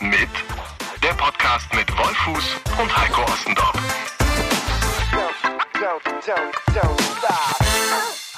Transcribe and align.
Mit 0.00 0.12
der 1.02 1.12
Podcast 1.18 1.66
mit 1.74 1.86
Wolfuß 1.90 2.56
und 2.80 2.96
Heiko 2.96 3.22
Ostendorf. 3.30 3.74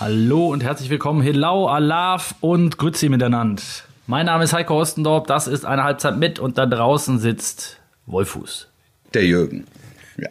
Hallo 0.00 0.48
und 0.48 0.64
herzlich 0.64 0.90
willkommen, 0.90 1.22
Hello, 1.22 1.68
Alaf 1.68 2.34
und 2.40 2.78
Grüezi 2.78 3.08
miteinander. 3.08 3.62
Mein 4.08 4.26
Name 4.26 4.42
ist 4.42 4.52
Heiko 4.52 4.80
Ostendorf, 4.80 5.26
das 5.26 5.46
ist 5.46 5.64
eine 5.64 5.84
Halbzeit 5.84 6.16
mit 6.18 6.40
und 6.40 6.58
da 6.58 6.66
draußen 6.66 7.20
sitzt 7.20 7.78
Wolfuß. 8.06 8.68
Der 9.14 9.24
Jürgen. 9.24 9.66
Ja. 10.16 10.30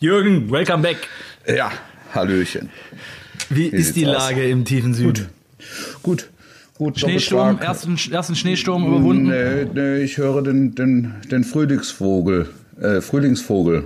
Jürgen, 0.00 0.50
welcome 0.50 0.82
back. 0.82 0.98
Ja, 1.46 1.72
Hallöchen. 2.14 2.68
Wie, 3.48 3.72
Wie 3.72 3.76
ist 3.76 3.96
die 3.96 4.04
Lage 4.04 4.42
aus? 4.42 4.50
im 4.50 4.66
tiefen 4.66 4.92
Süden? 4.92 5.30
Gut. 6.02 6.02
Gut, 6.02 6.30
Schneesturm, 6.94 7.58
ersten, 7.58 7.96
ersten 8.10 8.34
Schneesturm 8.34 8.86
überwunden? 8.86 9.28
Nee, 9.28 9.66
nee, 9.72 10.02
ich 10.02 10.18
höre 10.18 10.42
den, 10.42 10.74
den, 10.74 11.14
den 11.30 11.44
Frühlingsvogel, 11.44 12.48
äh, 12.80 13.00
Frühlingsvogel 13.00 13.84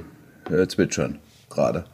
äh, 0.50 0.66
zwitschern 0.66 1.18
gerade. 1.50 1.84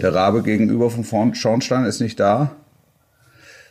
Der 0.00 0.14
Rabe 0.14 0.42
gegenüber 0.42 0.90
vom 0.90 1.34
Schornstein 1.34 1.84
ist 1.84 2.00
nicht 2.00 2.20
da. 2.20 2.52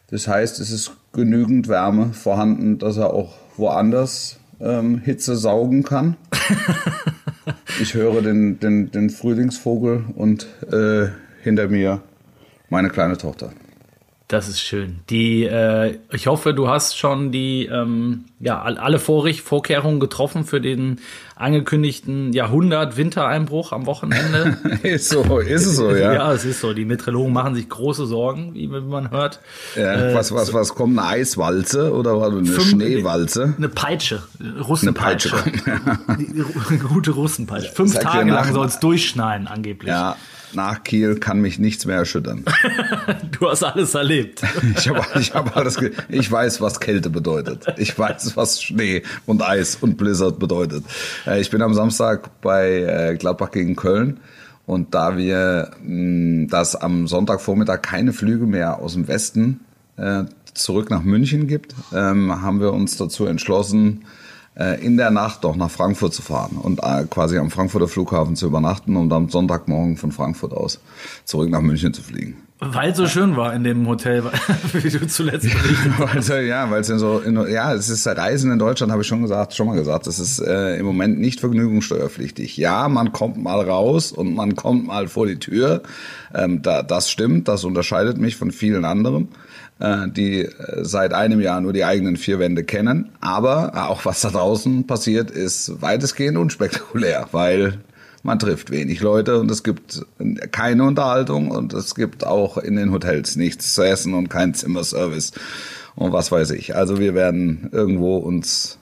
Das 0.09 0.27
heißt, 0.27 0.59
es 0.59 0.71
ist 0.71 0.91
genügend 1.13 1.67
Wärme 1.67 2.13
vorhanden, 2.13 2.77
dass 2.77 2.97
er 2.97 3.13
auch 3.13 3.33
woanders 3.57 4.37
ähm, 4.59 4.99
Hitze 4.99 5.35
saugen 5.35 5.83
kann. 5.83 6.15
ich 7.81 7.93
höre 7.93 8.21
den, 8.21 8.59
den, 8.59 8.91
den 8.91 9.09
Frühlingsvogel 9.09 10.05
und 10.15 10.47
äh, 10.71 11.07
hinter 11.41 11.67
mir 11.67 12.01
meine 12.69 12.89
kleine 12.89 13.17
Tochter. 13.17 13.51
Das 14.27 14.47
ist 14.47 14.59
schön. 14.59 15.01
Die, 15.11 15.43
äh, 15.43 15.99
ich 16.11 16.25
hoffe, 16.25 16.55
du 16.55 16.67
hast 16.67 16.97
schon 16.97 17.31
die, 17.31 17.67
ähm, 17.67 18.25
ja, 18.39 18.59
alle 18.59 18.97
Vorricht 18.97 19.41
Vorkehrungen 19.41 19.99
getroffen 19.99 20.45
für 20.45 20.59
den 20.59 20.99
angekündigten 21.35 22.33
Jahrhundert-Wintereinbruch 22.33 23.71
am 23.71 23.85
Wochenende. 23.85 24.57
ist 24.83 25.09
so, 25.09 25.37
ist 25.37 25.67
es 25.67 25.75
so, 25.75 25.91
ja. 25.91 26.13
ja, 26.13 26.33
es 26.33 26.43
ist 26.43 26.59
so. 26.59 26.73
Die 26.73 26.85
Meteorologen 26.85 27.33
machen 27.33 27.53
sich 27.53 27.69
große 27.69 28.07
Sorgen, 28.07 28.55
wie 28.55 28.67
man 28.67 29.11
hört. 29.11 29.41
Ja, 29.75 29.93
äh, 29.93 30.15
was, 30.15 30.33
was, 30.33 30.53
was 30.53 30.73
kommt? 30.73 30.97
Eine 30.97 31.07
Eiswalze 31.07 31.93
oder 31.93 32.13
eine 32.25 32.45
fünf, 32.45 32.69
Schneewalze? 32.69 33.53
Eine 33.55 33.69
Peitsche. 33.69 34.23
Russenpeitsche. 34.67 35.35
Eine 35.35 35.83
Peitsche. 36.07 36.77
gute 36.89 37.11
Russenpeitsche. 37.11 37.71
Fünf 37.73 37.99
Tage 37.99 38.31
lang 38.31 38.51
soll 38.53 38.65
es 38.65 38.79
durchschneien, 38.79 39.45
angeblich. 39.45 39.89
Ja, 39.89 40.15
nach 40.55 40.83
Kiel 40.83 41.15
kann 41.15 41.41
mich 41.41 41.59
nichts 41.59 41.85
mehr 41.85 41.97
erschüttern. 41.97 42.43
du 43.39 43.49
hast 43.49 43.63
alles 43.63 43.95
erlebt. 43.95 44.43
ich, 44.77 44.89
hab, 44.89 45.15
ich, 45.15 45.33
hab 45.33 45.55
alles 45.55 45.79
ich 46.09 46.31
weiß, 46.31 46.61
was 46.61 46.79
Kälte 46.79 47.09
bedeutet. 47.09 47.65
Ich 47.77 47.97
weiß, 47.97 48.35
was 48.37 48.61
Schnee 48.61 49.03
und 49.25 49.41
Eis 49.41 49.75
und 49.75 49.97
Blizzard 49.97 50.39
bedeutet. 50.39 50.83
Äh, 51.25 51.41
ich 51.41 51.49
bin 51.49 51.61
am 51.61 51.73
Samstag 51.73 52.41
bei 52.41 52.81
äh, 52.81 53.17
Gladbach 53.17 53.51
gegen 53.51 53.75
Köln. 53.75 54.19
Und 54.65 54.95
da 54.95 55.15
wir, 55.15 55.71
dass 56.49 56.75
am 56.75 57.07
Sonntagvormittag 57.07 57.83
keine 57.83 58.13
Flüge 58.13 58.47
mehr 58.47 58.79
aus 58.79 58.93
dem 58.93 59.07
Westen 59.07 59.59
äh, 59.97 60.23
zurück 60.55 60.89
nach 60.89 61.03
München 61.03 61.47
gibt, 61.47 61.75
ähm, 61.93 62.41
haben 62.41 62.59
wir 62.59 62.73
uns 62.73 62.97
dazu 62.97 63.25
entschlossen, 63.27 64.05
in 64.81 64.97
der 64.97 65.11
Nacht 65.11 65.43
doch 65.43 65.55
nach 65.55 65.69
Frankfurt 65.69 66.13
zu 66.13 66.21
fahren 66.21 66.57
und 66.61 66.79
äh, 66.81 67.05
quasi 67.09 67.37
am 67.37 67.51
Frankfurter 67.51 67.87
Flughafen 67.87 68.35
zu 68.35 68.45
übernachten 68.45 68.95
und 68.95 69.11
am 69.11 69.29
Sonntagmorgen 69.29 69.97
von 69.97 70.11
Frankfurt 70.11 70.53
aus 70.53 70.79
zurück 71.25 71.49
nach 71.49 71.61
München 71.61 71.93
zu 71.93 72.01
fliegen. 72.01 72.37
Weil 72.59 72.91
es 72.91 72.97
so 72.97 73.05
schön 73.05 73.35
war 73.35 73.53
in 73.53 73.65
dem 73.65 73.85
Hotel, 73.85 74.23
wie 74.73 74.89
du 74.89 75.05
zuletzt 75.07 75.43
berichtet 75.61 75.91
hast. 75.99 76.29
ja, 76.29 76.71
weil 76.71 76.81
es 76.81 76.87
so, 76.87 77.19
in, 77.19 77.35
ja, 77.49 77.73
es 77.73 77.89
ist 77.89 78.07
Reisen 78.07 78.49
in 78.49 78.57
Deutschland, 78.57 78.93
habe 78.93 79.01
ich 79.01 79.07
schon 79.09 79.21
gesagt, 79.21 79.53
schon 79.53 79.67
mal 79.67 79.75
gesagt, 79.75 80.07
das 80.07 80.19
ist 80.19 80.39
äh, 80.39 80.77
im 80.77 80.85
Moment 80.85 81.19
nicht 81.19 81.41
vergnügungssteuerpflichtig. 81.41 82.55
Ja, 82.55 82.87
man 82.87 83.11
kommt 83.11 83.35
mal 83.35 83.59
raus 83.59 84.13
und 84.13 84.35
man 84.35 84.55
kommt 84.55 84.87
mal 84.87 85.09
vor 85.09 85.27
die 85.27 85.37
Tür. 85.37 85.83
Ähm, 86.33 86.61
da, 86.61 86.81
das 86.81 87.11
stimmt, 87.11 87.49
das 87.49 87.65
unterscheidet 87.65 88.17
mich 88.17 88.37
von 88.37 88.51
vielen 88.51 88.85
anderen. 88.85 89.27
Äh, 89.77 90.07
die 90.07 90.43
äh, 90.43 90.51
seit 90.83 91.13
einem 91.13 91.41
Jahr 91.41 91.59
nur 91.59 91.73
die 91.73 91.83
eigenen 91.83 92.15
vier 92.15 92.39
Wände 92.39 92.63
kennen. 92.63 93.09
Aber 93.19 93.89
auch 93.89 94.05
was 94.05 94.21
da 94.21 94.29
draußen 94.29 94.87
passiert, 94.87 95.31
ist 95.31 95.81
weitestgehend 95.81 96.37
unspektakulär, 96.37 97.27
weil 97.33 97.79
man 98.23 98.39
trifft 98.39 98.71
wenig 98.71 99.01
Leute 99.01 99.37
und 99.39 99.51
es 99.51 99.63
gibt 99.63 100.05
keine 100.51 100.83
Unterhaltung 100.85 101.51
und 101.51 101.73
es 101.73 101.93
gibt 101.93 102.25
auch 102.25 102.57
in 102.57 102.77
den 102.77 102.91
Hotels 102.91 103.35
nichts 103.35 103.75
zu 103.75 103.83
essen 103.83 104.13
und 104.13 104.29
kein 104.29 104.53
Zimmerservice 104.53 105.33
und 105.95 106.13
was 106.13 106.31
weiß 106.31 106.51
ich. 106.51 106.75
Also 106.75 106.97
wir 106.97 107.13
werden 107.13 107.69
irgendwo 107.71 108.17
uns 108.17 108.79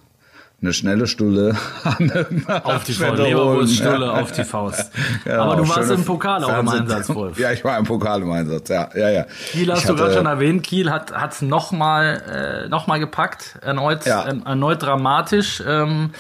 eine 0.64 0.74
schnelle 0.74 1.08
Stulle 1.08 1.56
an 1.84 2.12
Auf 2.64 2.84
die 2.86 2.94
Faust, 2.94 3.18
Leberwurststulle 3.22 4.12
auf 4.12 4.32
die 4.32 4.44
Faust. 4.44 4.92
Genau, 5.24 5.44
Aber 5.44 5.56
du 5.58 5.70
warst 5.70 5.92
im 5.92 6.06
Pokal 6.06 6.44
auch 6.44 6.60
im 6.60 6.68
Einsatz, 6.68 7.14
Wolf. 7.14 7.38
Ja, 7.44 7.52
ich 7.52 7.64
war 7.64 7.78
im 7.78 7.86
Pokal 7.86 8.22
im 8.22 8.32
Einsatz, 8.32 8.70
ja, 8.70 8.90
ja, 8.96 9.10
ja. 9.10 9.26
Kiel 9.52 9.72
hast 9.72 9.82
ich 9.82 9.86
du 9.88 9.96
gerade 9.96 10.14
schon 10.14 10.26
erwähnt. 10.26 10.64
Kiel 10.64 10.90
hat 10.90 11.12
es 11.32 11.42
nochmal 11.42 12.64
äh, 12.66 12.70
noch 12.70 12.88
mal 12.88 13.00
gepackt, 13.00 13.60
erneut, 13.62 14.06
ja. 14.06 14.24
äh, 14.24 14.36
erneut 14.46 14.82
dramatisch. 14.82 15.62
Ähm, 15.68 16.12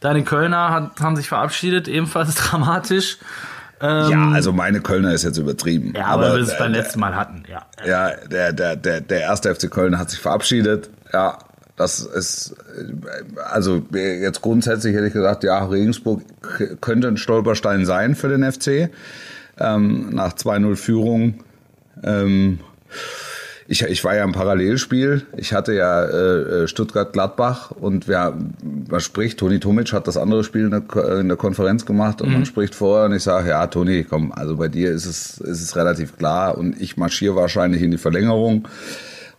deine 0.00 0.22
Kölner 0.22 0.70
hat, 0.70 1.00
haben 1.00 1.16
sich 1.16 1.28
verabschiedet, 1.28 1.88
ebenfalls 1.88 2.34
dramatisch. 2.34 3.18
Ähm, 3.80 4.10
ja, 4.10 4.30
also 4.30 4.52
meine 4.52 4.80
Kölner 4.80 5.12
ist 5.12 5.24
jetzt 5.24 5.38
übertrieben. 5.38 5.92
Ja, 5.96 6.06
aber, 6.06 6.26
aber 6.26 6.36
wir 6.36 6.42
es 6.42 6.56
beim 6.58 6.72
letzten 6.72 7.00
Mal 7.00 7.14
hatten, 7.14 7.44
ja. 7.48 7.62
Ja, 7.86 8.10
der, 8.26 8.52
der, 8.52 8.76
der, 8.76 9.00
der 9.00 9.20
erste 9.20 9.54
FC 9.54 9.70
Köln 9.70 9.98
hat 9.98 10.10
sich 10.10 10.20
verabschiedet. 10.20 10.90
Ja, 11.12 11.38
das 11.78 12.00
ist, 12.00 12.56
also 13.50 13.82
jetzt 13.92 14.42
grundsätzlich 14.42 14.94
hätte 14.94 15.06
ich 15.06 15.12
gesagt, 15.12 15.44
ja, 15.44 15.64
Regensburg 15.64 16.22
könnte 16.80 17.08
ein 17.08 17.16
Stolperstein 17.16 17.86
sein 17.86 18.16
für 18.16 18.28
den 18.28 18.50
FC. 18.50 18.90
Ähm, 19.60 20.10
nach 20.10 20.34
2-0 20.34 20.76
Führung. 20.76 21.44
Ähm, 22.02 22.58
ich, 23.70 23.82
ich 23.82 24.02
war 24.02 24.16
ja 24.16 24.24
im 24.24 24.32
Parallelspiel. 24.32 25.26
Ich 25.36 25.52
hatte 25.52 25.72
ja 25.74 26.04
äh, 26.04 26.66
Stuttgart-Gladbach 26.66 27.70
und 27.72 28.08
wer, 28.08 28.36
man 28.88 29.00
spricht, 29.00 29.38
Toni 29.38 29.60
Tomic 29.60 29.92
hat 29.92 30.08
das 30.08 30.16
andere 30.16 30.42
Spiel 30.42 30.64
in 30.64 30.70
der, 30.70 31.20
in 31.20 31.28
der 31.28 31.36
Konferenz 31.36 31.84
gemacht 31.84 32.22
und 32.22 32.28
mhm. 32.28 32.34
man 32.34 32.46
spricht 32.46 32.74
vorher 32.74 33.06
und 33.06 33.14
ich 33.14 33.22
sage, 33.22 33.50
ja, 33.50 33.66
Toni, 33.66 34.04
komm, 34.04 34.32
also 34.32 34.56
bei 34.56 34.68
dir 34.68 34.90
ist 34.90 35.06
es, 35.06 35.38
ist 35.38 35.62
es 35.62 35.76
relativ 35.76 36.16
klar 36.16 36.56
und 36.56 36.80
ich 36.80 36.96
marschiere 36.96 37.36
wahrscheinlich 37.36 37.82
in 37.82 37.90
die 37.90 37.98
Verlängerung. 37.98 38.66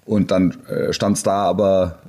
Und 0.06 0.31
dann 0.31 0.56
äh, 0.67 0.94
stand 0.94 1.17
es 1.17 1.23
da 1.23 1.44
aber 1.44 2.00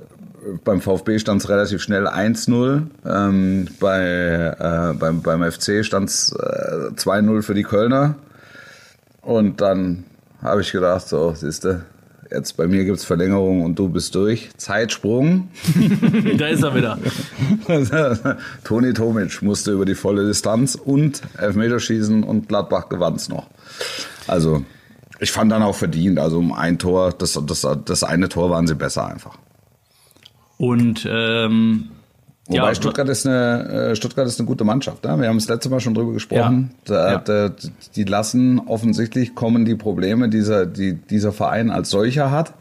beim 0.63 0.81
VfB 0.81 1.19
stand 1.19 1.41
es 1.41 1.49
relativ 1.49 1.81
schnell 1.81 2.07
1-0. 2.07 2.83
Ähm, 3.05 3.67
bei, 3.79 4.55
äh, 4.59 4.93
beim, 4.97 5.21
beim 5.21 5.51
FC 5.51 5.85
stand 5.85 6.09
es 6.09 6.33
äh, 6.33 6.91
2-0 6.95 7.41
für 7.41 7.53
die 7.53 7.63
Kölner. 7.63 8.15
Und 9.21 9.61
dann 9.61 10.05
habe 10.41 10.61
ich 10.61 10.71
gedacht, 10.71 11.07
so, 11.07 11.33
siehste, 11.33 11.85
jetzt 12.31 12.57
bei 12.57 12.67
mir 12.67 12.85
gibt 12.85 12.97
es 12.97 13.05
Verlängerung 13.05 13.63
und 13.63 13.77
du 13.77 13.89
bist 13.89 14.15
durch. 14.15 14.49
Zeitsprung. 14.57 15.49
da 16.37 16.47
ist 16.47 16.63
er 16.63 16.75
wieder. 16.75 16.97
Toni 18.63 18.93
Tomic 18.93 19.41
musste 19.41 19.71
über 19.71 19.85
die 19.85 19.95
volle 19.95 20.25
Distanz 20.25 20.75
und 20.75 21.21
Elfmeterschießen 21.37 22.23
und 22.23 22.47
Gladbach 22.47 22.89
gewann 22.89 23.15
es 23.15 23.29
noch. 23.29 23.47
Also, 24.27 24.63
ich 25.19 25.31
fand 25.31 25.51
dann 25.51 25.61
auch 25.61 25.75
verdient. 25.75 26.17
Also 26.19 26.39
um 26.39 26.51
ein 26.51 26.79
Tor, 26.79 27.13
das, 27.13 27.39
das, 27.45 27.67
das 27.85 28.03
eine 28.03 28.27
Tor 28.27 28.49
waren 28.49 28.65
sie 28.65 28.75
besser 28.75 29.05
einfach. 29.05 29.37
Und 30.61 31.07
ähm, 31.09 31.89
Wobei 32.45 32.67
ja, 32.67 32.75
Stuttgart 32.75 33.09
ist 33.09 33.25
eine 33.25 33.91
äh, 33.91 33.95
Stuttgart 33.95 34.27
ist 34.27 34.39
eine 34.39 34.45
gute 34.45 34.63
Mannschaft. 34.63 35.03
Ne? 35.03 35.19
Wir 35.19 35.27
haben 35.27 35.37
das 35.37 35.49
letzte 35.49 35.69
Mal 35.71 35.79
schon 35.79 35.95
drüber 35.95 36.13
gesprochen. 36.13 36.69
Ja, 36.87 36.93
da, 36.93 37.11
ja. 37.13 37.17
Da, 37.17 37.55
die 37.95 38.03
lassen 38.03 38.59
offensichtlich 38.59 39.33
kommen 39.33 39.65
die 39.65 39.73
Probleme, 39.73 40.29
dieser, 40.29 40.67
die 40.67 40.93
dieser 40.93 41.31
Verein 41.31 41.71
als 41.71 41.89
solcher 41.89 42.29
hat, 42.29 42.53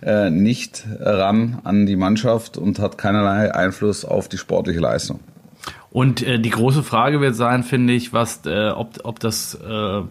äh, 0.00 0.30
nicht 0.30 0.84
ran 1.00 1.58
an 1.64 1.86
die 1.86 1.96
Mannschaft 1.96 2.56
und 2.56 2.78
hat 2.78 2.98
keinerlei 2.98 3.52
Einfluss 3.52 4.04
auf 4.04 4.28
die 4.28 4.38
sportliche 4.38 4.78
Leistung. 4.78 5.18
Und 5.92 6.22
äh, 6.22 6.38
die 6.38 6.50
große 6.50 6.84
Frage 6.84 7.20
wird 7.20 7.34
sein, 7.34 7.64
finde 7.64 7.92
ich, 7.94 8.12
was, 8.12 8.46
äh, 8.46 8.70
ob, 8.70 9.00
ob 9.02 9.18
das 9.18 9.54
äh, 9.54 10.02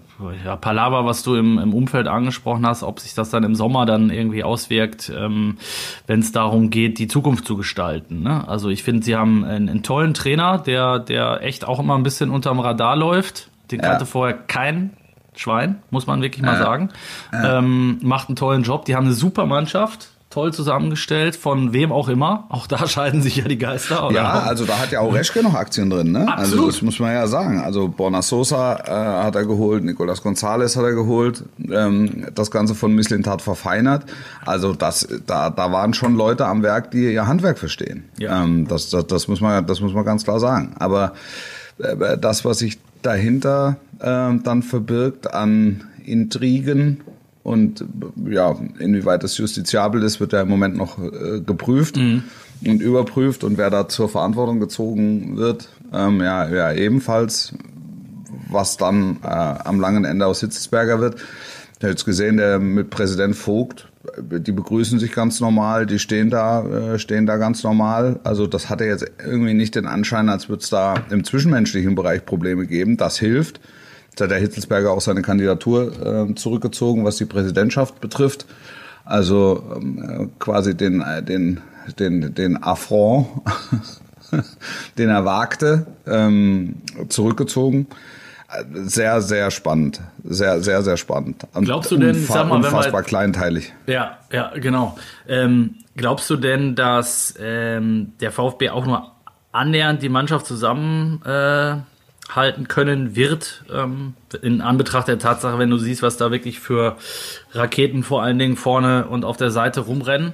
ja, 0.45 0.55
Palaver, 0.59 1.05
was 1.05 1.23
du 1.23 1.35
im, 1.35 1.57
im 1.57 1.73
Umfeld 1.73 2.07
angesprochen 2.07 2.65
hast, 2.65 2.83
ob 2.83 2.99
sich 2.99 3.13
das 3.13 3.29
dann 3.29 3.43
im 3.45 3.55
Sommer 3.55 3.85
dann 3.85 4.09
irgendwie 4.09 4.43
auswirkt, 4.43 5.09
ähm, 5.15 5.57
wenn 6.05 6.19
es 6.19 6.33
darum 6.33 6.69
geht, 6.69 6.99
die 6.99 7.07
Zukunft 7.07 7.45
zu 7.45 7.55
gestalten. 7.55 8.23
Ne? 8.23 8.45
Also 8.45 8.67
ich 8.67 8.83
finde, 8.83 9.03
sie 9.03 9.15
haben 9.15 9.45
einen, 9.45 9.69
einen 9.69 9.83
tollen 9.83 10.13
Trainer, 10.13 10.57
der, 10.57 10.99
der 10.99 11.43
echt 11.43 11.65
auch 11.65 11.79
immer 11.79 11.97
ein 11.97 12.03
bisschen 12.03 12.29
unterm 12.29 12.59
Radar 12.59 12.97
läuft. 12.97 13.49
Den 13.71 13.79
kannte 13.79 14.05
vorher 14.05 14.35
kein 14.35 14.91
Schwein, 15.35 15.81
muss 15.91 16.07
man 16.07 16.21
wirklich 16.21 16.43
mal 16.43 16.57
sagen. 16.57 16.89
Ähm, 17.31 17.99
macht 18.01 18.27
einen 18.27 18.35
tollen 18.35 18.63
Job. 18.63 18.83
Die 18.85 18.95
haben 18.95 19.05
eine 19.05 19.13
super 19.13 19.45
Mannschaft 19.45 20.09
toll 20.29 20.53
zusammengestellt, 20.53 21.35
von 21.35 21.73
wem 21.73 21.91
auch 21.91 22.07
immer. 22.07 22.45
Auch 22.49 22.67
da 22.67 22.87
scheiden 22.87 23.21
sich 23.21 23.37
ja 23.37 23.47
die 23.47 23.57
Geister. 23.57 24.07
Oder? 24.07 24.15
Ja, 24.15 24.39
also 24.41 24.65
da 24.65 24.79
hat 24.79 24.91
ja 24.91 24.99
auch 24.99 25.13
Reschke 25.13 25.41
noch 25.41 25.55
Aktien 25.55 25.89
drin, 25.89 26.11
ne? 26.11 26.27
Also 26.31 26.55
Absolut. 26.55 26.67
das 26.69 26.81
muss 26.81 26.99
man 26.99 27.13
ja 27.13 27.27
sagen. 27.27 27.59
Also 27.61 27.87
Borna 27.87 28.21
Sosa 28.21 28.75
äh, 28.75 29.23
hat 29.23 29.35
er 29.35 29.45
geholt, 29.45 29.83
Nicolas 29.83 30.21
Gonzalez 30.21 30.75
hat 30.75 30.83
er 30.83 30.93
geholt, 30.93 31.43
ähm, 31.71 32.27
das 32.35 32.51
Ganze 32.51 32.75
von 32.75 32.93
Mislintat 32.93 33.41
verfeinert. 33.41 34.05
Also 34.45 34.73
das, 34.73 35.07
da, 35.25 35.49
da 35.49 35.71
waren 35.71 35.93
schon 35.93 36.15
Leute 36.15 36.45
am 36.45 36.61
Werk, 36.61 36.91
die 36.91 37.11
ihr 37.11 37.27
Handwerk 37.27 37.57
verstehen. 37.57 38.05
Ja. 38.19 38.43
Ähm, 38.43 38.67
das, 38.67 38.89
das, 38.89 39.07
das, 39.07 39.27
muss 39.27 39.41
man, 39.41 39.65
das 39.65 39.81
muss 39.81 39.93
man 39.93 40.05
ganz 40.05 40.23
klar 40.23 40.39
sagen. 40.39 40.75
Aber 40.77 41.13
äh, 41.79 42.17
das, 42.17 42.45
was 42.45 42.59
sich 42.59 42.77
dahinter 43.01 43.77
äh, 43.99 44.37
dann 44.43 44.61
verbirgt 44.61 45.33
an 45.33 45.85
Intrigen 46.05 47.01
und 47.43 47.85
ja, 48.29 48.55
inwieweit 48.79 49.23
das 49.23 49.37
justiziabel 49.37 50.03
ist, 50.03 50.19
wird 50.19 50.33
ja 50.33 50.41
im 50.41 50.49
Moment 50.49 50.75
noch 50.75 50.99
äh, 50.99 51.39
geprüft 51.39 51.97
und 52.65 52.81
überprüft 52.81 53.43
und 53.43 53.57
wer 53.57 53.69
da 53.69 53.87
zur 53.87 54.09
Verantwortung 54.09 54.59
gezogen 54.59 55.37
wird, 55.37 55.69
ähm, 55.93 56.21
ja, 56.21 56.49
ja, 56.49 56.73
ebenfalls, 56.73 57.53
was 58.49 58.77
dann 58.77 59.17
äh, 59.23 59.27
am 59.27 59.79
langen 59.79 60.05
Ende 60.05 60.25
aus 60.25 60.41
Hitzelsberger 60.41 60.99
wird. 60.99 61.15
Ich 61.77 61.83
habe 61.83 61.91
jetzt 61.91 62.03
gesehen, 62.03 62.37
der 62.37 62.59
mit 62.59 62.89
Präsident 62.89 63.37
Vogt, 63.37 63.87
die 64.21 64.51
begrüßen 64.51 64.99
sich 64.99 65.13
ganz 65.13 65.39
normal, 65.39 65.85
die 65.85 65.99
stehen 65.99 66.29
da, 66.29 66.65
äh, 66.65 66.99
stehen 66.99 67.25
da 67.25 67.37
ganz 67.37 67.63
normal. 67.63 68.19
Also 68.23 68.47
das 68.47 68.69
hatte 68.69 68.83
jetzt 68.83 69.05
irgendwie 69.23 69.53
nicht 69.53 69.75
den 69.75 69.85
Anschein, 69.85 70.27
als 70.27 70.49
würde 70.49 70.61
es 70.61 70.69
da 70.69 70.95
im 71.09 71.23
zwischenmenschlichen 71.23 71.95
Bereich 71.95 72.25
Probleme 72.25 72.65
geben. 72.67 72.97
Das 72.97 73.17
hilft. 73.17 73.61
Jetzt 74.19 74.25
hat 74.25 74.31
der 74.31 74.39
Hitzelsberger 74.39 74.91
auch 74.91 74.99
seine 74.99 75.21
Kandidatur 75.21 76.27
äh, 76.29 76.35
zurückgezogen, 76.35 77.05
was 77.05 77.15
die 77.15 77.23
Präsidentschaft 77.25 78.01
betrifft. 78.01 78.45
Also 79.05 79.63
ähm, 79.77 80.03
äh, 80.03 80.27
quasi 80.39 80.75
den, 80.75 80.99
äh, 80.99 81.23
den, 81.23 81.61
den, 81.97 82.35
den 82.35 82.61
Affront, 82.61 83.27
den 84.97 85.07
er 85.07 85.23
wagte, 85.23 85.85
ähm, 86.05 86.81
zurückgezogen. 87.07 87.87
Sehr, 88.73 89.21
sehr 89.21 89.51
spannend. 89.51 90.01
Sehr, 90.25 90.59
sehr, 90.59 90.83
sehr 90.83 90.97
spannend. 90.97 91.47
Und 91.53 91.63
Glaubst 91.63 91.89
du 91.91 91.95
denn, 91.97 92.15
sag 92.15 92.49
mal, 92.49 92.55
wenn 92.55 92.63
wir- 92.63 92.67
unfassbar 92.67 93.03
kleinteilig. 93.03 93.71
Ja, 93.87 94.17
ja, 94.33 94.51
genau. 94.59 94.97
Ähm, 95.29 95.75
glaubst 95.95 96.29
du 96.29 96.35
denn, 96.35 96.75
dass 96.75 97.35
ähm, 97.39 98.11
der 98.19 98.33
VfB 98.33 98.69
auch 98.71 98.85
nur 98.85 99.11
annähernd 99.53 100.01
die 100.03 100.09
Mannschaft 100.09 100.45
zusammenhalten 100.45 101.83
äh, 101.85 101.88
halten 102.29 102.67
können 102.67 103.15
wird, 103.15 103.63
ähm, 103.73 104.13
in 104.41 104.61
Anbetracht 104.61 105.07
der 105.07 105.19
Tatsache, 105.19 105.57
wenn 105.57 105.69
du 105.69 105.77
siehst, 105.77 106.03
was 106.03 106.17
da 106.17 106.31
wirklich 106.31 106.59
für 106.59 106.97
Raketen 107.51 108.03
vor 108.03 108.23
allen 108.23 108.39
Dingen 108.39 108.55
vorne 108.55 109.07
und 109.07 109.25
auf 109.25 109.37
der 109.37 109.51
Seite 109.51 109.81
rumrennen? 109.81 110.33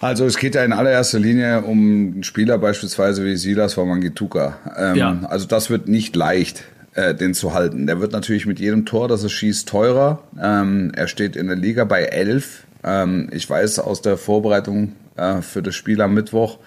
Also 0.00 0.24
es 0.24 0.36
geht 0.36 0.54
ja 0.54 0.64
in 0.64 0.72
allererster 0.72 1.18
Linie 1.18 1.62
um 1.62 1.78
einen 1.78 2.22
Spieler 2.24 2.58
beispielsweise 2.58 3.24
wie 3.24 3.36
Silas 3.36 3.76
Wamangituka. 3.76 4.58
Ähm, 4.76 4.96
Ja. 4.96 5.20
Also 5.28 5.46
das 5.46 5.70
wird 5.70 5.88
nicht 5.88 6.16
leicht, 6.16 6.64
äh, 6.94 7.14
den 7.14 7.34
zu 7.34 7.54
halten. 7.54 7.86
Der 7.86 8.00
wird 8.00 8.12
natürlich 8.12 8.46
mit 8.46 8.58
jedem 8.58 8.84
Tor, 8.84 9.08
das 9.08 9.22
er 9.22 9.28
schießt, 9.28 9.68
teurer. 9.68 10.20
Ähm, 10.42 10.92
er 10.94 11.08
steht 11.08 11.36
in 11.36 11.46
der 11.46 11.56
Liga 11.56 11.84
bei 11.84 12.02
11. 12.02 12.64
Ähm, 12.84 13.28
ich 13.32 13.48
weiß 13.48 13.78
aus 13.78 14.02
der 14.02 14.16
Vorbereitung 14.16 14.92
äh, 15.16 15.40
für 15.40 15.62
das 15.62 15.74
Spiel 15.74 16.00
am 16.00 16.14
Mittwoch, 16.14 16.58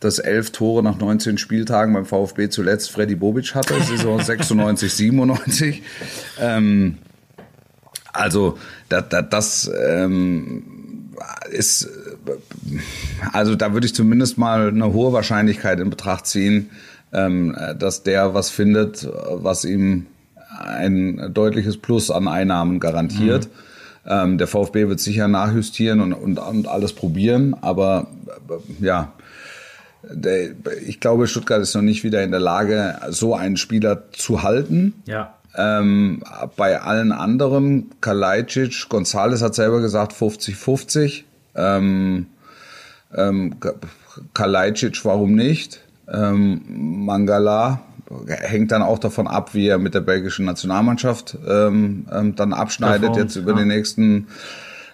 dass 0.00 0.18
elf 0.18 0.50
Tore 0.50 0.82
nach 0.82 0.98
19 0.98 1.38
Spieltagen 1.38 1.94
beim 1.94 2.06
VfB 2.06 2.48
zuletzt 2.48 2.90
Freddy 2.90 3.14
Bobic 3.14 3.54
hatte, 3.54 3.74
Saison 3.82 4.20
96, 4.20 4.92
97. 4.92 5.82
Ähm, 6.40 6.98
also 8.12 8.58
da, 8.88 9.00
da, 9.00 9.22
das 9.22 9.70
ähm, 9.88 10.62
ist, 11.50 11.88
also 13.32 13.54
da 13.54 13.72
würde 13.72 13.86
ich 13.86 13.94
zumindest 13.94 14.38
mal 14.38 14.68
eine 14.68 14.92
hohe 14.92 15.12
Wahrscheinlichkeit 15.12 15.80
in 15.80 15.90
Betracht 15.90 16.26
ziehen, 16.26 16.70
ähm, 17.12 17.56
dass 17.78 18.02
der 18.02 18.34
was 18.34 18.50
findet, 18.50 19.08
was 19.30 19.64
ihm 19.64 20.06
ein 20.58 21.30
deutliches 21.32 21.76
Plus 21.76 22.10
an 22.10 22.28
Einnahmen 22.28 22.80
garantiert. 22.80 23.48
Ähm, 24.06 24.38
der 24.38 24.46
VfB 24.46 24.88
wird 24.88 25.00
sicher 25.00 25.28
nachjustieren 25.28 26.00
und, 26.00 26.12
und, 26.12 26.38
und 26.38 26.66
alles 26.66 26.92
probieren, 26.92 27.54
aber 27.60 28.06
äh, 28.48 28.84
ja, 28.84 29.12
ich 30.86 31.00
glaube, 31.00 31.26
Stuttgart 31.26 31.60
ist 31.60 31.74
noch 31.74 31.82
nicht 31.82 32.04
wieder 32.04 32.22
in 32.22 32.30
der 32.30 32.40
Lage, 32.40 32.96
so 33.08 33.34
einen 33.34 33.56
Spieler 33.56 34.04
zu 34.12 34.42
halten. 34.42 34.94
Ja. 35.06 35.34
Ähm, 35.56 36.22
bei 36.56 36.80
allen 36.80 37.12
anderen, 37.12 37.90
Kalajdzic, 38.00 38.86
González 38.88 39.42
hat 39.42 39.54
selber 39.54 39.80
gesagt 39.80 40.12
50-50. 40.12 41.24
Ähm, 41.54 42.26
ähm, 43.14 43.56
Kalajdzic, 44.34 45.04
warum 45.04 45.34
nicht? 45.34 45.80
Ähm, 46.10 47.04
Mangala 47.04 47.80
hängt 48.26 48.72
dann 48.72 48.82
auch 48.82 48.98
davon 48.98 49.26
ab, 49.26 49.54
wie 49.54 49.68
er 49.68 49.78
mit 49.78 49.94
der 49.94 50.00
belgischen 50.00 50.44
Nationalmannschaft 50.46 51.36
ähm, 51.46 52.06
ähm, 52.10 52.34
dann 52.34 52.52
abschneidet 52.52 53.00
Performt, 53.00 53.22
jetzt 53.22 53.36
über 53.36 53.52
ja. 53.52 53.58
die 53.58 53.64
nächsten 53.64 54.28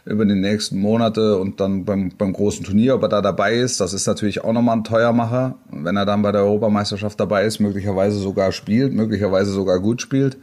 über 0.06 0.26
die 0.26 0.34
nächsten 0.34 0.78
Monate 0.78 1.38
und 1.38 1.60
dann 1.60 1.84
beim, 1.84 2.10
beim 2.10 2.32
großen 2.32 2.64
Turnier, 2.64 2.94
ob 2.94 3.02
er 3.02 3.08
da 3.08 3.22
dabei 3.22 3.54
ist, 3.54 3.80
das 3.80 3.94
ist 3.94 4.06
natürlich 4.06 4.44
auch 4.44 4.52
nochmal 4.52 4.76
ein 4.76 4.84
Teuermacher. 4.84 5.54
Wenn 5.70 5.96
er 5.96 6.04
dann 6.04 6.22
bei 6.22 6.30
der 6.30 6.42
Europameisterschaft 6.42 7.18
dabei 7.18 7.44
ist, 7.44 7.58
möglicherweise 7.58 8.18
sogar 8.18 8.52
spielt, 8.52 8.92
möglicherweise 8.92 9.52
sogar 9.52 9.80
gut 9.80 10.02
spielt. 10.02 10.36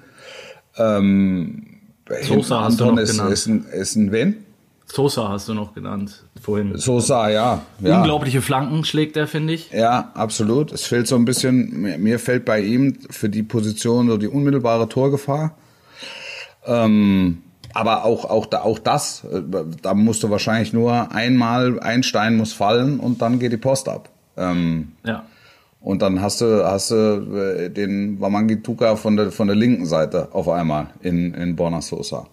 Ähm, 0.77 1.77
Sosa 2.23 2.63
hast 2.63 2.79
du 2.79 2.85
Anton 2.85 2.95
noch 2.95 3.01
ist, 3.03 3.11
genannt. 3.11 3.31
ist, 3.31 3.45
ein, 3.47 3.65
ist 3.65 3.95
ein 3.95 4.11
wen? 4.11 4.45
Sosa 4.85 5.29
hast 5.29 5.47
du 5.47 5.53
noch 5.53 5.73
genannt 5.73 6.25
vorhin. 6.41 6.77
Sosa, 6.77 7.29
ja. 7.29 7.61
ja. 7.79 7.97
Unglaubliche 7.99 8.41
Flanken 8.41 8.83
schlägt 8.83 9.15
er, 9.15 9.27
finde 9.27 9.53
ich. 9.53 9.71
Ja, 9.71 10.11
absolut. 10.15 10.71
Es 10.73 10.83
fehlt 10.83 11.07
so 11.07 11.15
ein 11.15 11.23
bisschen, 11.23 11.81
mir, 11.81 11.97
mir 11.97 12.19
fällt 12.19 12.45
bei 12.45 12.61
ihm 12.61 12.97
für 13.09 13.29
die 13.29 13.43
Position 13.43 14.09
so 14.09 14.17
die 14.17 14.27
unmittelbare 14.27 14.89
Torgefahr. 14.89 15.55
Ähm, 16.65 17.43
aber 17.73 18.05
auch, 18.05 18.25
auch, 18.25 18.45
da, 18.45 18.61
auch 18.61 18.79
das, 18.79 19.23
äh, 19.31 19.41
da 19.81 19.93
musst 19.93 20.23
du 20.23 20.29
wahrscheinlich 20.29 20.73
nur 20.73 21.11
einmal, 21.13 21.79
ein 21.79 22.03
Stein 22.03 22.37
muss 22.37 22.53
fallen 22.53 22.99
und 22.99 23.21
dann 23.21 23.39
geht 23.39 23.51
die 23.51 23.57
Post 23.57 23.89
ab. 23.89 24.09
Ähm, 24.37 24.93
Ja. 25.03 25.23
und 25.81 26.01
dann 26.01 26.21
hast 26.21 26.41
du, 26.41 26.63
hast 26.65 26.91
du 26.91 26.95
äh, 27.35 27.69
den 27.69 28.19
Wamangituka 28.21 28.95
von 28.95 29.17
der, 29.17 29.31
von 29.31 29.47
der 29.47 29.55
linken 29.55 29.85
Seite 29.85 30.29
auf 30.31 30.47
einmal 30.47 30.87
in, 31.01 31.33
in 31.33 31.55
Borna 31.55 31.81
Sosa. 31.81 32.27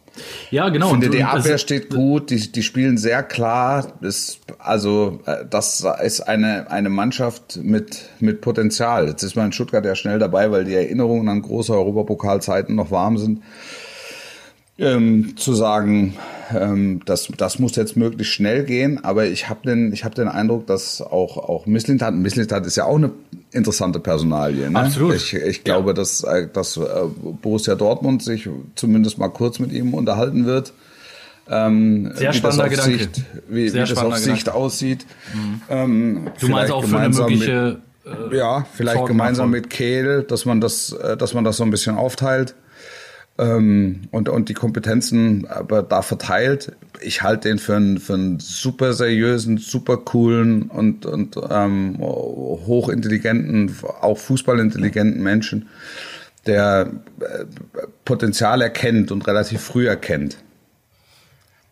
Ja, 0.50 0.68
genau. 0.68 0.86
Ich 0.86 0.92
finde, 0.92 1.10
die 1.10 1.22
Abwehr 1.22 1.58
steht 1.58 1.90
gut, 1.90 2.30
die, 2.30 2.50
die 2.50 2.62
spielen 2.64 2.98
sehr 2.98 3.22
klar. 3.22 3.86
Das, 4.02 4.38
also, 4.58 5.20
äh, 5.26 5.44
das 5.48 5.86
ist 6.02 6.20
eine, 6.22 6.70
eine 6.70 6.88
Mannschaft 6.88 7.60
mit, 7.62 8.08
mit 8.18 8.40
Potenzial. 8.40 9.06
Jetzt 9.06 9.22
ist 9.22 9.36
man 9.36 9.46
in 9.46 9.52
Stuttgart 9.52 9.84
ja 9.84 9.94
schnell 9.94 10.18
dabei, 10.18 10.50
weil 10.50 10.64
die 10.64 10.74
Erinnerungen 10.74 11.28
an 11.28 11.40
große 11.42 11.72
Europapokalzeiten 11.72 12.74
noch 12.74 12.90
warm 12.90 13.16
sind. 13.16 13.42
Ähm, 14.80 15.36
zu 15.36 15.54
sagen, 15.54 16.14
ähm, 16.56 17.00
das, 17.04 17.28
das 17.36 17.58
muss 17.58 17.74
jetzt 17.74 17.96
möglichst 17.96 18.32
schnell 18.32 18.62
gehen, 18.62 19.02
aber 19.02 19.26
ich 19.26 19.48
habe 19.48 19.66
den, 19.66 19.92
ich 19.92 20.04
hab 20.04 20.14
den 20.14 20.28
Eindruck, 20.28 20.68
dass 20.68 21.02
auch, 21.02 21.36
auch 21.36 21.66
Misslintat, 21.66 22.14
Misslintat 22.14 22.64
ist 22.64 22.76
ja 22.76 22.84
auch 22.84 22.94
eine 22.96 23.10
interessante 23.50 23.98
Personalie. 23.98 24.70
Ne? 24.70 24.78
Absolut. 24.78 25.16
Ich, 25.16 25.34
ich 25.34 25.64
glaube, 25.64 25.94
dass, 25.94 26.22
äh, 26.22 26.46
dass 26.52 26.76
äh, 26.76 26.82
Borussia 27.42 27.74
Dortmund 27.74 28.22
sich 28.22 28.48
zumindest 28.76 29.18
mal 29.18 29.30
kurz 29.30 29.58
mit 29.58 29.72
ihm 29.72 29.94
unterhalten 29.94 30.46
wird. 30.46 30.72
Ähm, 31.50 32.12
Sehr 32.14 32.20
wie 32.20 32.24
das 32.26 32.36
spannender 32.36 32.64
auf 32.64 32.70
Gedanke. 32.70 32.98
Sicht, 32.98 33.22
wie, 33.48 33.68
Sehr 33.68 33.74
wie 33.74 33.80
das 33.80 33.90
auf 33.90 33.98
spannender 33.98 34.18
Sicht 34.18 34.38
Gedanke. 34.38 34.58
aussieht. 34.60 35.06
Ähm, 35.70 36.28
Du 36.40 36.48
meinst 36.48 36.72
auch 36.72 36.84
für 36.84 36.98
eine 36.98 37.14
mögliche. 37.14 37.78
Mit, 38.04 38.32
ja, 38.32 38.64
vielleicht 38.74 38.96
Sorgen 38.98 39.08
gemeinsam 39.08 39.50
davon. 39.50 39.62
mit 39.62 39.70
Kehl, 39.70 40.22
dass 40.22 40.44
man 40.44 40.60
das, 40.60 40.92
äh, 40.92 41.16
dass 41.16 41.34
man 41.34 41.42
das 41.42 41.56
so 41.56 41.64
ein 41.64 41.70
bisschen 41.70 41.96
aufteilt 41.96 42.54
ähm, 43.38 44.02
und, 44.10 44.28
und 44.28 44.48
die 44.48 44.54
Kompetenzen 44.54 45.46
aber 45.46 45.82
da 45.82 46.02
verteilt. 46.02 46.72
Ich 47.00 47.22
halte 47.22 47.48
den 47.48 47.58
für 47.58 47.76
einen, 47.76 47.98
für 47.98 48.14
einen 48.14 48.40
super 48.40 48.92
seriösen, 48.92 49.58
super 49.58 49.96
coolen 49.98 50.62
und, 50.62 51.06
und 51.06 51.36
ähm, 51.48 51.96
hochintelligenten, 51.98 53.74
auch 54.00 54.18
fußballintelligenten 54.18 55.22
Menschen, 55.22 55.68
der 56.46 56.90
äh, 57.20 57.44
Potenzial 58.04 58.60
erkennt 58.60 59.12
und 59.12 59.26
relativ 59.26 59.60
früh 59.60 59.86
erkennt. 59.86 60.38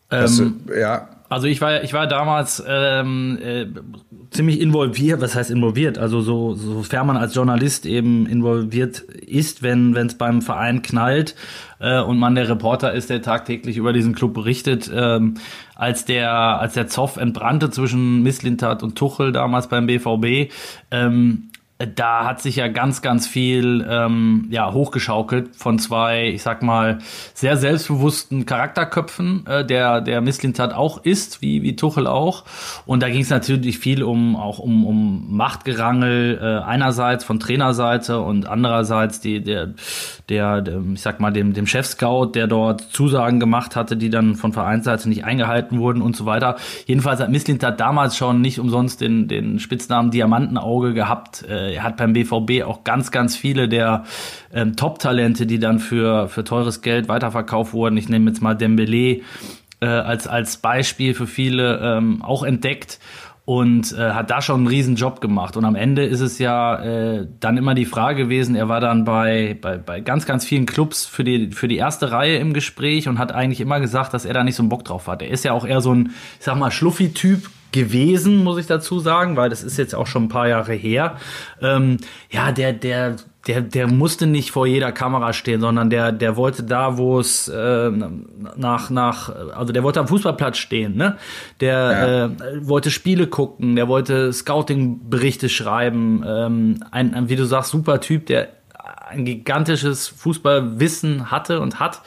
Das, 0.09 0.39
ähm, 0.39 0.61
ja, 0.77 1.09
Also 1.29 1.47
ich 1.47 1.59
war, 1.59 1.83
ich 1.83 1.93
war 1.93 2.07
damals 2.07 2.63
ähm, 2.65 3.37
äh, 3.41 3.65
ziemlich 4.31 4.61
involviert, 4.61 5.19
was 5.19 5.35
heißt 5.35 5.51
involviert? 5.51 5.97
Also 5.97 6.21
so, 6.21 6.53
sofern 6.53 7.07
man 7.07 7.17
als 7.17 7.35
Journalist 7.35 7.85
eben 7.85 8.25
involviert 8.27 8.99
ist, 8.99 9.61
wenn 9.61 9.95
es 9.95 10.15
beim 10.15 10.41
Verein 10.41 10.81
knallt 10.81 11.35
äh, 11.79 11.99
und 11.99 12.17
man 12.17 12.35
der 12.35 12.47
Reporter 12.47 12.93
ist, 12.93 13.09
der 13.09 13.21
tagtäglich 13.21 13.75
über 13.75 13.91
diesen 13.91 14.15
Club 14.15 14.33
berichtet, 14.33 14.89
ähm, 14.93 15.35
als 15.75 16.05
der 16.05 16.31
als 16.31 16.73
der 16.73 16.87
Zoff 16.87 17.17
entbrannte 17.17 17.69
zwischen 17.71 18.23
Misslintat 18.23 18.81
und 18.81 18.97
Tuchel 18.97 19.33
damals 19.33 19.67
beim 19.67 19.85
BVB, 19.85 20.51
ähm, 20.91 21.49
da 21.77 22.25
hat 22.25 22.41
sich 22.41 22.55
ja 22.55 22.67
ganz, 22.69 23.03
ganz 23.03 23.27
viel 23.27 23.85
ähm, 23.87 24.47
ja, 24.49 24.73
hochgeschaukelt 24.73 25.55
von 25.55 25.77
zwei, 25.77 26.29
ich 26.29 26.41
sag 26.41 26.63
mal, 26.63 26.97
sehr 27.35 27.55
selbstbewussten 27.55 28.47
Charakterköpfen, 28.47 29.45
äh, 29.45 29.63
der, 29.63 30.01
der 30.01 30.21
Misslintat 30.21 30.73
auch 30.73 31.03
ist, 31.05 31.43
wie, 31.43 31.61
wie 31.61 31.75
Tuchel 31.75 32.07
auch. 32.07 32.45
Und 32.87 33.03
da 33.03 33.09
ging 33.09 33.21
es 33.21 33.29
natürlich 33.29 33.77
viel 33.77 34.01
um 34.01 34.35
auch 34.35 34.57
um, 34.57 34.85
um 34.85 35.37
Machtgerangel 35.37 36.39
äh, 36.41 36.65
einerseits 36.65 37.23
von 37.23 37.39
Trainerseite 37.39 38.21
und 38.21 38.47
andererseits 38.47 39.19
die, 39.19 39.43
der, 39.43 39.75
der, 40.29 40.61
der, 40.61 40.81
ich 40.93 41.01
sag 41.01 41.19
mal, 41.19 41.31
dem, 41.31 41.53
dem 41.53 41.67
Chef-Scout, 41.67 42.31
der 42.33 42.47
dort 42.47 42.81
Zusagen 42.81 43.39
gemacht 43.39 43.75
hatte, 43.75 43.97
die 43.97 44.09
dann 44.09 44.35
von 44.35 44.51
Vereinsseite 44.51 45.07
nicht 45.09 45.25
eingehalten 45.25 45.79
wurden 45.79 46.01
und 46.01 46.15
so 46.15 46.25
weiter. 46.25 46.55
Jedenfalls 46.87 47.19
hat 47.19 47.29
Misslintat 47.29 47.79
damals 47.79 48.17
schon 48.17 48.41
nicht 48.41 48.59
umsonst 48.59 48.99
den, 48.99 49.27
den 49.27 49.59
Spitznamen 49.59 50.09
Diamantenauge 50.09 50.95
gehabt. 50.95 51.45
Äh, 51.47 51.66
er 51.69 51.83
hat 51.83 51.97
beim 51.97 52.13
BVB 52.13 52.63
auch 52.65 52.83
ganz, 52.83 53.11
ganz 53.11 53.35
viele 53.35 53.67
der 53.67 54.03
ähm, 54.53 54.75
Top-Talente, 54.75 55.45
die 55.45 55.59
dann 55.59 55.79
für, 55.79 56.29
für 56.29 56.43
teures 56.43 56.81
Geld 56.81 57.07
weiterverkauft 57.07 57.73
wurden. 57.73 57.97
Ich 57.97 58.09
nehme 58.09 58.29
jetzt 58.29 58.41
mal 58.41 58.55
Dembele 58.55 59.21
äh, 59.79 59.85
als, 59.85 60.27
als 60.27 60.57
Beispiel 60.57 61.13
für 61.13 61.27
viele 61.27 61.79
ähm, 61.81 62.21
auch 62.21 62.43
entdeckt 62.43 62.99
und 63.47 63.93
äh, 63.93 64.11
hat 64.11 64.29
da 64.29 64.41
schon 64.41 64.57
einen 64.57 64.67
riesen 64.67 64.97
Job 64.97 65.21
gemacht. 65.21 65.55
Und 65.55 65.63
am 65.63 65.75
Ende 65.75 66.03
ist 66.03 66.19
es 66.19 66.37
ja 66.37 66.83
äh, 66.83 67.27
dann 67.39 67.55
immer 67.55 67.75
die 67.75 67.85
Frage 67.85 68.23
gewesen, 68.23 68.55
er 68.55 68.67
war 68.67 68.81
dann 68.81 69.05
bei, 69.05 69.57
bei, 69.61 69.77
bei 69.77 70.01
ganz, 70.01 70.25
ganz 70.25 70.43
vielen 70.43 70.65
Clubs 70.65 71.05
für 71.05 71.23
die, 71.23 71.51
für 71.51 71.69
die 71.69 71.77
erste 71.77 72.11
Reihe 72.11 72.39
im 72.39 72.51
Gespräch 72.51 73.07
und 73.07 73.19
hat 73.19 73.31
eigentlich 73.31 73.61
immer 73.61 73.79
gesagt, 73.79 74.13
dass 74.13 74.25
er 74.25 74.33
da 74.33 74.43
nicht 74.43 74.55
so 74.55 74.63
einen 74.63 74.69
Bock 74.69 74.83
drauf 74.83 75.07
hat. 75.07 75.21
Er 75.21 75.29
ist 75.29 75.45
ja 75.45 75.53
auch 75.53 75.65
eher 75.65 75.79
so 75.79 75.93
ein, 75.93 76.07
ich 76.39 76.43
sag 76.45 76.57
mal, 76.57 76.71
Schluffi-Typ, 76.71 77.49
gewesen, 77.77 78.43
muss 78.43 78.57
ich 78.57 78.65
dazu 78.65 78.99
sagen, 78.99 79.37
weil 79.37 79.49
das 79.49 79.63
ist 79.63 79.77
jetzt 79.77 79.93
auch 79.93 80.07
schon 80.07 80.23
ein 80.23 80.29
paar 80.29 80.47
Jahre 80.47 80.73
her. 80.73 81.17
Ähm, 81.61 81.97
ja, 82.31 82.51
der, 82.51 82.73
der, 82.73 83.17
der, 83.47 83.61
der 83.61 83.87
musste 83.87 84.25
nicht 84.25 84.51
vor 84.51 84.65
jeder 84.65 84.91
Kamera 84.91 85.31
stehen, 85.33 85.61
sondern 85.61 85.89
der, 85.89 86.11
der 86.11 86.35
wollte 86.35 86.63
da, 86.63 86.97
wo 86.97 87.19
es 87.19 87.47
äh, 87.47 87.91
nach, 88.55 88.89
nach, 88.89 89.29
also 89.55 89.71
der 89.71 89.83
wollte 89.83 89.99
am 89.99 90.07
Fußballplatz 90.07 90.57
stehen, 90.57 90.95
ne? 90.95 91.17
Der 91.61 91.75
ja. 91.77 92.25
äh, 92.25 92.67
wollte 92.67 92.89
Spiele 92.89 93.27
gucken, 93.27 93.75
der 93.75 93.87
wollte 93.87 94.33
Scouting-Berichte 94.33 95.49
schreiben, 95.49 96.23
ähm, 96.27 96.83
ein, 96.91 97.13
ein, 97.13 97.29
wie 97.29 97.35
du 97.35 97.45
sagst, 97.45 97.71
super 97.71 98.01
Typ, 98.01 98.25
der 98.25 98.49
ein 99.09 99.25
gigantisches 99.25 100.07
Fußballwissen 100.07 101.31
hatte 101.31 101.59
und 101.59 101.79
hat, 101.79 102.01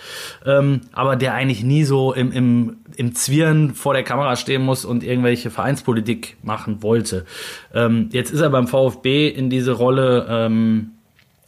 ähm, 0.47 0.83
aber 0.93 1.17
der 1.17 1.35
eigentlich 1.35 1.63
nie 1.63 1.85
so 1.85 2.13
im, 2.13 2.33
im, 2.33 2.77
im 2.97 3.15
Zwirren 3.15 3.75
vor 3.75 3.95
der 3.95 4.03
Kamera 4.03 4.37
stehen 4.37 4.63
muss 4.63 4.85
und 4.85 5.03
irgendwelche 5.03 5.51
Vereinspolitik 5.51 6.37
machen 6.43 6.83
wollte. 6.83 7.25
Ähm, 7.75 8.09
jetzt 8.13 8.31
ist 8.31 8.41
er 8.41 8.51
beim 8.51 8.67
VfB 8.67 9.29
in 9.29 9.51
diese 9.51 9.73
Rolle 9.73 10.27
ähm, 10.29 10.93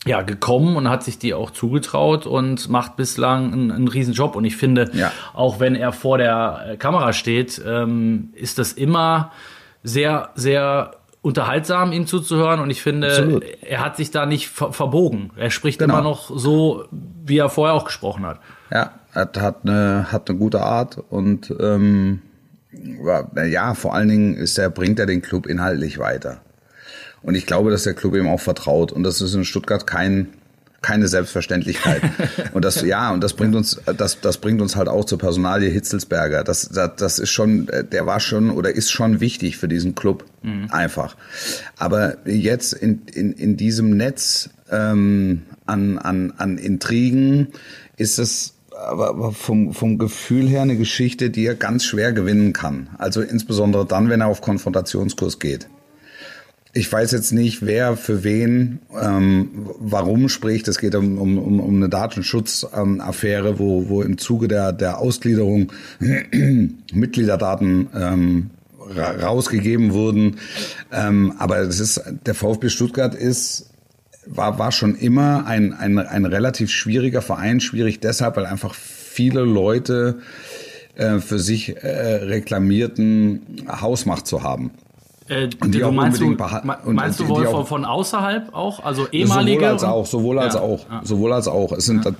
ja, 0.05 0.23
gekommen 0.23 0.77
und 0.77 0.89
hat 0.89 1.05
sich 1.05 1.19
die 1.19 1.33
auch 1.33 1.51
zugetraut 1.51 2.27
und 2.27 2.69
macht 2.69 2.97
bislang 2.97 3.53
einen, 3.53 3.71
einen 3.71 3.89
riesen 3.89 4.15
Job. 4.15 4.35
Und 4.35 4.45
ich 4.45 4.57
finde, 4.57 4.91
ja. 4.95 5.13
auch 5.33 5.61
wenn 5.61 5.77
er 5.77 5.93
vor 5.93 6.19
der 6.19 6.77
Kamera 6.79 7.13
steht, 7.13 7.63
ähm, 7.65 8.31
ist 8.35 8.59
das 8.59 8.73
immer 8.73 9.31
sehr, 9.85 10.31
sehr 10.35 10.97
unterhaltsam, 11.23 11.93
ihm 11.93 12.07
zuzuhören. 12.07 12.61
Und 12.61 12.71
ich 12.71 12.83
finde, 12.83 13.09
Absolut. 13.09 13.45
er 13.63 13.85
hat 13.85 13.97
sich 13.97 14.11
da 14.11 14.27
nicht 14.27 14.49
ver 14.49 14.73
verbogen. 14.73 15.31
Er 15.37 15.51
spricht 15.51 15.79
genau. 15.79 15.95
immer 15.95 16.03
noch 16.03 16.37
so, 16.37 16.85
wie 16.91 17.39
er 17.39 17.49
vorher 17.49 17.75
auch 17.75 17.85
gesprochen 17.85 18.27
hat. 18.27 18.41
Ja, 18.71 18.93
er 19.15 19.31
hat 19.41 19.59
eine, 19.63 20.13
hat 20.13 20.29
eine 20.29 20.39
gute 20.39 20.61
Art 20.61 20.99
und 21.11 21.55
ähm, 21.61 22.23
ja, 22.73 23.75
vor 23.75 23.95
allen 23.95 24.09
Dingen 24.09 24.35
ist 24.35 24.59
er, 24.59 24.71
bringt 24.71 24.99
er 24.99 25.07
den 25.07 25.23
Club 25.23 25.47
inhaltlich 25.47 25.99
weiter. 25.99 26.41
Und 27.23 27.37
ich 27.37 27.47
glaube, 27.47 27.71
dass 27.71 27.85
der 27.85 27.95
Club 27.95 28.17
ihm 28.17 28.27
auch 28.27 28.41
vertraut. 28.41 28.91
Und 28.91 29.05
das 29.05 29.21
ist 29.21 29.35
in 29.35 29.45
Stuttgart 29.45 29.87
kein 29.87 30.29
keine 30.83 31.09
Selbstverständlichkeit. 31.09 32.03
und 32.53 32.65
das, 32.65 32.83
ja, 32.83 33.13
und 33.13 33.23
das 33.23 33.35
bringt 33.35 33.55
uns, 33.55 33.81
das, 33.97 34.21
das 34.21 34.39
bringt 34.39 34.61
uns 34.61 34.77
halt 34.77 34.89
auch 34.89 35.05
zur 35.05 35.19
Personalie 35.19 35.71
Hitzelsberger. 35.71 36.45
Das, 36.45 36.69
das, 36.69 36.91
das 36.97 37.19
ist 37.19 37.31
schon, 37.31 37.69
der 37.91 38.07
war 38.07 38.21
schon 38.21 38.51
oder 38.51 38.75
ist 38.75 38.91
schon 38.91 39.21
wichtig 39.21 39.57
für 39.57 39.69
diesen 39.69 39.95
Club. 39.95 40.25
Mhm. 40.43 40.69
Einfach. 40.71 41.17
Aber 41.79 42.17
jetzt 42.27 42.73
in, 42.73 43.03
in, 43.15 43.33
in 43.33 43.57
diesem 43.57 43.97
Netz 43.97 44.51
ähm, 44.71 45.43
an, 45.67 45.99
an, 45.99 46.35
an 46.37 46.59
Intrigen 46.59 47.49
ist 47.97 48.19
es 48.19 48.55
aber 48.75 49.33
vom, 49.33 49.73
vom 49.73 49.99
Gefühl 49.99 50.49
her 50.49 50.63
eine 50.63 50.77
Geschichte, 50.77 51.31
die 51.31 51.47
er 51.47 51.55
ganz 51.55 51.85
schwer 51.85 52.13
gewinnen 52.13 52.53
kann. 52.53 52.89
Also 52.99 53.21
insbesondere 53.21 53.87
dann, 53.87 54.09
wenn 54.09 54.21
er 54.21 54.27
auf 54.27 54.41
Konfrontationskurs 54.41 55.39
geht 55.39 55.69
ich 56.75 56.91
weiß 56.91 57.13
jetzt 57.13 57.33
nicht, 57.33 57.67
wer 57.67 57.97
für 57.97 58.25
wen 58.25 58.81
ähm, 59.01 59.51
warum 59.79 60.29
spricht. 60.29 60.69
Es 60.69 60.79
geht 60.79 60.95
um, 60.95 61.19
um, 61.19 61.61
um 61.61 61.77
eine 61.77 61.89
Datenschutzaffäre, 61.89 63.59
wo, 63.59 63.89
wo 63.89 64.03
im 64.03 64.17
Zuge 64.17 64.49
der, 64.49 64.73
der 64.73 64.99
Ausgliederung 64.99 65.73
Mitgliederdaten 66.93 67.89
ähm, 67.95 68.51
ra 68.89 69.11
rausgegeben 69.11 69.93
wurden. 69.93 70.39
Ähm, 70.91 71.35
aber 71.39 71.59
es 71.59 71.79
ist, 71.79 72.03
der 72.27 72.35
VfB 72.35 72.71
Stuttgart 72.71 73.15
ist 73.15 73.69
war, 74.27 74.59
war 74.59 74.73
schon 74.73 74.95
immer 74.95 75.47
ein, 75.47 75.73
ein, 75.73 75.99
ein 75.99 76.25
relativ 76.25 76.71
schwieriger 76.71 77.23
Verein. 77.23 77.61
Schwierig 77.61 78.01
deshalb, 78.01 78.37
weil 78.37 78.47
einfach 78.47 78.75
viele 78.75 79.43
Leute 79.43 80.21
äh, 80.95 81.19
für 81.19 81.39
sich 81.39 81.77
äh, 81.77 81.89
reklamierten, 81.89 83.67
Hausmacht 83.69 84.27
zu 84.27 84.43
haben. 84.43 84.71
Äh, 85.29 85.49
und 85.61 85.75
die 85.75 85.79
du 85.79 85.91
meinst 85.93 86.21
du, 86.21 86.37
meinst 86.87 87.21
du 87.21 87.29
wohl 87.29 87.47
von, 87.47 87.67
von, 87.67 87.85
außerhalb 87.85 88.55
auch, 88.55 88.85
also 88.85 89.07
ehemalige? 89.09 89.61
Sowohl 89.61 89.69
als 89.69 89.85
auch, 89.85 90.07
sowohl 90.07 90.39
als 90.39 90.55
ja, 90.55 90.61
auch, 90.61 90.87
ja. 90.91 91.01
sowohl 91.05 91.33
als 91.33 91.49
auch. 91.49 91.73
Es 91.73 91.87
sind 91.87 92.05
ja. 92.05 92.13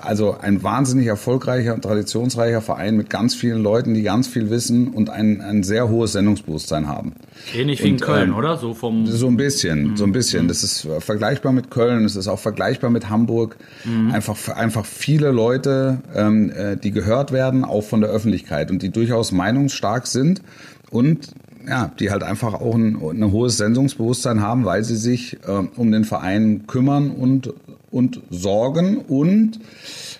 also 0.00 0.36
ein 0.40 0.62
wahnsinnig 0.62 1.06
erfolgreicher 1.06 1.74
und 1.74 1.82
traditionsreicher 1.82 2.62
Verein 2.62 2.96
mit 2.96 3.10
ganz 3.10 3.34
vielen 3.34 3.62
Leuten, 3.62 3.94
die 3.94 4.02
ganz 4.02 4.28
viel 4.28 4.50
wissen 4.50 4.88
und 4.88 5.10
ein, 5.10 5.40
ein 5.40 5.62
sehr 5.62 5.88
hohes 5.88 6.12
Sendungsbewusstsein 6.12 6.88
haben. 6.88 7.12
Ähnlich 7.54 7.82
wie 7.84 7.90
in 7.90 8.00
Köln, 8.00 8.30
ähm, 8.30 8.36
oder? 8.36 8.56
So 8.56 8.74
vom 8.74 9.06
so 9.06 9.26
ein 9.26 9.36
bisschen, 9.36 9.90
mhm. 9.90 9.96
so 9.96 10.04
ein 10.04 10.12
bisschen. 10.12 10.44
Mhm. 10.44 10.48
Das 10.48 10.62
ist 10.62 10.88
vergleichbar 11.00 11.52
mit 11.52 11.70
Köln, 11.70 12.04
es 12.04 12.16
ist 12.16 12.28
auch 12.28 12.38
vergleichbar 12.38 12.90
mit 12.90 13.10
Hamburg. 13.10 13.56
Mhm. 13.84 14.10
Einfach 14.12 14.48
einfach 14.48 14.86
viele 14.86 15.30
Leute, 15.30 15.98
ähm, 16.14 16.50
äh, 16.50 16.76
die 16.76 16.92
gehört 16.92 17.30
werden, 17.30 17.64
auch 17.64 17.82
von 17.82 18.00
der 18.00 18.10
Öffentlichkeit 18.10 18.70
und 18.70 18.82
die 18.82 18.90
durchaus 18.90 19.32
meinungsstark 19.32 20.06
sind 20.06 20.42
und 20.90 21.28
ja, 21.68 21.90
die 21.98 22.10
halt 22.10 22.22
einfach 22.22 22.54
auch 22.54 22.74
ein, 22.74 22.96
ein 22.96 23.30
hohes 23.30 23.58
Sendungsbewusstsein 23.58 24.40
haben, 24.40 24.64
weil 24.64 24.84
sie 24.84 24.96
sich 24.96 25.38
äh, 25.46 25.62
um 25.76 25.92
den 25.92 26.04
Verein 26.04 26.66
kümmern 26.66 27.10
und, 27.10 27.52
und 27.90 28.20
sorgen 28.30 28.98
und 28.98 29.60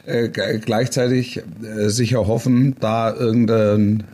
äh, 0.07 0.29
gleichzeitig 0.29 1.39
äh, 1.39 1.89
sicher 1.89 2.27
hoffen, 2.27 2.77
da 2.81 3.15
irgendein 3.15 4.05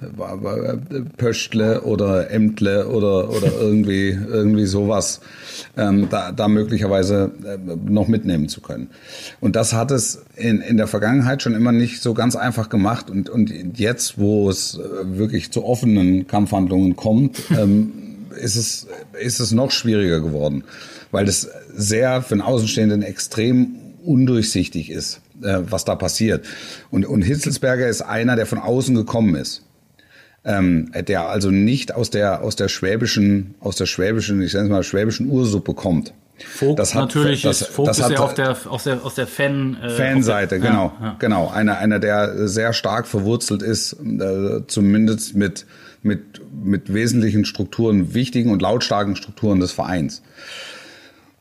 Pöschtle 1.17 1.83
oder 1.83 2.31
Ämtle 2.31 2.89
oder, 2.89 3.31
oder 3.31 3.53
irgendwie, 3.61 4.11
irgendwie 4.11 4.67
sowas 4.67 5.21
ähm, 5.77 6.09
da, 6.11 6.33
da 6.33 6.49
möglicherweise 6.49 7.31
äh, 7.45 7.59
noch 7.89 8.09
mitnehmen 8.09 8.49
zu 8.49 8.61
können. 8.61 8.91
Und 9.41 9.57
das 9.57 9.73
hat 9.73 9.91
es 9.91 10.25
in, 10.37 10.61
in 10.61 10.77
der 10.77 10.87
Vergangenheit 10.87 11.43
schon 11.43 11.55
immer 11.55 11.73
nicht 11.73 12.03
so 12.03 12.15
ganz 12.15 12.37
einfach 12.37 12.69
gemacht. 12.69 13.11
Und, 13.11 13.31
und 13.31 13.79
jetzt, 13.79 14.19
wo 14.19 14.51
es 14.51 14.79
äh, 14.79 15.19
wirklich 15.19 15.53
zu 15.53 15.65
offenen 15.65 16.27
Kampfhandlungen 16.27 16.97
kommt, 16.97 17.41
ähm, 17.51 17.93
ist, 18.41 18.57
es, 18.57 18.87
ist 19.21 19.41
es 19.41 19.53
noch 19.53 19.71
schwieriger 19.71 20.21
geworden, 20.21 20.65
weil 21.15 21.29
es 21.29 21.49
sehr 21.75 22.23
für 22.23 22.35
den 22.35 22.43
Außenstehenden 22.43 23.03
extrem 23.03 23.77
undurchsichtig 24.05 24.91
ist, 24.91 25.21
äh, 25.43 25.61
was 25.61 25.85
da 25.85 25.95
passiert. 25.95 26.45
Und, 26.91 27.07
und 27.07 27.23
Hitzelsberger 27.23 27.89
ist 27.89 28.03
einer, 28.03 28.37
der 28.37 28.47
von 28.47 28.59
außen 28.59 28.95
gekommen 28.95 29.35
ist 29.35 29.63
ähm, 30.45 30.93
der 30.95 31.29
also 31.29 31.51
nicht 31.51 31.95
aus 31.95 32.11
der 32.11 32.43
aus 32.43 32.55
der 32.55 32.69
schwäbischen 32.69 33.55
aus 33.61 33.77
der 33.77 33.87
schwäbischen 33.87 34.43
ich 34.43 34.53
sage 34.53 34.69
mal 34.69 34.83
schwäbischen 34.83 35.31
Ursuppe 35.31 35.73
kommt. 35.73 36.13
Vogt 36.39 36.81
das 36.81 36.95
hat, 36.95 37.03
natürlich 37.03 37.43
das, 37.43 37.63
ist, 37.63 37.71
Vogt 37.71 37.89
das 37.89 37.99
ist 37.99 38.05
hat, 38.05 38.13
ja 38.13 38.19
auf 38.19 38.35
der, 38.35 38.57
auf 38.69 38.83
der, 38.83 39.05
aus 39.05 39.15
der 39.15 39.29
Fan, 39.29 39.79
äh, 39.81 39.89
Fanseite, 39.89 40.59
der, 40.59 40.69
genau, 40.69 40.93
ja, 41.01 41.07
ja. 41.07 41.17
genau. 41.21 41.49
Einer, 41.49 41.79
einer, 41.79 42.01
der 42.01 42.49
sehr 42.49 42.73
stark 42.73 43.07
verwurzelt 43.07 43.63
ist, 43.63 43.93
äh, 43.93 44.67
zumindest 44.67 45.37
mit, 45.37 45.65
mit, 46.03 46.41
mit 46.53 46.93
wesentlichen 46.93 47.45
Strukturen, 47.45 48.15
wichtigen 48.15 48.51
und 48.51 48.61
lautstarken 48.63 49.15
Strukturen 49.15 49.61
des 49.61 49.71
Vereins. 49.71 50.23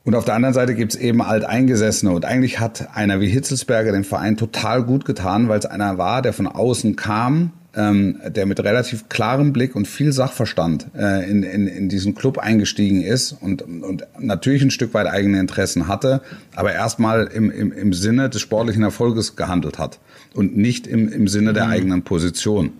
Und 0.05 0.15
auf 0.15 0.25
der 0.25 0.35
anderen 0.35 0.53
Seite 0.53 0.75
gibt's 0.75 0.95
eben 0.95 1.21
Alteingesessene. 1.21 2.11
Und 2.11 2.25
eigentlich 2.25 2.59
hat 2.59 2.95
einer 2.95 3.21
wie 3.21 3.27
Hitzelsberger 3.29 3.93
den 3.93 4.03
Verein 4.03 4.35
total 4.35 4.83
gut 4.83 5.05
getan, 5.05 5.47
weil 5.47 5.59
es 5.59 5.65
einer 5.65 5.97
war, 5.97 6.21
der 6.21 6.33
von 6.33 6.45
außen 6.47 6.97
kam, 6.97 7.53
ähm, 7.75 8.19
der 8.27 8.45
mit 8.45 8.59
relativ 8.59 9.07
klarem 9.09 9.53
Blick 9.53 9.75
und 9.75 9.87
viel 9.87 10.11
Sachverstand 10.11 10.87
äh, 10.95 11.29
in, 11.29 11.43
in, 11.43 11.67
in 11.67 11.89
diesen 11.89 12.15
Club 12.15 12.37
eingestiegen 12.37 13.01
ist 13.01 13.31
und, 13.31 13.61
und 13.61 14.05
natürlich 14.19 14.61
ein 14.61 14.71
Stück 14.71 14.93
weit 14.93 15.07
eigene 15.07 15.39
Interessen 15.39 15.87
hatte, 15.87 16.21
aber 16.53 16.73
erstmal 16.73 17.25
im, 17.27 17.49
im, 17.49 17.71
im 17.71 17.93
Sinne 17.93 18.29
des 18.29 18.41
sportlichen 18.41 18.83
Erfolges 18.83 19.35
gehandelt 19.35 19.79
hat 19.79 19.99
und 20.35 20.55
nicht 20.55 20.85
im, 20.85 21.07
im 21.09 21.27
Sinne 21.27 21.53
der 21.53 21.67
eigenen 21.67 22.03
Position. 22.03 22.73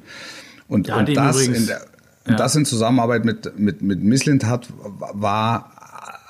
Und, 0.67 0.89
und 0.89 1.17
das, 1.17 1.37
übrigens- 1.37 1.57
in 1.57 1.67
der, 1.67 1.81
und 2.27 2.39
das 2.39 2.55
in 2.55 2.65
Zusammenarbeit 2.65 3.25
mit, 3.25 3.57
mit, 3.59 3.81
mit 3.81 4.01
Misslintat 4.01 4.67
war 5.13 5.72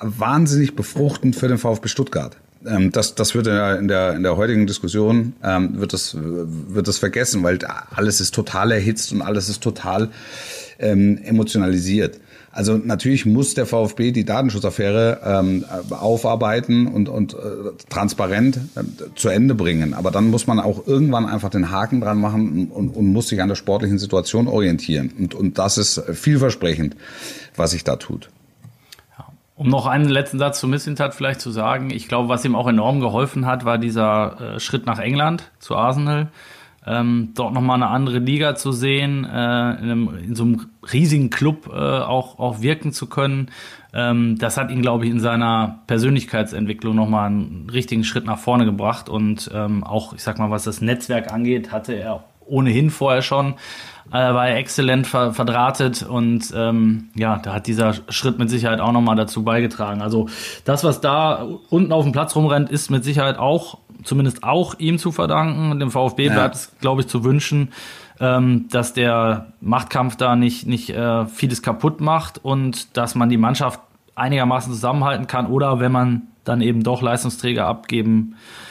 wahnsinnig 0.00 0.76
befruchtend 0.76 1.36
für 1.36 1.48
den 1.48 1.58
VfB 1.58 1.88
Stuttgart. 1.88 2.36
Ähm, 2.66 2.92
das, 2.92 3.14
das 3.14 3.34
wird 3.34 3.46
in 3.46 3.88
der, 3.88 4.14
in 4.14 4.22
der 4.22 4.36
heutigen 4.36 4.66
Diskussion, 4.66 5.34
ähm, 5.42 5.78
wird, 5.80 5.92
das, 5.92 6.16
wird 6.16 6.88
das 6.88 6.98
vergessen, 6.98 7.42
weil 7.42 7.58
alles 7.94 8.20
ist 8.20 8.34
total 8.34 8.72
erhitzt 8.72 9.12
und 9.12 9.22
alles 9.22 9.48
ist 9.48 9.62
total 9.62 10.10
ähm, 10.78 11.18
emotionalisiert. 11.18 12.20
Also 12.54 12.76
natürlich 12.76 13.26
muss 13.26 13.54
der 13.54 13.66
VfB 13.66 14.12
die 14.12 14.24
Datenschutzaffäre 14.24 15.20
ähm, 15.24 15.64
aufarbeiten 15.90 16.86
und, 16.86 17.08
und 17.08 17.34
äh, 17.34 17.36
transparent 17.88 18.58
äh, 18.76 18.82
zu 19.16 19.28
Ende 19.28 19.56
bringen. 19.56 19.92
Aber 19.92 20.12
dann 20.12 20.30
muss 20.30 20.46
man 20.46 20.60
auch 20.60 20.86
irgendwann 20.86 21.26
einfach 21.26 21.50
den 21.50 21.72
Haken 21.72 22.00
dran 22.00 22.20
machen 22.20 22.68
und, 22.68 22.90
und 22.90 23.06
muss 23.06 23.28
sich 23.28 23.42
an 23.42 23.48
der 23.48 23.56
sportlichen 23.56 23.98
Situation 23.98 24.46
orientieren. 24.46 25.12
Und, 25.18 25.34
und 25.34 25.58
das 25.58 25.78
ist 25.78 26.00
vielversprechend, 26.12 26.96
was 27.56 27.72
sich 27.72 27.82
da 27.82 27.96
tut. 27.96 28.30
Um 29.56 29.68
noch 29.68 29.86
einen 29.86 30.08
letzten 30.08 30.38
Satz 30.38 30.58
zu 30.58 30.66
Missintat 30.66 31.14
vielleicht 31.14 31.40
zu 31.40 31.50
sagen, 31.50 31.90
ich 31.90 32.08
glaube, 32.08 32.28
was 32.28 32.44
ihm 32.44 32.56
auch 32.56 32.66
enorm 32.66 33.00
geholfen 33.00 33.46
hat, 33.46 33.64
war 33.64 33.78
dieser 33.78 34.56
äh, 34.56 34.60
Schritt 34.60 34.84
nach 34.84 34.98
England 34.98 35.52
zu 35.60 35.76
Arsenal. 35.76 36.28
Ähm, 36.86 37.30
dort 37.34 37.54
nochmal 37.54 37.76
eine 37.76 37.86
andere 37.86 38.18
Liga 38.18 38.56
zu 38.56 38.70
sehen, 38.72 39.24
äh, 39.24 39.28
in, 39.28 39.32
einem, 39.32 40.18
in 40.18 40.34
so 40.34 40.44
einem 40.44 40.66
riesigen 40.92 41.30
Club 41.30 41.70
äh, 41.72 41.78
auch, 41.78 42.38
auch 42.38 42.60
wirken 42.60 42.92
zu 42.92 43.08
können. 43.08 43.48
Ähm, 43.94 44.36
das 44.38 44.58
hat 44.58 44.70
ihn, 44.70 44.82
glaube 44.82 45.06
ich, 45.06 45.10
in 45.10 45.20
seiner 45.20 45.78
Persönlichkeitsentwicklung 45.86 46.94
nochmal 46.94 47.28
einen 47.28 47.70
richtigen 47.72 48.04
Schritt 48.04 48.26
nach 48.26 48.38
vorne 48.38 48.66
gebracht. 48.66 49.08
Und 49.08 49.50
ähm, 49.54 49.82
auch, 49.82 50.12
ich 50.12 50.22
sag 50.22 50.38
mal, 50.38 50.50
was 50.50 50.64
das 50.64 50.82
Netzwerk 50.82 51.32
angeht, 51.32 51.72
hatte 51.72 51.94
er 51.94 52.24
ohnehin 52.46 52.90
vorher 52.90 53.22
schon 53.22 53.54
äh, 54.10 54.34
war 54.34 54.48
er 54.48 54.56
exzellent 54.56 55.06
ver 55.06 55.32
verdrahtet 55.32 56.02
und 56.02 56.52
ähm, 56.54 57.08
ja, 57.14 57.38
da 57.38 57.54
hat 57.54 57.66
dieser 57.66 57.94
Schritt 58.08 58.38
mit 58.38 58.50
Sicherheit 58.50 58.80
auch 58.80 58.92
nochmal 58.92 59.16
dazu 59.16 59.42
beigetragen. 59.42 60.02
Also 60.02 60.28
das, 60.64 60.84
was 60.84 61.00
da 61.00 61.46
unten 61.70 61.92
auf 61.92 62.04
dem 62.04 62.12
Platz 62.12 62.36
rumrennt, 62.36 62.70
ist 62.70 62.90
mit 62.90 63.04
Sicherheit 63.04 63.38
auch, 63.38 63.78
zumindest 64.04 64.44
auch 64.44 64.78
ihm 64.78 64.98
zu 64.98 65.10
verdanken. 65.10 65.78
Dem 65.80 65.90
VfB 65.90 66.26
Ja. 66.26 66.34
bleibt 66.34 66.54
es, 66.54 66.72
glaube 66.80 67.00
ich, 67.00 67.08
zu 67.08 67.24
wünschen, 67.24 67.72
ähm, 68.20 68.66
dass 68.70 68.92
der 68.92 69.52
Machtkampf 69.60 70.16
da 70.16 70.36
nicht, 70.36 70.66
nicht 70.66 70.90
äh, 70.90 71.26
vieles 71.26 71.62
kaputt 71.62 72.00
macht 72.00 72.38
und 72.44 72.96
dass 72.96 73.14
man 73.14 73.28
die 73.28 73.38
Mannschaft 73.38 73.80
einigermaßen 74.14 74.72
zusammenhalten 74.72 75.26
kann 75.26 75.46
oder 75.46 75.80
wenn 75.80 75.90
man 75.90 76.22
dann 76.44 76.60
eben 76.60 76.82
doch 76.84 77.02
Leistungsträger 77.02 77.66
abgeben 77.66 78.36
äh, 78.36 78.63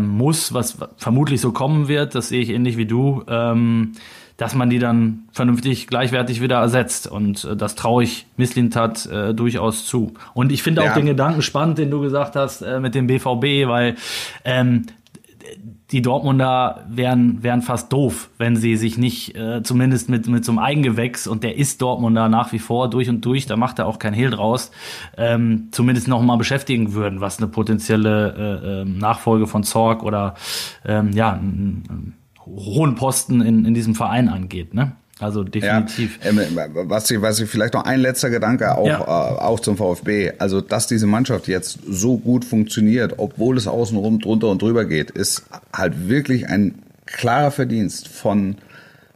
muss, 0.00 0.54
was 0.54 0.78
vermutlich 0.96 1.40
so 1.40 1.52
kommen 1.52 1.88
wird, 1.88 2.14
das 2.14 2.28
sehe 2.28 2.40
ich 2.40 2.50
ähnlich 2.50 2.76
wie 2.76 2.86
du, 2.86 3.22
ähm, 3.28 3.92
dass 4.36 4.54
man 4.54 4.70
die 4.70 4.78
dann 4.78 5.24
vernünftig 5.32 5.86
gleichwertig 5.86 6.40
wieder 6.40 6.56
ersetzt. 6.60 7.06
Und 7.06 7.44
äh, 7.44 7.56
das 7.56 7.74
traue 7.74 8.04
ich 8.04 8.26
Misslintat 8.38 9.04
äh, 9.06 9.34
durchaus 9.34 9.84
zu. 9.86 10.14
Und 10.32 10.50
ich 10.50 10.62
finde 10.62 10.80
auch 10.80 10.86
Ja. 10.86 10.94
den 10.94 11.04
Gedanken 11.06 11.42
spannend, 11.42 11.76
den 11.76 11.90
du 11.90 12.00
gesagt 12.00 12.36
hast 12.36 12.62
äh, 12.62 12.80
mit 12.80 12.94
dem 12.94 13.06
BVB, 13.06 13.68
weil 13.68 13.96
ähm, 14.44 14.86
die 15.92 16.02
Dortmunder 16.02 16.84
wären, 16.88 17.42
wären 17.42 17.62
fast 17.62 17.92
doof, 17.92 18.30
wenn 18.38 18.56
sie 18.56 18.76
sich 18.76 18.96
nicht 18.96 19.34
äh, 19.34 19.62
zumindest 19.62 20.08
mit, 20.08 20.28
mit 20.28 20.44
so 20.44 20.52
einem 20.52 20.60
Eigengewächs, 20.60 21.26
und 21.26 21.42
der 21.42 21.56
ist 21.56 21.82
Dortmunder 21.82 22.28
nach 22.28 22.52
wie 22.52 22.58
vor 22.58 22.88
durch 22.88 23.08
und 23.08 23.24
durch, 23.24 23.46
da 23.46 23.56
macht 23.56 23.78
er 23.78 23.86
auch 23.86 23.98
kein 23.98 24.14
Hehl 24.14 24.30
draus, 24.30 24.70
ähm, 25.16 25.68
zumindest 25.72 26.06
noch 26.06 26.22
mal 26.22 26.36
beschäftigen 26.36 26.94
würden, 26.94 27.20
was 27.20 27.38
eine 27.38 27.48
potenzielle 27.48 28.60
äh, 28.62 28.82
ähm, 28.82 28.98
Nachfolge 28.98 29.46
von 29.46 29.64
Zorg 29.64 30.02
oder 30.02 30.34
ähm, 30.84 31.10
ja, 31.12 31.32
einen, 31.32 31.84
einen 31.88 32.14
hohen 32.46 32.94
Posten 32.94 33.40
in, 33.40 33.64
in 33.64 33.74
diesem 33.74 33.94
Verein 33.94 34.28
angeht. 34.28 34.74
Ne? 34.74 34.92
Also 35.20 35.44
definitiv. 35.44 36.18
Ja, 36.24 36.30
ähm, 36.30 36.40
was, 36.88 37.10
ich, 37.10 37.20
was 37.20 37.38
ich 37.40 37.48
vielleicht 37.50 37.74
noch 37.74 37.84
ein 37.84 38.00
letzter 38.00 38.30
Gedanke 38.30 38.76
auch, 38.76 38.86
Ja. 38.86 39.00
äh, 39.00 39.38
auch 39.40 39.60
zum 39.60 39.76
VfB. 39.76 40.32
Also, 40.38 40.60
dass 40.60 40.86
diese 40.86 41.06
Mannschaft 41.06 41.46
jetzt 41.48 41.78
so 41.88 42.16
gut 42.18 42.44
funktioniert, 42.44 43.14
obwohl 43.18 43.56
es 43.56 43.66
außenrum 43.66 44.18
drunter 44.20 44.48
und 44.48 44.62
drüber 44.62 44.84
geht, 44.84 45.10
ist 45.10 45.44
halt 45.74 46.08
wirklich 46.08 46.48
ein 46.48 46.82
klarer 47.06 47.50
Verdienst 47.50 48.08
von 48.08 48.56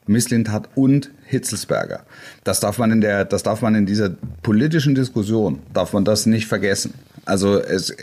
Misslintat 0.06 0.68
und 0.74 1.10
Hitzelsberger. 1.24 2.00
Das 2.44 2.60
darf 2.60 2.78
man 2.78 2.92
in 2.92 3.00
der, 3.00 3.24
das 3.24 3.42
darf 3.42 3.62
man 3.62 3.74
in 3.74 3.86
dieser 3.86 4.10
politischen 4.42 4.94
Diskussion, 4.94 5.60
darf 5.72 5.92
man 5.94 6.04
das 6.04 6.26
nicht 6.26 6.46
vergessen. 6.46 6.92
Also 7.26 7.58
es, 7.58 7.94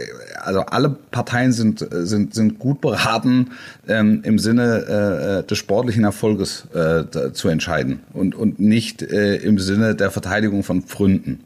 also 0.42 0.62
alle 0.62 0.90
Parteien 0.90 1.52
sind 1.52 1.86
sind 1.92 2.34
sind 2.34 2.58
gut 2.60 2.82
beraten 2.82 3.52
ähm, 3.88 4.22
im 4.24 4.40
Sinne 4.40 5.42
äh, 5.44 5.48
des 5.48 5.58
sportlichen 5.58 6.04
Erfolges 6.04 6.66
äh, 6.74 7.32
zu 7.32 7.48
entscheiden 7.50 8.00
und 8.14 8.34
und 8.36 8.60
nicht 8.60 9.02
äh, 9.04 9.36
im 9.36 9.60
Sinne 9.60 9.94
der 9.96 10.10
Verteidigung 10.12 10.64
von 10.64 10.82
Pfründen. 10.82 11.44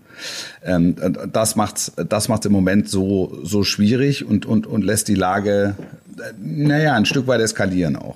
Ähm, 0.64 0.96
das 1.34 1.56
macht's 1.58 1.92
das 1.98 2.30
macht's 2.30 2.46
im 2.46 2.54
Moment 2.54 2.90
so 2.90 3.38
so 3.44 3.64
schwierig 3.64 4.26
und 4.26 4.46
und 4.46 4.68
und 4.68 4.84
lässt 4.84 5.08
die 5.10 5.16
Lage 5.16 5.76
äh, 6.18 6.22
naja 6.40 6.94
ein 6.94 7.06
Stück 7.06 7.28
weit 7.28 7.42
eskalieren 7.42 7.98
auch. 7.98 8.16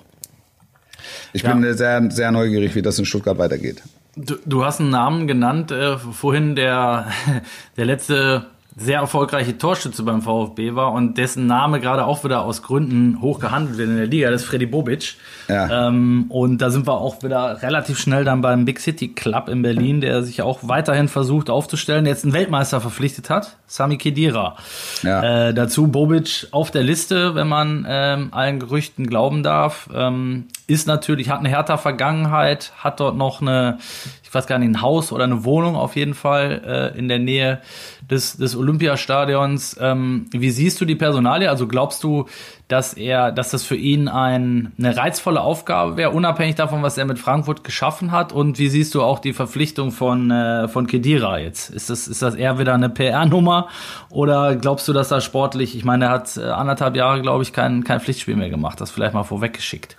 Ich 1.33 1.43
Ja. 1.43 1.53
bin 1.53 1.75
sehr 1.75 2.09
sehr 2.11 2.31
neugierig, 2.31 2.75
wie 2.75 2.81
das 2.81 2.97
in 2.97 3.05
Stuttgart 3.05 3.37
weitergeht. 3.37 3.81
Du, 4.15 4.35
du 4.45 4.63
hast 4.65 4.79
einen 4.79 4.89
Namen 4.89 5.27
genannt 5.27 5.71
äh, 5.71 5.97
vorhin, 5.97 6.55
der 6.55 7.07
der 7.77 7.85
letzte 7.85 8.45
sehr 8.77 8.99
erfolgreiche 8.99 9.57
Torschütze 9.57 10.03
beim 10.03 10.21
VfB 10.21 10.75
war 10.75 10.93
und 10.93 11.17
dessen 11.17 11.47
Name 11.47 11.79
gerade 11.79 12.05
auch 12.05 12.23
wieder 12.23 12.43
aus 12.43 12.61
Gründen 12.61 13.21
hoch 13.21 13.39
gehandelt 13.39 13.77
wird 13.77 13.89
in 13.89 13.97
der 13.97 14.07
Liga, 14.07 14.31
das 14.31 14.43
ist 14.43 14.47
Freddy 14.47 14.65
Bobic. 14.65 15.15
Ja. 15.47 15.87
Ähm, 15.87 16.25
und 16.29 16.59
da 16.59 16.69
sind 16.69 16.87
wir 16.87 16.93
auch 16.93 17.23
wieder 17.23 17.61
relativ 17.61 17.99
schnell 17.99 18.23
dann 18.23 18.41
beim 18.41 18.65
Big 18.65 18.79
City 18.79 19.09
Club 19.09 19.49
in 19.49 19.61
Berlin, 19.61 20.01
der 20.01 20.23
sich 20.23 20.41
auch 20.41 20.59
weiterhin 20.61 21.07
versucht 21.07 21.49
aufzustellen, 21.49 22.05
der 22.05 22.13
jetzt 22.13 22.23
einen 22.23 22.33
Weltmeister 22.33 22.79
verpflichtet 22.79 23.29
hat, 23.29 23.57
Sami 23.67 23.97
Khedira. 23.97 24.55
Ja. 25.03 25.49
Äh, 25.49 25.53
dazu 25.53 25.87
Bobic 25.87 26.47
auf 26.51 26.71
der 26.71 26.83
Liste, 26.83 27.35
wenn 27.35 27.47
man 27.47 27.85
ähm, 27.89 28.29
allen 28.31 28.59
Gerüchten 28.59 29.07
glauben 29.07 29.43
darf. 29.43 29.89
Ähm, 29.93 30.47
ist 30.69 30.87
natürlich, 30.87 31.29
hat 31.29 31.39
eine 31.39 31.49
härter 31.49 31.79
Vergangenheit, 31.79 32.71
hat 32.77 32.99
dort 32.99 33.17
noch 33.17 33.41
eine, 33.41 33.79
ich 34.23 34.31
weiß 34.31 34.45
gar 34.45 34.59
nicht, 34.59 34.69
ein 34.69 34.81
Haus 34.83 35.11
oder 35.11 35.23
eine 35.23 35.43
Wohnung 35.43 35.75
auf 35.75 35.95
jeden 35.95 36.13
Fall 36.13 36.61
äh, 36.93 36.97
in 36.97 37.07
der 37.07 37.17
Nähe 37.17 37.59
des, 38.01 38.37
des 38.37 38.55
Olympiastadions. 38.55 39.77
Ähm, 39.81 40.27
wie 40.31 40.51
siehst 40.51 40.79
du 40.79 40.85
die 40.85 40.95
Personalie? 40.95 41.49
Also 41.49 41.67
glaubst 41.67 42.03
du, 42.03 42.27
dass 42.67 42.93
er, 42.93 43.31
dass 43.31 43.49
das 43.49 43.63
für 43.63 43.75
ihn 43.75 44.07
ein, 44.07 44.73
eine 44.77 44.95
reizvolle 44.95 45.41
Aufgabe 45.41 45.97
wäre, 45.97 46.11
unabhängig 46.11 46.53
davon, 46.53 46.83
was 46.83 46.99
er 46.99 47.05
mit 47.05 47.17
Frankfurt 47.17 47.63
geschaffen 47.63 48.11
hat? 48.11 48.31
Und 48.31 48.59
wie 48.59 48.69
siehst 48.69 48.93
du 48.93 49.01
auch 49.01 49.17
die 49.17 49.33
Verpflichtung 49.33 49.91
von, 49.91 50.29
äh, 50.29 50.67
von 50.67 50.85
Kedira 50.85 51.39
jetzt? 51.39 51.71
Ist 51.71 51.89
das, 51.89 52.07
ist 52.07 52.21
das 52.21 52.35
eher 52.35 52.59
wieder 52.59 52.75
eine 52.75 52.89
PR-Nummer? 52.89 53.69
Oder 54.11 54.55
glaubst 54.55 54.87
du, 54.87 54.93
dass 54.93 55.09
er 55.09 55.21
sportlich, 55.21 55.75
ich 55.75 55.83
meine, 55.83 56.05
er 56.05 56.11
hat 56.11 56.37
äh, 56.37 56.43
anderthalb 56.43 56.95
Jahre, 56.95 57.23
glaube 57.23 57.41
ich, 57.41 57.53
kein, 57.53 57.83
kein 57.83 57.99
Pflichtspiel 57.99 58.35
mehr 58.35 58.51
gemacht, 58.51 58.79
das 58.79 58.91
vielleicht 58.91 59.15
mal 59.15 59.23
vorweggeschickt. 59.23 59.97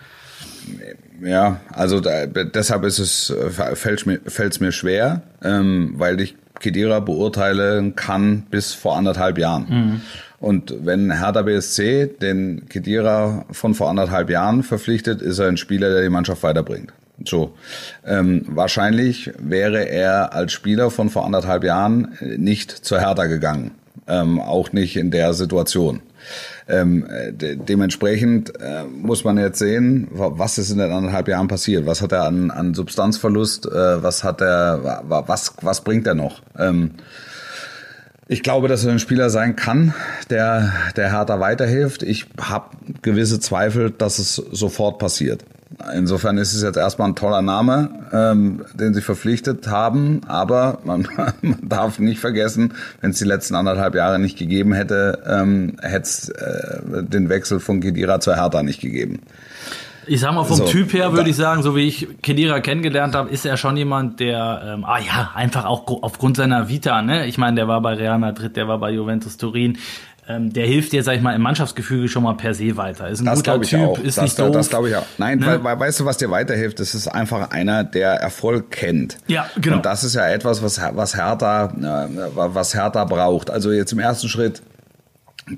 Ja, 1.22 1.60
also 1.72 2.00
da, 2.00 2.26
deshalb 2.26 2.84
ist 2.84 2.98
es 2.98 3.30
äh, 3.30 3.50
fällt 3.76 4.06
mir 4.06 4.20
fällt's 4.26 4.60
mir 4.60 4.72
schwer, 4.72 5.22
ähm, 5.42 5.94
weil 5.96 6.20
ich 6.20 6.36
Kedira 6.58 7.00
beurteilen 7.00 7.96
kann 7.96 8.42
bis 8.50 8.72
vor 8.72 8.96
anderthalb 8.96 9.38
Jahren. 9.38 9.66
Und 10.38 10.74
wenn 10.84 11.10
Hertha 11.10 11.42
BSC 11.42 12.06
den 12.06 12.68
Kedira 12.68 13.44
von 13.50 13.74
vor 13.74 13.90
anderthalb 13.90 14.30
Jahren 14.30 14.62
verpflichtet, 14.62 15.20
ist 15.20 15.38
er 15.38 15.48
ein 15.48 15.56
Spieler, 15.56 15.90
der 15.90 16.02
die 16.02 16.08
Mannschaft 16.08 16.42
weiterbringt. 16.42 16.92
So, 17.24 17.52
ähm, 18.06 18.46
wahrscheinlich 18.48 19.30
wäre 19.38 19.88
er 19.88 20.32
als 20.32 20.52
Spieler 20.52 20.90
von 20.90 21.10
vor 21.10 21.26
anderthalb 21.26 21.64
Jahren 21.64 22.16
nicht 22.36 22.70
zur 22.70 23.00
Hertha 23.00 23.26
gegangen, 23.26 23.72
ähm, 24.08 24.40
auch 24.40 24.72
nicht 24.72 24.96
in 24.96 25.10
der 25.10 25.34
Situation. 25.34 26.00
Ähm, 26.68 27.06
de 27.32 27.56
dementsprechend 27.56 28.52
äh, 28.60 28.84
muss 28.84 29.24
man 29.24 29.38
jetzt 29.38 29.58
sehen, 29.58 30.08
wa- 30.12 30.32
was 30.34 30.58
ist 30.58 30.70
in 30.70 30.78
den 30.78 30.92
anderthalb 30.92 31.26
Jahren 31.28 31.48
passiert. 31.48 31.86
Was 31.86 32.00
hat 32.02 32.12
er 32.12 32.24
an, 32.24 32.50
an 32.50 32.74
Substanzverlust? 32.74 33.66
Äh, 33.66 34.02
was 34.02 34.22
hat 34.24 34.40
er? 34.40 34.84
wa- 34.84 35.02
wa- 35.06 35.24
Was 35.26 35.54
was 35.62 35.82
bringt 35.82 36.06
er 36.06 36.14
noch? 36.14 36.42
Ähm, 36.58 36.92
ich 38.28 38.44
glaube, 38.44 38.68
dass 38.68 38.84
er 38.84 38.92
ein 38.92 39.00
Spieler 39.00 39.28
sein 39.30 39.56
kann, 39.56 39.92
der 40.30 40.72
der 40.96 41.10
Hertha 41.12 41.40
weiterhilft. 41.40 42.04
Ich 42.04 42.26
habe 42.40 42.76
gewisse 43.02 43.40
Zweifel, 43.40 43.90
dass 43.90 44.18
es 44.20 44.36
sofort 44.36 44.98
passiert. 45.00 45.44
Insofern 45.94 46.36
ist 46.36 46.52
es 46.52 46.62
jetzt 46.62 46.76
erstmal 46.76 47.08
ein 47.08 47.14
toller 47.14 47.42
Name, 47.42 47.90
ähm, 48.12 48.64
den 48.74 48.92
sie 48.92 49.00
verpflichtet 49.00 49.68
haben, 49.68 50.20
aber 50.26 50.78
man, 50.84 51.06
man 51.42 51.58
darf 51.62 51.98
nicht 51.98 52.18
vergessen, 52.18 52.74
wenn 53.00 53.10
es 53.10 53.18
die 53.18 53.24
letzten 53.24 53.54
anderthalb 53.54 53.94
Jahre 53.94 54.18
nicht 54.18 54.36
gegeben 54.36 54.72
hätte, 54.72 55.22
ähm, 55.26 55.76
hätte 55.80 56.02
es 56.02 56.28
äh, 56.28 57.04
den 57.04 57.28
Wechsel 57.28 57.60
von 57.60 57.80
Kedira 57.80 58.20
zur 58.20 58.36
Hertha 58.36 58.62
nicht 58.62 58.80
gegeben. 58.80 59.20
Ich 60.06 60.20
sag 60.20 60.34
mal, 60.34 60.42
vom 60.42 60.56
So, 60.56 60.64
Typ 60.64 60.92
her 60.92 61.12
würde 61.12 61.30
ich 61.30 61.36
sagen, 61.36 61.62
so 61.62 61.76
wie 61.76 61.86
ich 61.86 62.08
Kedira 62.20 62.58
kennengelernt 62.58 63.14
habe, 63.14 63.30
ist 63.30 63.46
er 63.46 63.56
schon 63.56 63.76
jemand, 63.76 64.18
der, 64.18 64.62
ähm, 64.64 64.84
ah 64.84 64.98
ja, 64.98 65.30
einfach 65.34 65.66
auch 65.66 65.86
aufgrund 66.02 66.36
seiner 66.36 66.68
Vita, 66.68 67.00
ne? 67.00 67.26
Ich 67.26 67.38
meine, 67.38 67.54
der 67.54 67.68
war 67.68 67.80
bei 67.80 67.94
Real 67.94 68.18
Madrid, 68.18 68.56
der 68.56 68.66
war 68.66 68.78
bei 68.78 68.90
Juventus 68.90 69.36
Turin. 69.36 69.78
Ähm, 70.28 70.52
der 70.52 70.66
hilft 70.66 70.92
dir, 70.92 71.02
sag 71.02 71.16
ich 71.16 71.22
mal, 71.22 71.34
im 71.34 71.42
Mannschaftsgefüge 71.42 72.08
schon 72.08 72.22
mal 72.22 72.34
per 72.36 72.54
se 72.54 72.76
weiter. 72.76 73.08
Ist 73.08 73.20
ein 73.20 73.24
Das 73.24 73.36
guter 73.40 73.52
glaube 73.52 73.64
ich 73.64 73.70
Typ, 73.70 73.80
auch. 73.80 73.98
ist 73.98 74.16
das, 74.18 74.24
nicht 74.24 74.38
doof. 74.38 74.50
Das 74.52 74.68
glaube 74.68 74.88
ich 74.90 74.96
auch. 74.96 75.06
Nein, 75.18 75.38
Ne? 75.40 75.46
weil, 75.46 75.64
weil, 75.64 75.80
weißt 75.80 76.00
du, 76.00 76.04
was 76.04 76.18
dir 76.18 76.30
weiterhilft? 76.30 76.78
Das 76.78 76.94
ist 76.94 77.08
einfach 77.08 77.50
einer, 77.50 77.82
der 77.84 78.12
Erfolg 78.12 78.70
kennt. 78.70 79.16
Ja, 79.26 79.46
genau. 79.60 79.76
Und 79.76 79.86
das 79.86 80.04
ist 80.04 80.14
ja 80.14 80.28
etwas, 80.28 80.62
was, 80.62 80.80
was 80.94 81.16
Hertha, 81.16 81.66
äh, 81.66 82.08
was 82.34 82.74
Hertha 82.74 83.04
braucht. 83.04 83.50
Also 83.50 83.72
jetzt 83.72 83.92
im 83.92 83.98
ersten 83.98 84.28
Schritt 84.28 84.62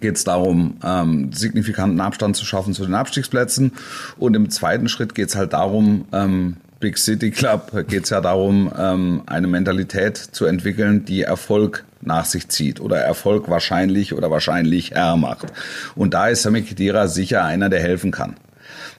geht 0.01 0.17
es 0.17 0.25
darum, 0.25 0.77
ähm, 0.83 1.33
signifikanten 1.35 2.01
Abstand 2.01 2.37
zu 2.37 2.47
schaffen 2.47 2.73
zu 2.73 2.85
den 2.87 2.95
Abstiegsplätzen. 2.95 3.73
Und 4.17 4.35
im 4.35 4.49
zweiten 4.49 4.89
Schritt 4.89 5.15
geht 5.15 5.29
es 5.29 5.37
halt 5.37 5.53
darum, 5.53 6.07
ähm, 6.13 6.57
Big 6.83 6.99
City 6.99 7.31
Club 7.31 7.87
geht 7.87 8.05
es 8.05 8.11
ja 8.11 8.21
darum, 8.21 8.71
ähm, 8.77 9.23
eine 9.27 9.47
Mentalität 9.47 10.17
zu 10.17 10.47
entwickeln, 10.47 11.05
die 11.05 11.23
Erfolg 11.23 11.85
nach 12.01 12.25
sich 12.25 12.49
zieht 12.49 12.81
oder 12.81 12.99
Erfolg 12.99 13.49
wahrscheinlich 13.49 14.13
oder 14.13 14.33
wahrscheinlich 14.33 14.91
hermacht. 14.91 15.47
Und 15.95 16.13
da 16.13 16.27
ist 16.27 16.43
Sami 16.43 16.63
Khedira 16.63 17.07
sicher 17.07 17.45
einer, 17.45 17.69
der 17.69 17.81
helfen 17.81 18.11
kann. 18.11 18.35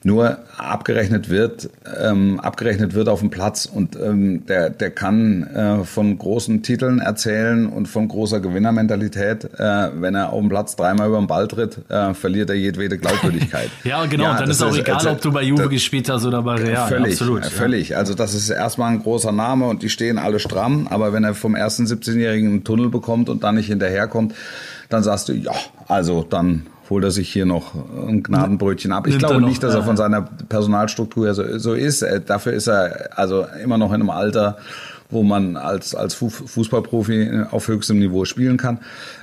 Nur 0.03 0.37
abgerechnet 0.57 1.29
wird, 1.29 1.69
ähm, 2.01 2.39
abgerechnet 2.39 2.93
wird 2.93 3.07
auf 3.07 3.21
dem 3.21 3.29
Platz 3.29 3.65
und 3.65 3.95
ähm, 3.95 4.45
der, 4.47 4.69
der 4.69 4.91
kann 4.91 5.43
äh, 5.43 5.83
von 5.85 6.17
großen 6.17 6.61
Titeln 6.61 6.99
erzählen 6.99 7.67
und 7.67 7.87
von 7.87 8.07
großer 8.09 8.39
Gewinnermentalität. 8.41 9.45
Äh, 9.57 9.89
wenn 9.95 10.15
er 10.15 10.33
auf 10.33 10.39
dem 10.39 10.49
Platz 10.49 10.75
dreimal 10.75 11.07
über 11.07 11.19
den 11.19 11.27
Ball 11.27 11.47
tritt, 11.47 11.79
äh, 11.89 12.13
verliert 12.13 12.49
er 12.49 12.55
jedwede 12.57 12.97
Glaubwürdigkeit. 12.97 13.69
Ja, 13.83 14.05
genau. 14.05 14.25
dann 14.33 14.47
das 14.47 14.57
ist 14.57 14.61
auch 14.63 14.75
egal, 14.75 14.95
also, 14.95 15.11
ob 15.11 15.21
du 15.21 15.31
bei 15.31 15.41
Juve 15.43 15.63
das- 15.63 15.71
gespielt 15.71 16.09
hast 16.09 16.25
oder 16.25 16.41
bei 16.41 16.55
Real. 16.55 16.87
Völlig, 16.87 17.13
Absolut. 17.13 17.45
völlig. 17.45 17.97
Also 17.97 18.13
das 18.13 18.33
ist 18.33 18.49
erstmal 18.49 18.91
ein 18.91 19.01
großer 19.01 19.31
Name 19.31 19.67
und 19.67 19.83
die 19.83 19.89
stehen 19.89 20.17
alle 20.17 20.39
stramm. 20.39 20.87
Aber 20.89 21.13
wenn 21.13 21.23
er 21.23 21.33
vom 21.33 21.55
ersten 21.55 21.85
17-Jährigen 21.85 22.49
einen 22.49 22.63
Tunnel 22.63 22.89
bekommt 22.89 23.29
und 23.29 23.43
dann 23.43 23.55
nicht 23.55 23.67
hinterherkommt, 23.67 24.33
dann 24.89 25.03
sagst 25.03 25.29
du, 25.29 25.33
ja, 25.33 25.53
also 25.87 26.25
dann 26.29 26.65
holt 26.93 27.03
er 27.03 27.11
sich 27.11 27.31
hier 27.31 27.45
noch 27.45 27.73
ein 28.07 28.21
Gnadenbrötchen 28.21 28.91
ab. 28.91 29.07
Ich 29.07 29.13
Nimmt 29.13 29.23
glaube 29.25 29.41
noch, 29.41 29.47
nicht, 29.49 29.63
dass 29.63 29.73
er 29.73 29.81
von 29.83 29.97
seiner 29.97 30.21
Personalstruktur 30.49 31.25
her 31.25 31.33
so, 31.33 31.57
so 31.57 31.73
ist. 31.73 32.03
Äh, 32.03 32.21
Dafür 32.21 32.53
ist 32.53 32.67
er 32.67 33.09
also 33.15 33.45
immer 33.63 33.77
noch 33.79 33.89
in 33.89 33.95
einem 34.01 34.09
Alter, 34.11 34.57
wo 35.09 35.21
man 35.23 35.57
als, 35.57 35.93
als 35.93 36.13
Fu- 36.15 36.29
Fußballprofi 36.29 37.43
auf 37.51 37.67
höchstem 37.67 37.99
Niveau 37.99 38.25
spielen 38.25 38.57
kann. 38.57 38.79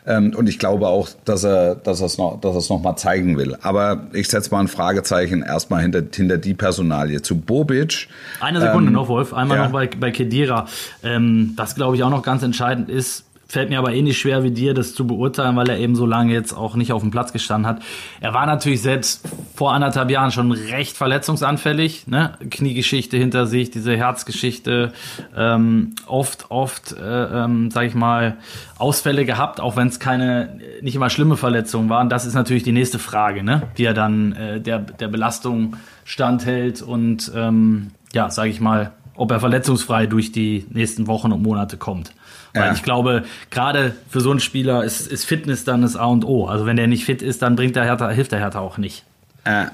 Ähm, 0.06 0.32
Und 0.36 0.48
ich 0.48 0.58
glaube 0.58 0.86
auch, 0.88 1.08
dass 1.24 1.44
er, 1.44 1.74
dass 1.76 2.00
es 2.00 2.18
noch, 2.18 2.40
dass 2.40 2.68
noch 2.68 2.82
mal 2.82 2.96
zeigen 2.96 3.36
will. 3.38 3.56
Aber 3.62 4.06
ich 4.12 4.28
setze 4.28 4.50
mal 4.50 4.60
ein 4.60 4.68
Fragezeichen 4.68 5.42
erstmal 5.42 5.82
hinter, 5.82 6.02
hinter 6.14 6.38
die 6.38 6.54
Personalie. 6.54 7.22
Zu 7.22 7.36
Bobic. 7.38 8.08
Eine 8.40 8.60
Sekunde 8.60 8.88
Ähm, 8.88 8.94
noch, 8.94 9.08
Wolf. 9.08 9.32
Einmal 9.32 9.58
ja. 9.58 9.64
noch 9.64 9.72
bei, 9.72 9.88
bei 9.88 10.10
Kedira. 10.10 10.66
Ähm, 11.02 11.54
was, 11.56 11.74
glaube 11.74 11.96
ich, 11.96 12.02
auch 12.04 12.10
noch 12.10 12.22
ganz 12.22 12.42
entscheidend 12.42 12.88
ist, 12.88 13.24
fällt 13.50 13.68
mir 13.68 13.80
aber 13.80 13.92
eh 13.92 14.00
nicht 14.00 14.18
schwer 14.18 14.44
wie 14.44 14.52
dir, 14.52 14.74
das 14.74 14.94
zu 14.94 15.06
beurteilen, 15.06 15.56
weil 15.56 15.68
er 15.68 15.78
eben 15.78 15.96
so 15.96 16.06
lange 16.06 16.32
jetzt 16.32 16.52
auch 16.52 16.76
nicht 16.76 16.92
auf 16.92 17.02
dem 17.02 17.10
Platz 17.10 17.32
gestanden 17.32 17.68
hat. 17.68 17.82
Er 18.20 18.32
war 18.32 18.46
natürlich 18.46 18.80
selbst 18.80 19.28
vor 19.56 19.72
anderthalb 19.72 20.08
Jahren 20.08 20.30
schon 20.30 20.52
recht 20.52 20.96
verletzungsanfällig. 20.96 22.06
Ne? 22.06 22.34
Kniegeschichte 22.48 23.16
hinter 23.16 23.46
sich, 23.46 23.72
diese 23.72 23.96
Herzgeschichte. 23.96 24.92
Ähm, 25.36 25.96
oft, 26.06 26.50
oft, 26.52 26.92
äh, 26.92 27.44
ähm, 27.44 27.72
sag 27.72 27.86
ich 27.86 27.94
mal, 27.94 28.36
Ausfälle 28.78 29.24
gehabt, 29.24 29.60
auch 29.60 29.76
wenn 29.76 29.88
es 29.88 29.98
keine, 29.98 30.60
nicht 30.80 30.94
immer 30.94 31.10
schlimme 31.10 31.36
Verletzungen 31.36 31.88
waren. 31.88 32.08
Das 32.08 32.26
ist 32.26 32.34
natürlich 32.34 32.62
die 32.62 32.72
nächste 32.72 33.00
Frage, 33.00 33.42
ne? 33.42 33.62
die 33.76 33.84
er 33.84 33.94
dann 33.94 34.32
äh, 34.32 34.60
der, 34.60 34.78
der 34.78 35.08
Belastung 35.08 35.76
standhält 36.04 36.82
und 36.82 37.32
ähm, 37.34 37.90
ja, 38.12 38.30
sage 38.30 38.50
ich 38.50 38.60
mal, 38.60 38.92
ob 39.16 39.32
er 39.32 39.40
verletzungsfrei 39.40 40.06
durch 40.06 40.30
die 40.30 40.66
nächsten 40.70 41.08
Wochen 41.08 41.32
und 41.32 41.42
Monate 41.42 41.76
kommt. 41.76 42.12
Weil 42.54 42.66
Ja. 42.66 42.72
ich 42.72 42.82
glaube, 42.82 43.24
gerade 43.50 43.94
für 44.08 44.20
so 44.20 44.30
einen 44.30 44.40
Spieler 44.40 44.82
ist, 44.84 45.06
ist 45.06 45.24
Fitness 45.24 45.64
dann 45.64 45.82
das 45.82 45.96
A 45.96 46.06
und 46.06 46.24
O. 46.24 46.46
Also 46.46 46.66
wenn 46.66 46.76
der 46.76 46.86
nicht 46.88 47.04
fit 47.04 47.22
ist, 47.22 47.42
dann 47.42 47.56
bringt 47.56 47.76
der 47.76 47.84
Hertha, 47.84 48.10
hilft 48.10 48.32
der 48.32 48.40
Hertha 48.40 48.58
auch 48.60 48.76
nicht. 48.78 49.04
Äh. 49.44 49.66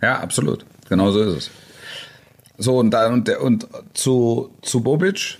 Ja, 0.00 0.20
absolut. 0.20 0.64
Genau 0.88 1.10
so 1.10 1.20
ist 1.22 1.36
es. 1.36 1.50
So, 2.56 2.78
und, 2.78 2.90
da, 2.92 3.08
und, 3.08 3.28
und 3.28 3.66
zu, 3.94 4.50
zu 4.62 4.80
Bobic. 4.82 5.38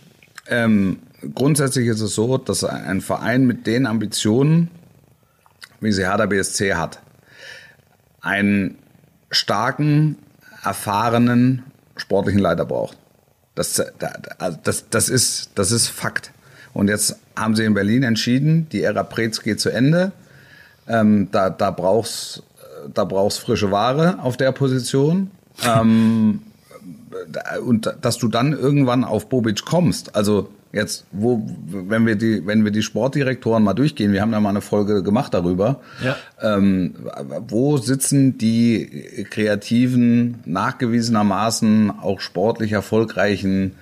Ähm, 0.49 0.99
grundsätzlich 1.35 1.87
ist 1.87 2.01
es 2.01 2.15
so, 2.15 2.39
dass 2.39 2.65
ein 2.65 3.01
Verein 3.01 3.47
mit 3.47 3.67
den 3.67 3.87
Ambitionen, 3.87 4.71
wie 5.81 5.93
sie 5.93 6.05
Hertha 6.09 6.27
BSC 6.27 6.75
hat, 6.75 7.01
einen 8.21 8.79
starken, 9.31 10.17
erfahrenen 10.65 11.63
sportlichen 11.97 12.41
Leiter 12.41 12.65
braucht. 12.65 12.97
Das, 13.59 13.75
da- 13.99 14.13
also 14.39 14.59
das, 14.63 14.89
das, 14.89 15.09
ist, 15.09 15.51
das 15.57 15.73
ist 15.73 15.89
Fakt. 15.89 16.31
Und 16.75 16.89
jetzt 16.89 17.17
haben 17.37 17.57
sie 17.57 17.65
in 17.65 17.75
Berlin 17.75 18.03
entschieden, 18.05 18.69
die 18.71 18.83
Ära 18.83 19.03
Preetz 19.03 19.41
geht 19.43 19.61
zu 19.61 19.71
Ende. 19.71 20.13
Ähm, 20.87 21.29
da, 21.33 21.51
da 21.51 21.71
brauchst 21.71 22.43
da 22.95 23.05
brauchst 23.05 23.41
frische 23.41 23.71
Ware 23.73 24.19
auf 24.23 24.37
der 24.37 24.53
Position. 24.53 25.31
Ähm, 25.67 26.41
da- 27.33 27.59
und 27.61 27.93
dass 28.01 28.19
du 28.19 28.29
dann 28.29 28.53
irgendwann 28.53 29.03
auf 29.05 29.29
Bobic 29.29 29.65
kommst. 29.65 30.15
Also 30.15 30.49
jetzt, 30.79 31.05
wo, 31.13 31.47
wenn 31.67 32.07
wir 32.07 32.17
die, 32.17 32.47
wenn 32.47 32.65
wir 32.65 32.71
die 32.71 32.83
Sportdirektoren 32.83 33.63
mal 33.63 33.75
durchgehen, 33.75 34.13
wir 34.13 34.23
haben 34.23 34.33
ja 34.33 34.41
mal 34.41 34.51
eine 34.51 34.61
Folge 34.61 35.03
gemacht 35.03 35.35
darüber. 35.35 35.81
Ja. 36.03 36.17
Ähm, 36.41 36.95
wo 37.49 37.77
sitzen 37.77 38.39
die 38.39 39.27
kreativen, 39.29 40.39
nachgewiesenermaßen 40.47 41.93
auch 42.01 42.21
sportlich 42.21 42.73
erfolgreichen 42.73 43.75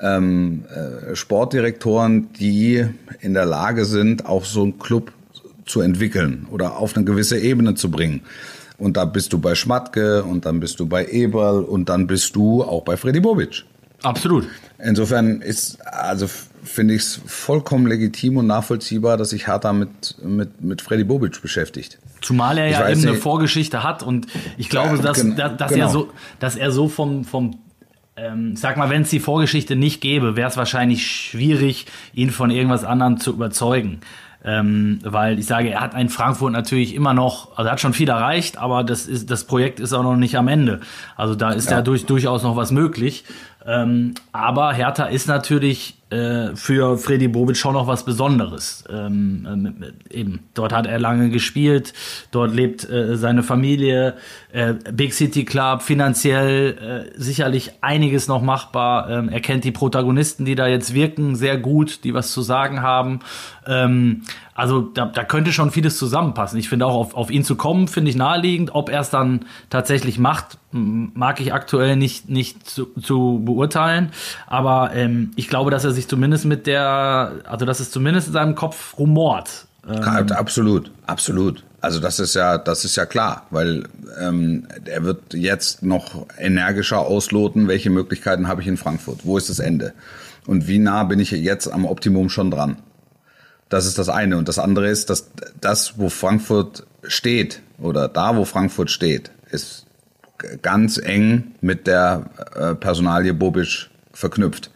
ähm, 0.00 0.64
äh, 0.68 1.14
Sportdirektoren, 1.14 2.32
die 2.32 2.84
in 3.20 3.34
der 3.34 3.46
Lage 3.46 3.84
sind, 3.84 4.26
auch 4.26 4.44
so 4.44 4.62
einen 4.62 4.78
Club 4.78 5.12
zu 5.64 5.80
entwickeln 5.80 6.46
oder 6.50 6.76
auf 6.76 6.96
eine 6.96 7.04
gewisse 7.04 7.38
Ebene 7.38 7.74
zu 7.74 7.90
bringen. 7.90 8.22
Und 8.78 8.96
da 8.96 9.04
bist 9.04 9.32
du 9.32 9.38
bei 9.38 9.54
Schmatke 9.54 10.24
und 10.24 10.44
dann 10.44 10.58
bist 10.58 10.80
du 10.80 10.86
bei 10.86 11.06
Eberl 11.06 11.62
und 11.62 11.88
dann 11.88 12.08
bist 12.08 12.34
du 12.34 12.64
auch 12.64 12.82
bei 12.82 12.96
Freddy 12.96 13.20
Bobic. 13.20 13.64
Absolut. 14.02 14.48
Insofern 14.78 15.40
ist, 15.40 15.78
also 15.86 16.28
finde 16.64 16.94
ich 16.94 17.02
es 17.02 17.20
vollkommen 17.26 17.86
legitim 17.86 18.36
und 18.36 18.46
nachvollziehbar, 18.46 19.16
dass 19.16 19.30
sich 19.30 19.46
Hertha 19.46 19.72
mit, 19.72 20.16
mit, 20.22 20.60
mit 20.62 20.82
Freddy 20.82 21.04
Bobic 21.04 21.40
beschäftigt. 21.42 21.98
Zumal 22.20 22.58
er 22.58 22.66
Ich 22.66 22.72
ja 22.72 22.88
eben 22.88 23.00
eine 23.00 23.12
nicht. 23.12 23.22
Vorgeschichte 23.22 23.82
hat 23.82 24.02
und 24.02 24.26
ich 24.58 24.68
glaube, 24.68 24.96
Ja, 24.96 25.02
dass, 25.02 25.16
gen- 25.20 25.36
dass, 25.36 25.56
dass 25.56 25.72
genau. 25.72 25.86
er 25.86 25.90
so, 25.90 26.10
dass 26.38 26.56
er 26.56 26.70
so 26.70 26.88
vom, 26.88 27.24
vom 27.24 27.58
ähm, 28.16 28.56
sag 28.56 28.76
mal, 28.76 28.90
wenn 28.90 29.02
es 29.02 29.10
die 29.10 29.20
Vorgeschichte 29.20 29.74
nicht 29.74 30.00
gäbe, 30.00 30.36
wäre 30.36 30.48
es 30.48 30.56
wahrscheinlich 30.56 31.06
schwierig, 31.06 31.86
ihn 32.12 32.30
von 32.30 32.50
irgendwas 32.50 32.84
anderem 32.84 33.18
zu 33.18 33.32
überzeugen. 33.32 34.00
Ähm, 34.44 34.98
weil 35.04 35.38
ich 35.38 35.46
sage, 35.46 35.70
er 35.70 35.80
hat 35.80 35.94
in 35.94 36.08
Frankfurt 36.08 36.52
natürlich 36.52 36.96
immer 36.96 37.14
noch, 37.14 37.56
also 37.56 37.68
er 37.68 37.72
hat 37.72 37.80
schon 37.80 37.92
viel 37.92 38.08
erreicht, 38.08 38.58
aber 38.58 38.82
das 38.82 39.06
ist, 39.06 39.30
das 39.30 39.44
Projekt 39.44 39.78
ist 39.78 39.92
auch 39.92 40.02
noch 40.02 40.16
nicht 40.16 40.36
am 40.36 40.48
Ende. 40.48 40.80
Also 41.16 41.36
da 41.36 41.52
ist 41.52 41.70
ja, 41.70 41.80
durch, 41.80 42.06
durchaus 42.06 42.42
noch 42.42 42.56
was 42.56 42.72
möglich. 42.72 43.24
Ähm, 43.66 44.14
aber 44.32 44.72
Hertha 44.72 45.04
ist 45.04 45.26
natürlich 45.26 45.94
äh, 46.12 46.54
für 46.56 46.98
Freddy 46.98 47.28
Bobic 47.28 47.56
schon 47.56 47.72
noch 47.72 47.86
was 47.86 48.04
Besonderes. 48.04 48.84
Ähm, 48.90 49.46
ähm, 49.50 49.74
eben, 50.10 50.40
dort 50.54 50.72
hat 50.72 50.86
er 50.86 50.98
lange 50.98 51.30
gespielt, 51.30 51.94
dort 52.30 52.54
lebt 52.54 52.88
äh, 52.88 53.16
seine 53.16 53.42
Familie, 53.42 54.14
äh, 54.52 54.74
Big 54.92 55.14
City 55.14 55.44
Club, 55.44 55.82
finanziell 55.82 57.10
äh, 57.16 57.20
sicherlich 57.20 57.72
einiges 57.80 58.28
noch 58.28 58.42
machbar. 58.42 59.08
Ähm, 59.08 59.28
er 59.30 59.40
kennt 59.40 59.64
die 59.64 59.72
Protagonisten, 59.72 60.44
die 60.44 60.54
da 60.54 60.66
jetzt 60.66 60.92
wirken, 60.92 61.34
sehr 61.34 61.56
gut, 61.56 62.04
die 62.04 62.12
was 62.12 62.30
zu 62.30 62.42
sagen 62.42 62.82
haben. 62.82 63.20
Ähm, 63.66 64.22
also 64.54 64.82
da, 64.82 65.06
da 65.06 65.24
könnte 65.24 65.52
schon 65.52 65.70
vieles 65.70 65.96
zusammenpassen. 65.96 66.58
Ich 66.58 66.68
finde 66.68 66.86
auch, 66.86 66.94
auf, 66.94 67.14
auf 67.14 67.30
ihn 67.30 67.42
zu 67.42 67.56
kommen, 67.56 67.88
finde 67.88 68.10
ich 68.10 68.16
naheliegend. 68.16 68.74
Ob 68.74 68.90
er 68.90 69.00
es 69.00 69.08
dann 69.08 69.46
tatsächlich 69.70 70.18
macht, 70.18 70.58
mag 70.72 71.40
ich 71.40 71.54
aktuell 71.54 71.96
nicht, 71.96 72.28
nicht 72.28 72.68
zu, 72.68 72.86
zu 73.00 73.40
beurteilen. 73.44 74.12
Aber 74.46 74.94
ähm, 74.94 75.30
ich 75.36 75.48
glaube, 75.48 75.70
dass 75.70 75.84
er 75.84 75.92
sich 75.92 76.01
zumindest 76.08 76.44
mit 76.44 76.66
der, 76.66 77.32
also 77.44 77.64
dass 77.64 77.80
es 77.80 77.90
zumindest 77.90 78.28
in 78.28 78.32
seinem 78.32 78.54
Kopf 78.54 78.98
rumort. 78.98 79.66
Ähm, 79.88 80.02
Absolut, 80.02 80.90
absolut. 81.06 81.64
Also 81.80 81.98
das 81.98 82.20
ist 82.20 82.34
ja, 82.34 82.58
das 82.58 82.84
ist 82.84 82.94
ja 82.94 83.06
klar, 83.06 83.46
weil 83.50 83.88
ähm, 84.20 84.68
er 84.84 85.02
wird 85.02 85.34
jetzt 85.34 85.82
noch 85.82 86.26
energischer 86.38 87.00
ausloten, 87.00 87.66
welche 87.66 87.90
Möglichkeiten 87.90 88.46
habe 88.46 88.62
ich 88.62 88.68
in 88.68 88.76
Frankfurt, 88.76 89.20
wo 89.24 89.36
ist 89.36 89.50
das 89.50 89.58
Ende 89.58 89.92
und 90.46 90.68
wie 90.68 90.78
nah 90.78 91.04
bin 91.04 91.18
ich 91.18 91.32
jetzt 91.32 91.66
am 91.66 91.84
Optimum 91.84 92.28
schon 92.28 92.50
dran. 92.50 92.76
Das 93.68 93.86
ist 93.86 93.98
das 93.98 94.08
eine 94.08 94.36
und 94.36 94.48
das 94.48 94.58
andere 94.58 94.88
ist, 94.88 95.10
dass 95.10 95.30
das, 95.60 95.98
wo 95.98 96.08
Frankfurt 96.08 96.86
steht 97.02 97.62
oder 97.78 98.06
da, 98.06 98.36
wo 98.36 98.44
Frankfurt 98.44 98.90
steht, 98.90 99.32
ist 99.50 99.86
ganz 100.62 100.98
eng 100.98 101.52
mit 101.60 101.86
der 101.86 102.30
äh, 102.54 102.74
Personalie 102.74 103.34
Bobic 103.34 103.90
verknüpft. 104.12 104.70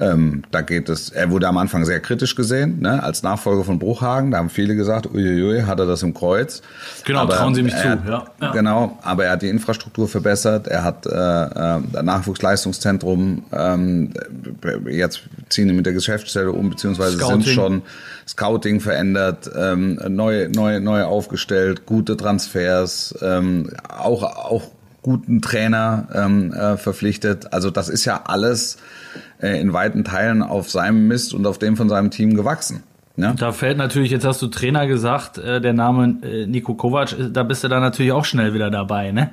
Ähm, 0.00 0.42
da 0.52 0.60
geht 0.60 0.88
es, 0.88 1.10
er 1.10 1.30
wurde 1.30 1.48
am 1.48 1.58
Anfang 1.58 1.84
sehr 1.84 1.98
kritisch 1.98 2.36
gesehen, 2.36 2.80
ne, 2.80 3.02
als 3.02 3.24
Nachfolger 3.24 3.64
von 3.64 3.80
Bruchhagen. 3.80 4.30
Da 4.30 4.38
haben 4.38 4.48
viele 4.48 4.76
gesagt, 4.76 5.06
uiuiui, 5.12 5.62
hat 5.62 5.80
er 5.80 5.86
das 5.86 6.04
im 6.04 6.14
Kreuz. 6.14 6.62
Genau, 7.04 7.20
aber 7.20 7.34
trauen 7.34 7.54
Sie 7.54 7.64
mich 7.64 7.74
zu, 7.74 7.90
hat, 7.90 8.06
ja, 8.06 8.24
ja. 8.40 8.52
Genau, 8.52 8.96
aber 9.02 9.24
er 9.24 9.32
hat 9.32 9.42
die 9.42 9.48
Infrastruktur 9.48 10.06
verbessert, 10.06 10.68
er 10.68 10.84
hat 10.84 11.04
äh, 11.06 11.10
äh, 11.10 12.02
Nachwuchsleistungszentrum, 12.02 13.42
ähm, 13.52 14.12
jetzt 14.88 15.22
ziehen 15.48 15.66
die 15.66 15.74
mit 15.74 15.84
der 15.84 15.94
Geschäftsstelle 15.94 16.52
um, 16.52 16.70
beziehungsweise 16.70 17.16
Scouting. 17.16 17.42
sind 17.42 17.54
schon 17.54 17.82
Scouting 18.28 18.78
verändert, 18.78 19.50
ähm, 19.56 19.98
neu, 20.08 20.48
neu, 20.48 20.78
neu 20.78 21.02
aufgestellt, 21.02 21.86
gute 21.86 22.16
Transfers, 22.16 23.16
ähm, 23.20 23.70
auch, 23.88 24.22
auch 24.22 24.70
guten 25.02 25.40
Trainer 25.40 26.06
ähm, 26.14 26.52
äh, 26.52 26.76
verpflichtet. 26.76 27.52
Also 27.52 27.70
das 27.70 27.88
ist 27.88 28.04
ja 28.04 28.22
alles 28.26 28.76
äh, 29.40 29.60
in 29.60 29.72
weiten 29.72 30.04
Teilen 30.04 30.42
auf 30.42 30.70
seinem 30.70 31.08
Mist 31.08 31.34
und 31.34 31.46
auf 31.46 31.58
dem 31.58 31.76
von 31.76 31.88
seinem 31.88 32.10
Team 32.10 32.34
gewachsen. 32.34 32.82
Ne? 33.16 33.34
Da 33.36 33.50
fällt 33.50 33.78
natürlich, 33.78 34.12
jetzt 34.12 34.24
hast 34.24 34.40
du 34.42 34.46
Trainer 34.46 34.86
gesagt, 34.86 35.38
äh, 35.38 35.60
der 35.60 35.72
Name 35.72 36.18
äh, 36.22 36.46
Nico 36.46 36.74
Kovac, 36.74 37.12
äh, 37.18 37.30
da 37.32 37.42
bist 37.42 37.64
du 37.64 37.68
dann 37.68 37.80
natürlich 37.80 38.12
auch 38.12 38.24
schnell 38.24 38.54
wieder 38.54 38.70
dabei, 38.70 39.10
ne? 39.10 39.30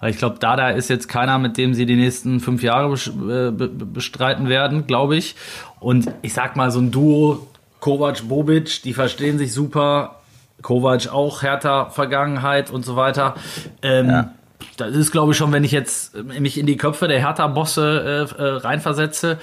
Weil 0.00 0.10
ich 0.10 0.18
glaube, 0.18 0.36
da 0.40 0.56
da 0.56 0.70
ist 0.70 0.88
jetzt 0.88 1.08
keiner, 1.08 1.38
mit 1.38 1.56
dem 1.58 1.74
sie 1.74 1.84
die 1.86 1.94
nächsten 1.94 2.40
fünf 2.40 2.62
Jahre 2.62 2.92
äh, 2.94 3.50
be- 3.52 3.68
be- 3.68 3.68
bestreiten 3.86 4.48
werden, 4.48 4.86
glaube 4.86 5.14
ich. 5.16 5.36
Und 5.78 6.10
ich 6.22 6.32
sag 6.32 6.56
mal, 6.56 6.70
so 6.70 6.80
ein 6.80 6.90
Duo 6.90 7.46
Kovac-Bobic, 7.80 8.82
die 8.82 8.94
verstehen 8.94 9.38
sich 9.38 9.52
super. 9.52 10.16
Kovac 10.62 11.08
auch 11.12 11.42
härter 11.42 11.90
Vergangenheit 11.90 12.70
und 12.70 12.84
so 12.84 12.96
weiter. 12.96 13.34
Ähm, 13.82 14.08
Ja. 14.08 14.30
Das 14.76 14.94
ist, 14.94 15.12
glaube 15.12 15.32
ich, 15.32 15.38
schon, 15.38 15.52
wenn 15.52 15.64
ich 15.64 15.72
jetzt 15.72 16.14
äh, 16.14 16.40
mich 16.40 16.58
in 16.58 16.66
die 16.66 16.76
Köpfe 16.76 17.08
der 17.08 17.20
Hertha-Bosse 17.20 18.28
äh, 18.38 18.42
äh, 18.42 18.56
reinversetze, 18.56 19.38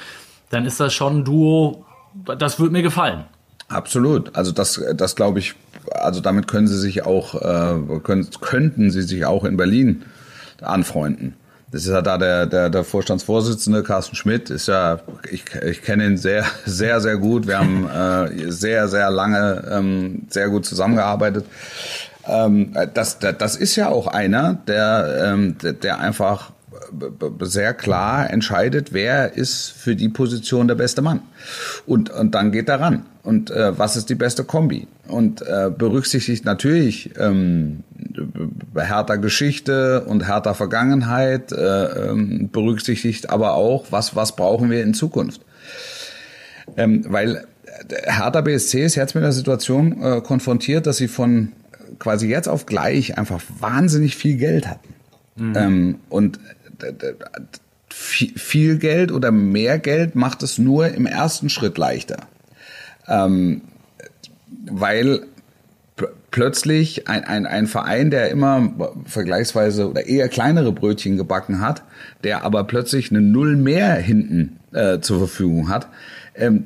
dann 0.49 0.65
ist 0.65 0.79
das 0.79 0.93
schon 0.93 1.19
ein 1.19 1.25
Duo, 1.25 1.85
das 2.37 2.59
würde 2.59 2.73
mir 2.73 2.81
gefallen. 2.81 3.25
Absolut. 3.67 4.35
Also 4.35 4.51
das, 4.51 4.81
das 4.95 5.15
glaube 5.15 5.39
ich, 5.39 5.55
also 5.91 6.21
damit 6.21 6.47
können 6.47 6.67
sie 6.67 6.77
sich 6.77 7.05
auch, 7.05 7.35
äh, 7.35 7.99
können, 8.03 8.27
könnten 8.39 8.91
sie 8.91 9.01
sich 9.01 9.25
auch 9.25 9.43
in 9.43 9.57
Berlin 9.57 10.03
anfreunden. 10.61 11.35
Das 11.69 11.83
ist 11.83 11.89
ja 11.89 12.01
da 12.01 12.17
der, 12.17 12.45
der, 12.45 12.69
der 12.69 12.83
Vorstandsvorsitzende, 12.85 13.83
Carsten 13.83 14.15
Schmidt, 14.15 14.49
ist 14.49 14.69
ja, 14.69 14.99
ich, 15.29 15.43
ich 15.65 15.81
kenne 15.81 16.05
ihn 16.05 16.17
sehr, 16.17 16.45
sehr, 16.65 17.01
sehr 17.01 17.17
gut. 17.17 17.45
Wir 17.45 17.59
haben 17.59 17.89
äh, 17.89 18.51
sehr, 18.51 18.87
sehr 18.87 19.09
lange 19.09 19.67
ähm, 19.69 20.27
sehr 20.29 20.49
gut 20.49 20.65
zusammengearbeitet. 20.65 21.45
Ähm, 22.27 22.73
das, 22.93 23.19
das, 23.19 23.55
ist 23.55 23.75
ja 23.75 23.89
auch 23.89 24.07
einer, 24.07 24.59
der, 24.67 25.33
ähm, 25.33 25.55
der, 25.61 25.99
einfach 25.99 26.51
b- 26.91 27.45
sehr 27.45 27.73
klar 27.73 28.29
entscheidet, 28.29 28.93
wer 28.93 29.33
ist 29.33 29.69
für 29.71 29.95
die 29.95 30.09
Position 30.09 30.67
der 30.67 30.75
beste 30.75 31.01
Mann. 31.01 31.21
Und, 31.85 32.09
und 32.09 32.35
dann 32.35 32.51
geht 32.51 32.69
er 32.69 32.79
ran. 32.79 33.05
Und 33.23 33.51
äh, 33.51 33.77
was 33.77 33.95
ist 33.97 34.09
die 34.09 34.15
beste 34.15 34.43
Kombi? 34.43 34.87
Und 35.07 35.41
äh, 35.41 35.69
berücksichtigt 35.75 36.45
natürlich 36.45 37.11
ähm, 37.17 37.83
härter 38.75 39.17
Geschichte 39.17 40.03
und 40.05 40.25
härter 40.27 40.53
Vergangenheit, 40.53 41.51
äh, 41.51 42.09
ähm, 42.09 42.49
berücksichtigt 42.51 43.29
aber 43.29 43.53
auch, 43.53 43.85
was, 43.89 44.15
was 44.15 44.35
brauchen 44.35 44.69
wir 44.69 44.83
in 44.83 44.93
Zukunft. 44.93 45.41
Ähm, 46.75 47.05
weil 47.07 47.45
äh, 47.89 48.11
Hertha 48.11 48.41
BSC 48.41 48.83
ist 48.83 48.95
jetzt 48.95 49.15
mit 49.15 49.23
der 49.23 49.31
Situation 49.31 50.01
äh, 50.01 50.21
konfrontiert, 50.21 50.87
dass 50.87 50.97
sie 50.97 51.07
von 51.07 51.51
quasi 51.99 52.27
jetzt 52.27 52.47
auf 52.47 52.65
gleich 52.65 53.17
einfach 53.17 53.41
wahnsinnig 53.59 54.15
viel 54.15 54.37
Geld 54.37 54.67
hatten. 54.67 54.93
Ähm, 55.55 55.99
und 56.09 56.39
d- 56.81 56.93
viel 57.89 58.77
Geld 58.77 59.11
oder 59.11 59.31
mehr 59.31 59.79
Geld 59.79 60.15
macht 60.15 60.43
es 60.43 60.57
nur 60.57 60.89
im 60.89 61.05
ersten 61.05 61.49
Schritt 61.49 61.77
leichter. 61.77 62.27
Ähm, 63.07 63.61
weil 64.69 65.25
pl- 65.97 66.09
plötzlich 66.31 67.07
ein, 67.07 67.23
ein, 67.23 67.45
ein 67.45 67.67
Verein, 67.67 68.11
der 68.11 68.29
immer 68.29 68.73
vergleichsweise 69.05 69.89
oder 69.89 70.05
eher 70.07 70.27
kleinere 70.29 70.71
Brötchen 70.71 71.17
gebacken 71.17 71.59
hat, 71.61 71.83
der 72.23 72.43
aber 72.43 72.63
plötzlich 72.65 73.09
eine 73.11 73.21
Null 73.21 73.55
mehr 73.55 73.93
hinten 73.95 74.59
äh, 74.73 74.99
zur 74.99 75.19
Verfügung 75.19 75.69
hat, 75.69 75.87
ähm, 76.35 76.65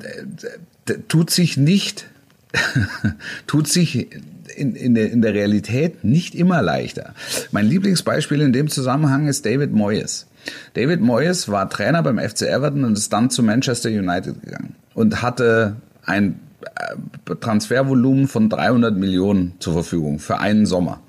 tut 1.08 1.30
sich 1.30 1.56
nicht, 1.56 2.06
tut 3.46 3.68
sich 3.68 4.08
in, 4.56 4.74
in, 4.74 4.94
der, 4.94 5.10
in 5.10 5.22
der 5.22 5.34
Realität 5.34 6.04
nicht 6.04 6.34
immer 6.34 6.62
leichter. 6.62 7.14
Mein 7.50 7.66
Lieblingsbeispiel 7.66 8.40
in 8.40 8.52
dem 8.52 8.68
Zusammenhang 8.68 9.26
ist 9.28 9.44
David 9.46 9.72
Moyes. 9.72 10.26
David 10.74 11.00
Moyes 11.00 11.48
war 11.48 11.68
Trainer 11.70 12.02
beim 12.02 12.18
FC 12.18 12.42
Everton 12.42 12.84
und 12.84 12.94
ist 12.98 13.12
dann 13.12 13.30
zu 13.30 13.42
Manchester 13.42 13.88
United 13.90 14.42
gegangen 14.42 14.74
und 14.94 15.22
hatte 15.22 15.76
ein 16.04 16.40
äh, 16.64 17.34
Transfervolumen 17.36 18.26
von 18.28 18.48
300 18.48 18.96
Millionen 18.96 19.54
zur 19.60 19.72
Verfügung 19.72 20.18
für 20.18 20.38
einen 20.38 20.66
Sommer. 20.66 21.00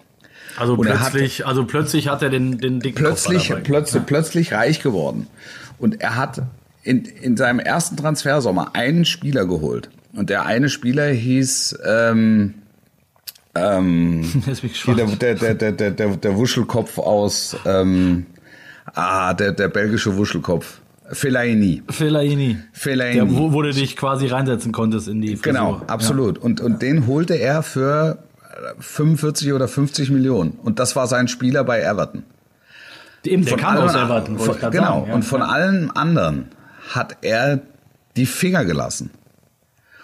Also 0.55 0.75
Und 0.75 0.85
er 0.85 0.99
hat- 0.99 1.11
plötzlich, 1.11 1.47
also 1.47 1.65
plötzlich 1.65 2.09
hat 2.09 2.21
er 2.21 2.29
den, 2.29 2.59
den 2.59 2.79
dicken 2.79 2.97
Plötzlich, 2.99 3.51
plötzlich, 3.63 4.05
plötzlich 4.05 4.53
reich 4.53 4.83
geworden. 4.83 5.25
Und 5.79 6.01
er 6.01 6.15
hat 6.15 6.43
in, 6.83 7.03
in 7.05 7.35
seinem 7.37 7.59
ersten 7.59 7.97
Transfersommer 7.97 8.75
einen 8.75 9.05
Spieler 9.05 9.47
geholt. 9.47 9.89
Und 10.15 10.29
der 10.29 10.45
eine 10.45 10.69
Spieler 10.69 11.07
hieß 11.07 11.79
ähm, 11.87 12.53
ähm, 13.55 14.23
hier 14.71 14.95
der, 14.95 15.35
der, 15.35 15.53
der, 15.53 15.71
der, 15.71 15.91
der, 15.91 16.17
der 16.17 16.35
Wuschelkopf 16.35 16.97
aus 16.97 17.55
ähm, 17.65 18.25
ah, 18.93 19.33
der, 19.33 19.51
der 19.51 19.67
belgische 19.69 20.15
Wuschelkopf. 20.17 20.79
Fellaini. 21.11 21.83
Fellaini. 21.89 22.57
Fellaini. 22.71 23.15
Der, 23.15 23.29
wo, 23.31 23.53
wo 23.53 23.61
du 23.61 23.71
dich 23.71 23.95
quasi 23.97 24.27
reinsetzen 24.27 24.71
konntest 24.71 25.07
in 25.07 25.21
die 25.21 25.35
Frisur. 25.35 25.53
Genau, 25.53 25.81
absolut. 25.87 26.37
Und, 26.37 26.61
und 26.61 26.81
den 26.81 27.07
holte 27.07 27.35
er 27.35 27.61
für 27.61 28.19
45 28.79 29.53
oder 29.53 29.67
50 29.67 30.09
Millionen. 30.11 30.51
Und 30.63 30.79
das 30.79 30.95
war 30.95 31.07
sein 31.07 31.27
Spieler 31.27 31.63
bei 31.63 31.81
Everton. 31.81 32.23
Ja. 33.25 33.31
Eben, 33.31 33.45
der 33.45 33.57
kam 33.57 33.77
allen- 33.77 33.83
aus 33.89 33.95
Everton, 33.95 34.39
von, 34.39 34.71
Genau. 34.71 35.05
Ja. 35.07 35.13
Und 35.13 35.23
von 35.23 35.41
allen 35.41 35.91
anderen 35.91 36.49
hat 36.89 37.17
er 37.21 37.61
die 38.15 38.25
Finger 38.25 38.65
gelassen. 38.65 39.11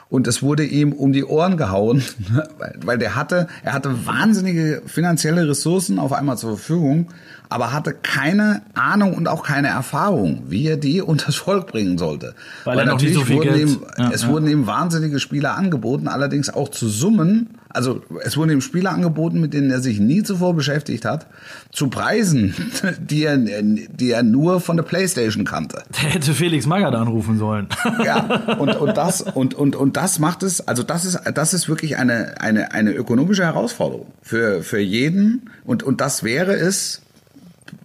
Und 0.09 0.25
es 0.27 0.41
wurde 0.41 0.63
ihm 0.65 0.91
um 0.93 1.13
die 1.13 1.23
Ohren 1.23 1.55
gehauen, 1.55 2.03
weil, 2.57 2.75
weil 2.83 2.97
der 2.97 3.15
hatte, 3.15 3.47
er 3.63 3.73
hatte 3.73 4.07
wahnsinnige 4.07 4.81
finanzielle 4.87 5.47
Ressourcen 5.47 5.99
auf 5.99 6.13
einmal 6.13 6.35
zur 6.37 6.57
Verfügung, 6.57 7.09
aber 7.47 7.73
hatte 7.73 7.93
keine 7.93 8.63
Ahnung 8.73 9.13
und 9.13 9.27
auch 9.27 9.43
keine 9.43 9.67
Erfahrung, 9.67 10.43
wie 10.47 10.65
er 10.67 10.77
die 10.77 11.01
unters 11.03 11.35
Volk 11.35 11.67
bringen 11.67 11.99
sollte. 11.99 12.33
Weil 12.63 12.79
er 12.79 12.85
noch 12.85 12.99
nicht 12.99 13.13
so 13.13 13.21
viel 13.21 13.35
wurden 13.37 13.49
Geld- 13.49 13.69
ihm, 13.69 13.81
Ja, 13.97 14.09
es 14.11 14.23
ja. 14.23 14.29
wurden 14.29 14.47
ihm 14.47 14.65
wahnsinnige 14.65 15.19
Spieler 15.19 15.55
angeboten, 15.55 16.07
allerdings 16.07 16.49
auch 16.51 16.69
zu 16.69 16.87
Summen, 16.89 17.49
also 17.71 18.01
es 18.23 18.35
wurden 18.35 18.49
ihm 18.49 18.61
Spieler 18.61 18.91
angeboten, 18.91 19.39
mit 19.39 19.53
denen 19.53 19.69
er 19.69 19.79
sich 19.79 19.99
nie 19.99 20.23
zuvor 20.23 20.55
beschäftigt 20.55 21.05
hat, 21.05 21.27
zu 21.71 21.89
Preisen, 21.89 22.55
die 22.99 23.23
er, 23.23 23.37
die 23.37 24.11
er 24.11 24.23
nur 24.23 24.59
von 24.59 24.75
der 24.75 24.83
Playstation 24.83 25.45
kannte. 25.45 25.83
Der 26.01 26.09
hätte 26.09 26.33
Felix 26.33 26.65
Magath 26.65 26.95
anrufen 26.95 27.37
sollen. 27.37 27.67
Ja, 28.03 28.55
und, 28.59 28.75
und 28.77 28.97
das 28.97 29.21
und, 29.21 29.53
und, 29.53 29.75
und 29.75 29.97
das 29.97 30.19
macht 30.19 30.41
es, 30.43 30.65
also 30.67 30.83
das 30.83 31.05
ist 31.05 31.19
das 31.33 31.53
ist 31.53 31.67
wirklich 31.67 31.97
eine 31.97 32.39
eine 32.39 32.71
eine 32.71 32.93
ökonomische 32.93 33.43
Herausforderung 33.43 34.07
für 34.21 34.63
für 34.63 34.79
jeden. 34.79 35.49
Und 35.65 35.83
und 35.83 35.99
das 35.99 36.23
wäre 36.23 36.53
es 36.53 37.01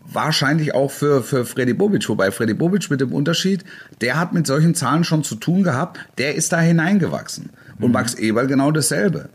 wahrscheinlich 0.07 0.75
auch 0.75 0.91
für 0.91 1.23
für 1.23 1.45
Freddy 1.45 1.75
Bobic, 1.75 2.09
wobei 2.09 2.31
Freddy 2.31 2.55
Bobic 2.55 2.91
mit 2.91 3.01
dem 3.01 3.13
Unterschied, 3.13 3.65
der 4.01 4.19
hat 4.21 4.33
mit 4.33 4.47
solchen 4.47 4.75
Zahlen 4.75 5.05
schon 5.05 5.25
zu 5.25 5.35
tun 5.35 5.63
gehabt, 5.63 5.99
der 6.19 6.37
ist 6.37 6.53
da 6.53 6.61
hineingewachsen. 6.61 7.51
Und 7.81 7.93
Max 7.93 8.15
Eberl 8.15 8.47
genau 8.47 8.71
dasselbe 8.71 9.31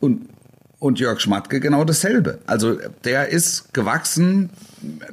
und 0.00 0.28
und 0.84 1.00
Jörg 1.00 1.18
Schmatke 1.18 1.60
genau 1.60 1.84
dasselbe. 1.84 2.40
Also 2.46 2.76
der 3.04 3.30
ist 3.30 3.72
gewachsen 3.72 4.50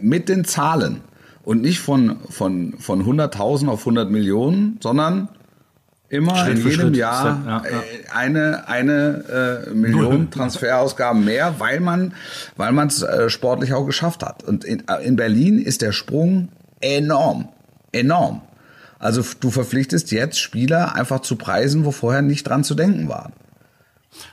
mit 0.02 0.28
den 0.28 0.44
Zahlen 0.44 1.00
und 1.44 1.62
nicht 1.62 1.80
von, 1.80 2.18
von, 2.30 2.74
von 2.78 3.06
100.000 3.06 3.70
auf 3.70 3.80
100 3.80 4.12
Millionen, 4.12 4.80
sondern 4.82 5.30
immer 6.10 6.36
Schritt 6.36 6.58
in 6.58 6.68
jedem 6.68 6.72
Schritt. 6.72 6.98
Jahr 6.98 7.42
Ja, 7.46 7.64
ja. 7.64 7.70
äh, 7.70 8.12
eine, 8.14 8.68
eine 8.68 9.66
äh, 9.68 9.74
Million 9.74 10.30
Transferausgaben 10.30 11.24
mehr, 11.24 11.56
weil 11.60 11.80
man 11.80 12.14
weil 12.58 12.74
man 12.74 12.90
es 12.90 13.02
äh, 13.02 13.30
sportlich 13.30 13.74
auch 13.74 13.86
geschafft 13.86 14.24
hat. 14.24 14.44
Und 14.44 14.66
in, 14.66 14.88
äh, 14.90 15.06
in 15.06 15.16
Berlin 15.16 15.58
ist 15.58 15.82
der 15.82 15.94
Sprung 15.94 16.50
enorm. 16.82 17.48
Enorm. 17.94 18.42
Also 19.00 19.24
du 19.40 19.52
verpflichtest 19.52 20.12
jetzt 20.12 20.40
Spieler 20.40 20.96
einfach 20.96 21.22
zu 21.22 21.38
Preisen, 21.38 21.86
wo 21.86 21.92
vorher 21.92 22.22
nicht 22.22 22.44
dran 22.44 22.66
zu 22.66 22.76
denken 22.76 23.08
war. 23.08 23.32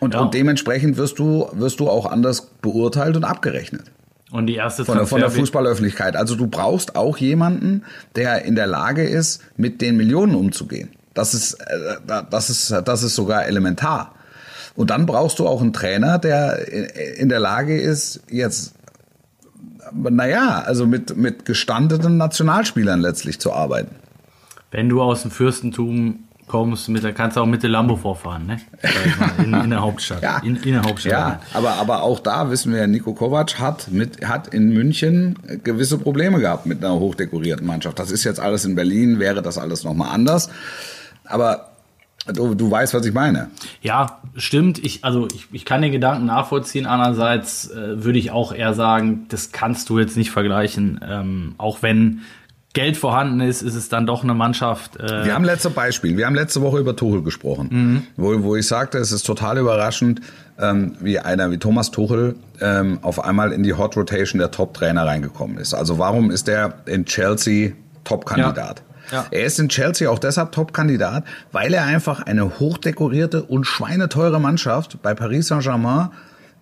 Und, 0.01 0.15
Ja. 0.15 0.21
und 0.21 0.35
dementsprechend 0.35 0.97
wirst 0.97 1.19
du, 1.19 1.49
wirst 1.53 1.81
du 1.81 1.89
auch 1.89 2.07
anders 2.07 2.49
beurteilt 2.63 3.17
und 3.17 3.25
abgerechnet 3.25 3.85
Und 4.31 4.47
die 4.47 4.57
erste 4.57 4.85
von 4.85 4.97
der, 4.97 5.07
von 5.07 5.21
der 5.21 5.31
Fußballöffentlichkeit. 5.31 6.17
Also 6.17 6.35
du 6.35 6.47
brauchst 6.47 6.97
auch 6.97 7.17
jemanden, 7.19 7.85
der 8.17 8.45
in 8.45 8.55
der 8.55 8.67
Lage 8.67 9.05
ist, 9.05 9.43
mit 9.57 9.81
den 9.81 9.97
Millionen 9.97 10.35
umzugehen. 10.35 10.91
Das 11.15 11.35
ist, 11.35 11.55
äh, 11.55 12.23
das 12.31 12.51
ist, 12.51 12.71
das 12.85 13.03
ist 13.03 13.15
sogar 13.15 13.47
elementar. 13.47 14.15
Und 14.75 14.91
dann 14.91 15.07
brauchst 15.07 15.41
du 15.41 15.47
auch 15.49 15.61
einen 15.61 15.73
Trainer, 15.73 16.19
der 16.19 16.69
in 17.19 17.29
der 17.29 17.41
Lage 17.41 17.81
ist, 17.81 18.21
jetzt, 18.31 18.75
naja, 19.93 20.63
also 20.65 20.87
mit, 20.87 21.17
mit 21.17 21.45
gestandenen 21.45 22.17
Nationalspielern 22.17 23.01
letztlich 23.01 23.41
zu 23.41 23.53
arbeiten. 23.53 23.97
Wenn 24.71 24.89
du 24.89 25.03
aus 25.03 25.23
dem 25.23 25.33
Fürstentum 25.33 26.28
kommst, 26.49 26.89
mit, 26.89 27.15
kannst 27.15 27.37
du 27.37 27.41
auch 27.41 27.47
mit 27.47 27.63
der 27.63 27.71
Lambo 27.71 27.97
vorfahren, 27.97 28.47
ne? 28.47 28.61
In, 29.39 29.55
in 29.55 29.71
der 29.71 29.81
Hauptstadt. 29.81 30.23
Ja. 30.29 30.39
In, 30.39 30.57
in 30.57 30.73
der 30.73 30.83
Hauptstadt. 30.83 31.13
Ja, 31.13 31.41
aber, 31.55 31.75
aber 31.75 32.03
auch 32.03 32.19
da 32.19 32.51
wissen 32.51 32.75
wir, 32.75 32.87
Nico 32.87 33.15
Kovac 33.15 33.59
hat, 33.59 33.91
mit, 33.91 34.27
hat 34.27 34.49
in 34.49 34.73
München 34.73 35.39
gewisse 35.63 35.99
Probleme 35.99 36.41
gehabt 36.41 36.67
mit 36.67 36.85
einer 36.85 36.95
hochdekorierten 36.95 37.67
Mannschaft. 37.67 37.99
Das 37.99 38.11
ist 38.11 38.25
jetzt 38.25 38.41
alles 38.41 38.65
in 38.65 38.75
Berlin, 38.75 39.21
wäre 39.21 39.43
das 39.43 39.59
alles 39.59 39.85
nochmal 39.85 40.13
anders. 40.13 40.51
Aber 41.25 41.69
du, 42.27 42.55
du 42.55 42.71
weißt, 42.71 42.95
was 42.95 43.07
ich 43.07 43.13
meine. 43.13 43.51
Ja, 43.83 44.21
stimmt. 44.37 44.79
Ich, 44.85 45.05
also 45.05 45.29
ich, 45.35 45.47
ich 45.53 45.65
kann 45.65 45.83
den 45.83 45.93
Gedanken 45.93 46.27
nachvollziehen. 46.27 46.87
Andererseits 46.87 47.71
äh, 47.71 48.05
würde 48.05 48.19
ich 48.19 48.31
auch 48.31 48.53
eher 48.53 48.75
sagen, 48.75 49.27
das 49.29 49.53
kannst 49.53 49.89
du 49.89 49.99
jetzt 49.99 50.17
nicht 50.17 50.31
vergleichen. 50.31 51.01
Ähm, 51.07 51.55
auch 51.59 51.83
wenn 51.83 52.23
Geld 52.75 52.97
vorhanden 52.97 53.41
ist, 53.41 53.63
ist 53.63 53.75
es 53.75 53.89
dann 53.89 54.07
doch 54.07 54.23
eine 54.23 54.35
Mannschaft. 54.35 54.97
Äh, 55.01 55.25
Wir 55.25 55.35
haben 55.35 55.45
letzte 55.45 55.71
Beispiel. 55.71 56.17
Wir 56.17 56.27
haben 56.27 56.35
letzte 56.35 56.61
Woche 56.61 56.79
über 56.79 56.95
Tuchel 56.95 57.23
gesprochen, 57.23 58.07
wo, 58.17 58.43
wo 58.43 58.57
ich 58.57 58.67
sagte, 58.67 58.99
es 58.99 59.11
ist 59.11 59.25
total 59.25 59.59
überraschend, 59.59 60.21
ähm, 60.59 60.95
wie 61.01 61.19
einer 61.19 61.51
wie 61.51 61.59
Thomas 61.59 61.91
Tuchel 61.91 62.37
ähm, 62.61 62.99
auf 63.03 63.25
einmal 63.25 63.53
in 63.53 63.63
die 63.63 63.73
Hot 63.75 63.97
Rotation 63.97 64.39
der 64.39 64.51
Top-Trainer 64.51 65.07
reingekommen 65.07 65.57
ist. 65.59 65.73
Also 65.75 65.99
warum 65.99 66.31
ist 66.31 66.49
er 66.49 66.75
in 66.87 67.07
Chelsea 67.07 67.73
Top-Kandidat? 68.05 68.83
Ja. 69.11 69.25
Er 69.31 69.45
ist 69.45 69.59
in 69.59 69.71
Chelsea 69.71 70.09
auch 70.11 70.19
deshalb 70.19 70.53
Top-Kandidat, 70.53 71.25
weil 71.53 71.73
er 71.73 71.85
einfach 71.85 72.21
eine 72.27 72.61
hochdekorierte 72.61 73.43
und 73.45 73.65
schweineteure 73.65 74.39
Mannschaft 74.39 75.01
bei 75.03 75.15
Paris 75.15 75.49
Saint-Germain 75.49 76.11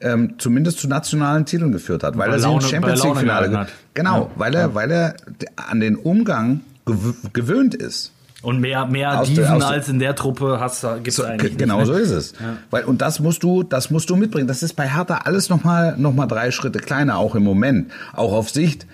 ähm, 0.00 0.34
zumindest 0.38 0.78
zu 0.80 0.88
nationalen 0.88 1.44
Titeln 1.46 1.72
geführt 1.72 2.02
hat, 2.02 2.16
weil 2.18 2.28
Bei 2.28 2.34
er 2.34 2.38
sie 2.40 2.44
Laune- 2.46 2.62
im 2.62 2.68
Champions 2.68 3.02
League 3.04 3.16
Finale 3.16 3.58
hat. 3.58 3.68
Genau, 3.94 4.22
Ja. 4.24 4.30
weil 4.36 4.54
er 4.54 4.74
weil 4.74 4.90
er 4.90 5.14
an 5.56 5.80
den 5.80 5.96
Umgang 5.96 6.60
gew 6.84 7.14
gewöhnt 7.32 7.74
ist. 7.74 8.12
und 8.42 8.60
mehr, 8.60 8.86
mehr 8.86 9.18
Aus 9.20 9.32
der- 9.32 9.50
als 9.66 9.88
in 9.88 9.98
der 9.98 10.14
Truppe 10.14 10.58
hast 10.60 10.84
du 10.84 10.94
gibt's 10.96 11.16
So, 11.16 11.24
eigentlich 11.24 11.56
genau 11.56 11.78
nicht, 11.78 11.86
so 11.86 11.94
ne? 11.94 11.98
ist 12.00 12.10
es. 12.10 12.34
Weil, 12.70 12.84
und 12.84 13.00
das 13.02 13.18
musst 13.18 13.42
du, 13.42 13.62
das 13.64 13.90
musst 13.90 14.08
du 14.10 14.14
mitbringen. 14.16 14.46
Das 14.46 14.62
ist 14.62 14.74
bei 14.74 14.86
Hertha 14.88 15.22
alles 15.24 15.48
nochmal 15.48 15.96
noch 15.98 16.12
mal 16.14 16.26
drei 16.26 16.50
Schritte 16.52 16.78
kleiner, 16.78 17.16
auch 17.18 17.34
im 17.34 17.42
Moment. 17.42 17.90
Auch 18.12 18.32
auf 18.32 18.50
Sicht 18.50 18.86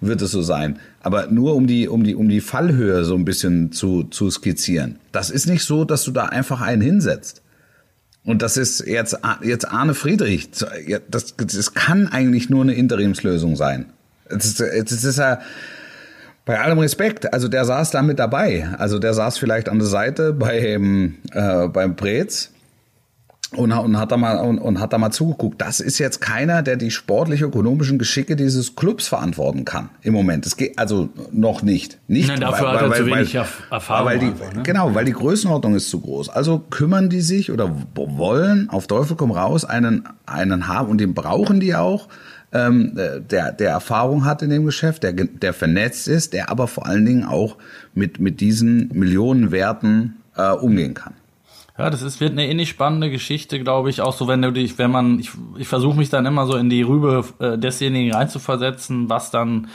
wird 0.00 0.22
es 0.22 0.32
so 0.32 0.42
sein. 0.42 0.78
Aber 1.02 1.26
nur 1.28 1.54
um 1.54 1.66
die, 1.68 1.86
um 1.88 2.02
die, 2.02 2.16
um 2.16 2.28
die 2.28 2.40
Fallhöhe 2.40 3.04
so 3.04 3.14
ein 3.14 3.24
bisschen 3.24 3.70
zu, 3.70 4.04
zu 4.04 4.28
skizzieren. 4.30 4.98
Das 5.12 5.30
ist 5.30 5.46
nicht 5.46 5.62
so, 5.64 5.84
dass 5.84 6.02
du 6.02 6.10
da 6.10 6.24
einfach 6.24 6.60
einen 6.60 6.82
hinsetzt. 6.82 7.42
Und 8.26 8.42
das 8.42 8.56
ist 8.56 8.84
jetzt, 8.86 9.18
jetzt 9.42 9.68
Arne 9.68 9.94
Friedrich. 9.94 10.50
Das, 11.08 11.34
das 11.36 11.74
kann 11.74 12.08
eigentlich 12.08 12.50
nur 12.50 12.62
eine 12.62 12.74
Interimslösung 12.74 13.56
sein. 13.56 13.86
Es 14.28 14.44
ist, 14.44 14.60
es 14.60 15.04
ist 15.04 15.18
ja, 15.18 15.38
bei 16.44 16.60
allem 16.60 16.78
Respekt, 16.78 17.32
also 17.32 17.48
der 17.48 17.64
saß 17.64 17.92
da 17.92 18.02
mit 18.02 18.18
dabei. 18.18 18.68
Also 18.78 18.98
der 18.98 19.14
saß 19.14 19.38
vielleicht 19.38 19.68
an 19.68 19.78
der 19.78 19.88
Seite 19.88 20.32
beim, 20.32 21.16
äh, 21.32 21.68
beim 21.68 21.96
Prez 21.96 22.50
und, 23.56 23.72
und, 23.72 23.98
hat 23.98 24.12
da 24.12 24.16
mal, 24.16 24.38
und, 24.38 24.58
und 24.58 24.80
hat 24.80 24.92
da 24.92 24.98
mal 24.98 25.10
zugeguckt. 25.10 25.60
Das 25.60 25.80
ist 25.80 25.98
jetzt 25.98 26.20
keiner, 26.20 26.62
der 26.62 26.76
die 26.76 26.90
sportlich-ökonomischen 26.90 27.98
Geschicke 27.98 28.36
dieses 28.36 28.76
Clubs 28.76 29.08
verantworten 29.08 29.64
kann 29.64 29.88
im 30.02 30.12
Moment. 30.12 30.46
Es 30.46 30.56
geht 30.56 30.78
also 30.78 31.08
noch 31.32 31.62
nicht. 31.62 31.98
nicht 32.08 32.28
Nein, 32.28 32.40
dafür 32.40 32.72
hat 32.72 32.82
er 32.82 32.92
zu 32.92 33.06
wenig 33.06 33.36
Erf- 33.36 33.70
Erfahrung 33.70 34.06
Weil 34.06 34.18
die, 34.18 34.26
einfach, 34.26 34.52
ne? 34.54 34.62
Genau, 34.62 34.94
weil 34.94 35.04
die 35.04 35.12
Größenordnung 35.12 35.74
ist 35.74 35.90
zu 35.90 36.00
groß. 36.00 36.28
Also 36.28 36.58
kümmern 36.58 37.08
die 37.08 37.20
sich 37.20 37.50
oder 37.50 37.70
wollen 37.94 38.70
auf 38.70 38.86
Teufel 38.86 39.16
komm 39.16 39.30
raus 39.30 39.64
einen, 39.64 40.04
einen 40.26 40.68
haben 40.68 40.88
und 40.88 40.98
den 41.00 41.14
brauchen 41.14 41.60
die 41.60 41.74
auch 41.74 42.08
ähm, 42.52 42.96
äh, 42.96 43.20
der, 43.20 43.52
der 43.52 43.70
Erfahrung 43.70 44.24
hat 44.24 44.42
in 44.42 44.50
dem 44.50 44.64
Geschäft, 44.64 45.02
der, 45.02 45.12
der 45.12 45.52
vernetzt 45.52 46.08
ist, 46.08 46.32
der 46.32 46.50
aber 46.50 46.68
vor 46.68 46.86
allen 46.86 47.04
Dingen 47.04 47.24
auch 47.24 47.56
mit, 47.94 48.20
mit 48.20 48.40
diesen 48.40 48.88
Millionenwerten 48.94 50.16
äh, 50.36 50.50
umgehen 50.50 50.94
kann. 50.94 51.14
Ja, 51.78 51.90
das 51.90 52.02
ist, 52.02 52.20
wird 52.20 52.32
eine 52.32 52.48
ähnlich 52.48 52.70
spannende 52.70 53.10
Geschichte, 53.10 53.58
glaube 53.60 53.90
ich. 53.90 54.00
Auch 54.00 54.14
so, 54.14 54.26
wenn 54.28 54.40
du 54.42 54.50
dich, 54.50 54.78
wenn 54.78 54.90
man, 54.90 55.18
ich, 55.18 55.30
ich 55.58 55.68
versuche 55.68 55.96
mich 55.96 56.08
dann 56.08 56.24
immer 56.24 56.46
so 56.46 56.56
in 56.56 56.70
die 56.70 56.82
Rübe 56.82 57.24
äh, 57.38 57.58
desjenigen 57.58 58.14
reinzuversetzen, 58.14 59.10
was 59.10 59.30
dann, 59.30 59.68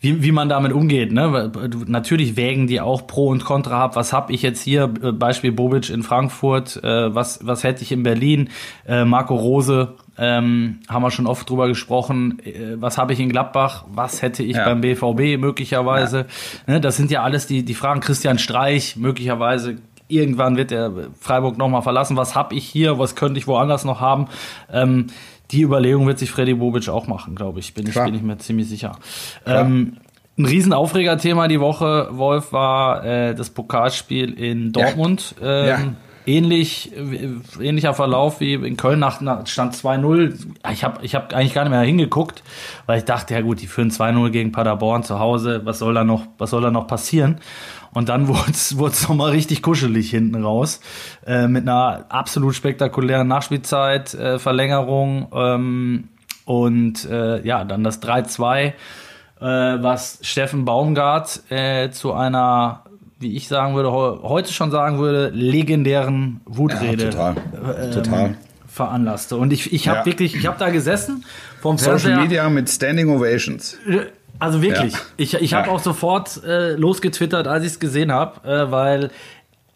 wie, 0.00 0.22
wie 0.22 0.30
man 0.30 0.48
damit 0.48 0.72
umgeht. 0.72 1.10
Ne? 1.10 1.50
Natürlich 1.86 2.36
wägen 2.36 2.66
die 2.66 2.80
auch 2.80 3.06
Pro 3.06 3.28
und 3.28 3.44
Contra 3.44 3.82
ab. 3.82 3.96
Was 3.96 4.12
habe 4.12 4.32
ich 4.32 4.42
jetzt 4.42 4.62
hier? 4.62 4.84
Äh, 5.02 5.12
Beispiel 5.12 5.50
Bobic 5.52 5.88
in 5.90 6.02
Frankfurt. 6.02 6.82
Äh, 6.84 7.14
was, 7.14 7.40
was 7.46 7.64
hätte 7.64 7.82
ich 7.82 7.92
in 7.92 8.02
Berlin? 8.02 8.50
Äh, 8.86 9.04
Marco 9.04 9.34
Rose. 9.34 9.94
Ähm, 10.20 10.80
haben 10.88 11.02
wir 11.02 11.12
schon 11.12 11.26
oft 11.28 11.48
drüber 11.48 11.68
gesprochen. 11.68 12.40
Äh, 12.44 12.80
was 12.80 12.98
habe 12.98 13.12
ich 13.12 13.20
in 13.20 13.28
Gladbach? 13.28 13.84
Was 13.88 14.20
hätte 14.20 14.42
ich 14.42 14.56
Ja. 14.56 14.64
beim 14.64 14.80
BVB 14.82 15.38
möglicherweise? 15.40 16.26
Ne, 16.66 16.80
das 16.80 16.96
sind 16.96 17.10
ja 17.10 17.22
alles 17.22 17.46
die, 17.46 17.64
die 17.64 17.74
Fragen. 17.74 18.00
Christian 18.00 18.38
Streich 18.38 18.96
möglicherweise 18.96 19.76
irgendwann 20.08 20.56
wird 20.56 20.72
er 20.72 20.92
Freiburg 21.18 21.58
nochmal 21.58 21.82
verlassen. 21.82 22.16
Was 22.16 22.34
habe 22.34 22.54
ich 22.54 22.64
hier? 22.66 22.98
Was 22.98 23.14
könnte 23.14 23.38
ich 23.38 23.46
woanders 23.46 23.84
noch 23.84 24.00
haben? 24.00 24.26
Ähm, 24.72 25.08
die 25.50 25.62
Überlegung 25.62 26.06
wird 26.06 26.18
sich 26.18 26.30
Freddy 26.30 26.54
Bobic 26.54 26.88
auch 26.88 27.06
machen, 27.06 27.34
glaube 27.34 27.60
ich. 27.60 27.74
Bin 27.74 27.86
ich, 27.86 27.94
bin 27.94 28.14
ich 28.14 28.22
mir 28.22 28.36
ziemlich 28.38 28.68
sicher. 28.68 28.92
Ähm, 29.46 29.96
ein 30.38 30.44
Riesenaufregerthema 30.44 31.48
die 31.48 31.60
Woche, 31.60 32.08
Wolf, 32.12 32.52
war 32.52 33.04
äh, 33.04 33.34
das 33.34 33.50
Pokalspiel 33.50 34.32
in 34.34 34.72
Dortmund. 34.72 35.34
Ähm, 35.42 35.66
Ja. 35.66 35.78
Ähnlich, 36.28 36.92
äh, 36.94 37.64
ähnlicher 37.64 37.94
Verlauf 37.94 38.40
wie 38.40 38.52
in 38.52 38.76
Köln 38.76 38.98
nach, 38.98 39.22
nach 39.22 39.46
Stand 39.46 39.74
2-0. 39.74 40.34
Ich 40.70 40.84
habe 40.84 41.02
ich 41.02 41.14
hab 41.14 41.32
eigentlich 41.32 41.54
gar 41.54 41.62
nicht 41.62 41.70
mehr 41.70 41.80
hingeguckt, 41.80 42.42
weil 42.84 42.98
ich 42.98 43.04
dachte, 43.04 43.32
ja 43.32 43.40
gut, 43.40 43.62
die 43.62 43.66
führen 43.66 43.90
2-0 43.90 44.28
gegen 44.28 44.52
Paderborn 44.52 45.02
zu 45.04 45.18
Hause. 45.18 45.62
Was 45.64 45.78
soll 45.78 45.94
da 45.94 46.04
noch, 46.04 46.26
was 46.36 46.50
soll 46.50 46.60
da 46.60 46.70
noch 46.70 46.86
passieren? 46.86 47.40
Und 47.94 48.10
dann 48.10 48.28
wurde 48.28 48.50
es 48.50 49.08
nochmal 49.08 49.30
richtig 49.30 49.62
kuschelig 49.62 50.10
hinten 50.10 50.44
raus. 50.44 50.80
Äh, 51.26 51.48
mit 51.48 51.66
einer 51.66 52.04
absolut 52.10 52.54
spektakulären 52.54 53.26
Nachspielzeit, 53.26 54.12
äh, 54.12 54.38
Verlängerung 54.38 55.28
ähm, 55.32 56.08
und 56.44 57.04
äh, 57.06 57.42
ja, 57.46 57.64
dann 57.64 57.84
das 57.84 58.02
3-2, 58.02 58.66
äh, 58.66 58.72
was 59.40 60.18
Steffen 60.22 60.64
Baumgart 60.64 61.42
äh, 61.50 61.90
zu 61.90 62.12
einer, 62.12 62.84
wie 63.18 63.36
ich 63.36 63.48
sagen 63.48 63.74
würde, 63.74 63.90
heu- 63.92 64.18
heute 64.22 64.52
schon 64.52 64.70
sagen 64.70 64.98
würde, 64.98 65.30
legendären 65.34 66.40
Wutrede 66.44 67.04
Ja, 67.06 67.10
total. 67.10 67.34
ähm, 67.84 67.92
Total. 67.92 68.34
veranlasste. 68.68 69.36
Und 69.36 69.52
ich, 69.52 69.72
ich 69.72 69.88
habe 69.88 70.00
Ja. 70.00 70.06
wirklich, 70.06 70.36
ich 70.36 70.46
habe 70.46 70.58
da 70.58 70.70
gesessen 70.70 71.24
vom 71.60 71.78
Social 71.78 71.98
Fernseher. 71.98 72.20
Media 72.20 72.48
mit 72.48 72.68
Standing 72.70 73.08
Ovations. 73.10 73.76
Also 74.38 74.62
wirklich. 74.62 74.92
Ja. 74.92 74.98
Ich, 75.16 75.34
ich 75.34 75.54
habe 75.54 75.68
auch 75.70 75.80
sofort 75.80 76.42
äh, 76.44 76.72
losgetwittert, 76.74 77.48
als 77.48 77.64
ich 77.64 77.72
es 77.72 77.80
gesehen 77.80 78.12
habe, 78.12 78.48
äh, 78.48 78.70
weil, 78.70 79.10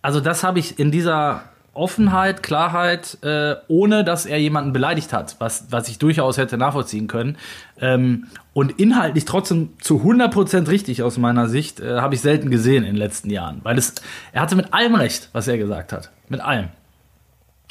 also 0.03 0.21
das 0.21 0.45
habe 0.45 0.61
ich 0.61 0.79
in 0.79 0.93
dieser 0.93 1.43
Offenheit, 1.75 2.43
Klarheit, 2.43 3.19
äh, 3.23 3.57
ohne 3.69 4.05
dass 4.05 4.27
er 4.27 4.39
jemanden 4.39 4.73
beleidigt 4.73 5.13
hat, 5.13 5.37
was, 5.39 5.67
was 5.71 5.89
ich 5.89 5.99
durchaus 5.99 6.37
hätte 6.37 6.59
nachvollziehen 6.59 7.07
können. 7.09 7.39
Ähm, 7.81 8.27
und 8.53 8.79
inhaltlich 8.79 9.25
trotzdem 9.25 9.71
zu 9.81 10.03
100% 10.03 10.69
richtig 10.69 11.03
aus 11.03 11.17
meiner 11.17 11.49
Sicht, 11.49 11.81
äh, 11.81 12.01
habe 12.01 12.15
ich 12.15 12.21
selten 12.21 12.51
gesehen 12.51 12.85
in 12.85 12.91
den 12.91 12.97
letzten 12.97 13.31
Jahren. 13.31 13.61
Weil 13.63 13.79
es, 13.79 13.95
er 14.33 14.43
hatte 14.43 14.57
mit 14.57 14.75
allem 14.75 14.95
recht, 14.95 15.31
was 15.33 15.49
er 15.49 15.57
gesagt 15.57 15.93
hat. 15.93 16.11
Mit 16.29 16.41
allem. 16.41 16.69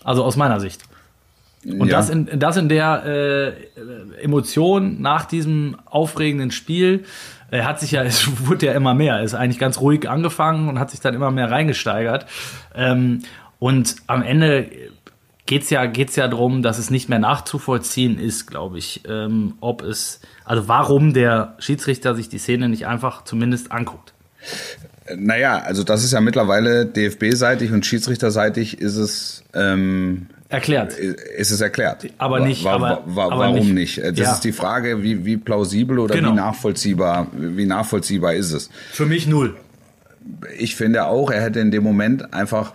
Also 0.03 0.23
aus 0.23 0.35
meiner 0.35 0.59
Sicht. 0.59 0.81
Und 1.63 1.87
Ja. 1.87 1.97
das, 1.97 2.09
in, 2.09 2.39
das 2.39 2.57
in 2.57 2.69
der 2.69 3.05
äh, 3.05 4.23
Emotion 4.23 4.99
nach 4.99 5.25
diesem 5.25 5.77
aufregenden 5.85 6.49
Spiel 6.49 7.05
er 7.51 7.65
hat 7.65 7.79
sich 7.79 7.91
ja, 7.91 8.03
es 8.03 8.47
wurde 8.47 8.65
ja 8.65 8.73
immer 8.73 8.93
mehr, 8.95 9.17
er 9.17 9.23
ist 9.23 9.35
eigentlich 9.35 9.59
ganz 9.59 9.79
ruhig 9.79 10.09
angefangen 10.09 10.69
und 10.69 10.79
hat 10.79 10.89
sich 10.89 11.01
dann 11.01 11.13
immer 11.13 11.29
mehr 11.29 11.51
reingesteigert. 11.51 12.25
Ähm, 12.73 13.21
und 13.61 13.95
am 14.07 14.23
Ende 14.23 14.69
geht's 15.45 15.69
ja, 15.69 15.85
geht's 15.85 16.15
ja 16.15 16.27
darum, 16.27 16.63
dass 16.63 16.79
es 16.79 16.89
nicht 16.89 17.09
mehr 17.09 17.19
nachzuvollziehen 17.19 18.17
ist, 18.17 18.47
glaube 18.47 18.79
ich, 18.79 19.01
ähm, 19.07 19.53
ob 19.59 19.83
es, 19.83 20.19
also 20.45 20.67
warum 20.67 21.13
der 21.13 21.55
Schiedsrichter 21.59 22.15
sich 22.15 22.27
die 22.27 22.39
Szene 22.39 22.69
nicht 22.69 22.87
einfach 22.87 23.23
zumindest 23.23 23.71
anguckt. 23.71 24.13
Naja, 25.15 25.59
also 25.59 25.83
das 25.83 26.03
ist 26.03 26.13
ja 26.13 26.21
mittlerweile 26.21 26.85
DFB-seitig 26.87 27.71
und 27.71 27.85
Schiedsrichterseitig 27.85 28.79
ist 28.79 28.95
es, 28.95 29.43
ähm, 29.53 30.25
Erklärt. 30.49 30.93
ist 30.97 31.51
es 31.51 31.61
erklärt. 31.61 32.07
Aber 32.17 32.39
nicht- 32.39 32.63
Wa- 32.63 32.79
wa- 32.81 32.91
aber- 32.91 33.03
wa- 33.15 33.25
aber 33.25 33.37
warum 33.39 33.73
nicht. 33.73 33.97
nicht? 33.97 34.17
Das 34.17 34.17
Ja. 34.17 34.31
ist 34.33 34.41
die 34.43 34.51
Frage, 34.53 35.03
wie, 35.03 35.23
wie 35.25 35.37
plausibel 35.37 35.99
oder 35.99 36.15
Genau. 36.15 36.31
wie 36.31 36.35
nachvollziehbar, 36.35 37.27
wie 37.33 37.65
nachvollziehbar 37.67 38.33
ist 38.33 38.53
es? 38.53 38.69
Für 38.91 39.05
mich 39.05 39.27
null. 39.27 39.55
Ich 40.57 40.75
finde 40.75 41.05
auch, 41.05 41.29
er 41.29 41.41
hätte 41.41 41.59
in 41.59 41.71
dem 41.71 41.83
Moment 41.83 42.33
einfach 42.33 42.73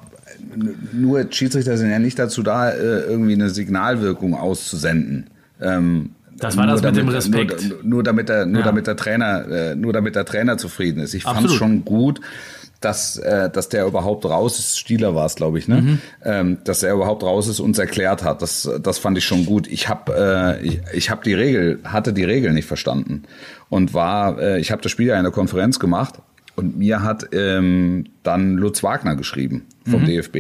nur 0.93 1.27
Schiedsrichter 1.31 1.77
sind 1.77 1.91
ja 1.91 1.99
nicht 1.99 2.19
dazu 2.19 2.43
da, 2.43 2.71
äh, 2.71 3.01
irgendwie 3.03 3.35
eine 3.35 3.51
Signalwirkung 3.51 4.35
auszusenden. 4.35 5.31
Ähm, 5.61 6.11
Das 6.39 6.57
war 6.57 6.67
nur 6.67 6.75
das 6.75 6.83
mit 6.83 6.97
dem 6.97 7.07
damit- 7.07 7.15
Respekt. 7.15 7.69
Nur, 7.69 7.79
nur 7.85 8.03
damit 8.03 8.29
der, 8.29 8.47
nur 8.47 8.61
Ja. 8.61 8.67
damit 8.67 8.87
der 8.87 8.97
Trainer, 8.97 9.49
äh, 9.49 9.75
nur 9.75 9.93
damit 9.93 10.17
der 10.17 10.25
Trainer 10.25 10.59
zufrieden 10.59 11.01
ist. 11.01 11.15
Ich 11.15 11.23
fand 11.25 11.47
es 11.47 11.55
schon 11.55 11.85
gut, 11.85 12.21
dass, 12.83 13.17
äh, 13.17 13.49
dass 13.49 13.71
der 13.71 13.87
überhaupt 13.87 14.27
raus 14.27 14.59
ist. 14.59 14.79
Stieler 14.79 15.15
war 15.15 15.25
es, 15.25 15.35
glaube 15.35 15.59
ich, 15.59 15.67
ne? 15.67 15.81
Mhm. 15.81 15.99
Ähm, 16.25 16.59
dass 16.65 16.83
er 16.83 16.93
überhaupt 16.93 17.23
raus 17.23 17.49
ist, 17.49 17.59
uns 17.59 17.79
erklärt 17.79 18.23
hat. 18.23 18.43
Das, 18.43 18.69
das 18.83 18.99
fand 18.99 19.17
ich 19.17 19.25
schon 19.25 19.47
gut. 19.47 19.67
Ich 19.67 19.89
habe, 19.89 20.59
äh, 20.61 20.67
ich, 20.67 20.81
ich 20.93 21.11
habe 21.11 21.23
die 21.25 21.33
Regel, 21.33 21.79
hatte 21.85 22.13
die 22.13 22.25
Regel 22.25 22.53
nicht 22.53 22.67
verstanden 22.67 23.23
und 23.71 23.95
war, 23.95 24.39
äh, 24.39 24.61
ich 24.61 24.71
habe 24.73 24.83
das 24.83 24.93
Spiel 24.93 25.07
ja 25.07 25.17
in 25.17 25.23
der 25.23 25.33
Konferenz 25.33 25.79
gemacht 25.81 26.17
Und 26.57 26.79
mir 26.79 27.03
hat 27.03 27.29
ähm, 27.33 28.07
dann 28.23 28.57
Lutz 28.57 28.83
Wagner 28.83 29.15
geschrieben 29.15 29.63
vom 29.89 30.03
Mhm. 30.03 30.07
DFB. 30.07 30.37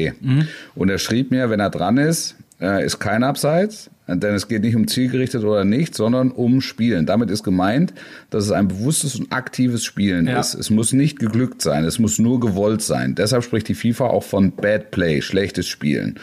Und 0.74 0.88
er 0.88 0.98
schrieb 0.98 1.30
mir, 1.30 1.50
wenn 1.50 1.60
er 1.60 1.70
dran 1.70 1.98
ist, 1.98 2.36
äh, 2.60 2.84
ist 2.84 2.98
kein 2.98 3.22
Abseits, 3.22 3.90
denn 4.08 4.34
es 4.34 4.48
geht 4.48 4.62
nicht 4.62 4.74
um 4.76 4.88
zielgerichtet 4.88 5.44
oder 5.44 5.64
nicht, 5.64 5.94
sondern 5.94 6.30
um 6.30 6.60
Spielen. 6.62 7.04
Damit 7.06 7.28
ist 7.30 7.42
gemeint, 7.42 7.92
dass 8.30 8.44
es 8.44 8.50
ein 8.50 8.68
bewusstes 8.68 9.16
und 9.16 9.30
aktives 9.32 9.84
Spielen 9.84 10.26
Ja. 10.26 10.40
ist. 10.40 10.54
Es 10.54 10.70
muss 10.70 10.92
nicht 10.94 11.18
geglückt 11.18 11.60
sein, 11.60 11.84
es 11.84 11.98
muss 11.98 12.18
nur 12.18 12.40
gewollt 12.40 12.80
sein. 12.82 13.14
Deshalb 13.14 13.44
spricht 13.44 13.68
die 13.68 13.74
FIFA 13.74 14.06
auch 14.06 14.24
von 14.24 14.52
Bad 14.52 14.90
Play, 14.90 15.20
schlechtes 15.20 15.68
Spielen. 15.68 16.18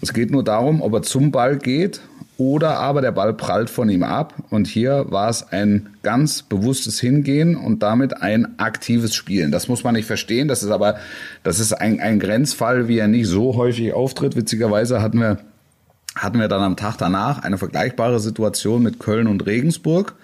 Es 0.00 0.12
geht 0.14 0.30
nur 0.30 0.44
darum, 0.44 0.80
ob 0.82 0.92
er 0.94 1.02
zum 1.02 1.30
Ball 1.30 1.58
geht 1.58 2.00
oder 2.38 2.78
aber 2.78 3.00
der 3.00 3.12
Ball 3.12 3.32
prallt 3.32 3.70
von 3.70 3.88
ihm 3.88 4.02
ab. 4.02 4.34
Und 4.50 4.66
hier 4.66 5.06
war 5.08 5.30
es 5.30 5.52
ein 5.52 5.88
ganz 6.02 6.42
bewusstes 6.42 7.00
Hingehen 7.00 7.56
und 7.56 7.82
damit 7.82 8.20
ein 8.20 8.58
aktives 8.58 9.14
Spielen. 9.14 9.50
Das 9.50 9.68
muss 9.68 9.84
man 9.84 9.94
nicht 9.94 10.06
verstehen. 10.06 10.48
Das 10.48 10.62
ist 10.62 10.70
aber, 10.70 10.96
das 11.42 11.60
ist 11.60 11.72
ein, 11.72 12.00
ein 12.00 12.20
Grenzfall, 12.20 12.88
wie 12.88 12.98
er 12.98 13.08
nicht 13.08 13.26
so 13.26 13.56
häufig 13.56 13.92
auftritt. 13.94 14.36
Witzigerweise 14.36 15.00
hatten 15.00 15.20
wir, 15.20 15.38
hatten 16.14 16.38
wir 16.38 16.48
dann 16.48 16.62
am 16.62 16.76
Tag 16.76 16.96
danach 16.98 17.42
eine 17.42 17.56
vergleichbare 17.56 18.20
Situation 18.20 18.82
mit 18.82 18.98
Köln 18.98 19.28
und 19.28 19.46
Regensburg, 19.46 20.14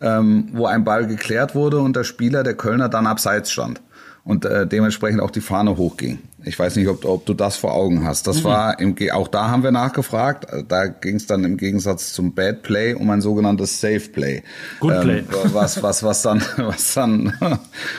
ähm, 0.00 0.48
wo 0.52 0.64
ein 0.64 0.84
Ball 0.84 1.06
geklärt 1.06 1.54
wurde 1.54 1.80
und 1.80 1.96
der 1.96 2.04
Spieler 2.04 2.44
der 2.44 2.54
Kölner 2.54 2.88
dann 2.88 3.06
abseits 3.06 3.50
stand 3.50 3.82
und 4.24 4.46
äh, 4.46 4.66
dementsprechend 4.66 5.20
auch 5.20 5.30
die 5.30 5.40
Fahne 5.40 5.76
hochging. 5.76 6.18
Ich 6.44 6.58
weiß 6.58 6.76
nicht, 6.76 6.88
ob, 6.88 7.04
ob 7.04 7.24
du 7.26 7.34
das 7.34 7.56
vor 7.56 7.72
Augen 7.72 8.04
hast. 8.04 8.26
Das 8.26 8.44
war 8.44 8.78
im, 8.80 8.96
auch 9.12 9.28
da 9.28 9.48
haben 9.48 9.62
wir 9.62 9.70
nachgefragt. 9.70 10.46
Da 10.68 10.86
ging 10.86 11.16
es 11.16 11.26
dann 11.26 11.44
im 11.44 11.56
Gegensatz 11.56 12.12
zum 12.12 12.34
Bad 12.34 12.62
Play 12.62 12.94
um 12.94 13.08
ein 13.10 13.20
sogenanntes 13.20 13.80
Safe 13.80 14.00
Play. 14.00 14.42
Good 14.80 15.00
Play. 15.02 15.18
Ähm, 15.18 15.26
was, 15.52 15.82
was, 15.82 16.02
was 16.02 16.22
dann, 16.22 16.42
was 16.56 16.94
dann, 16.94 17.32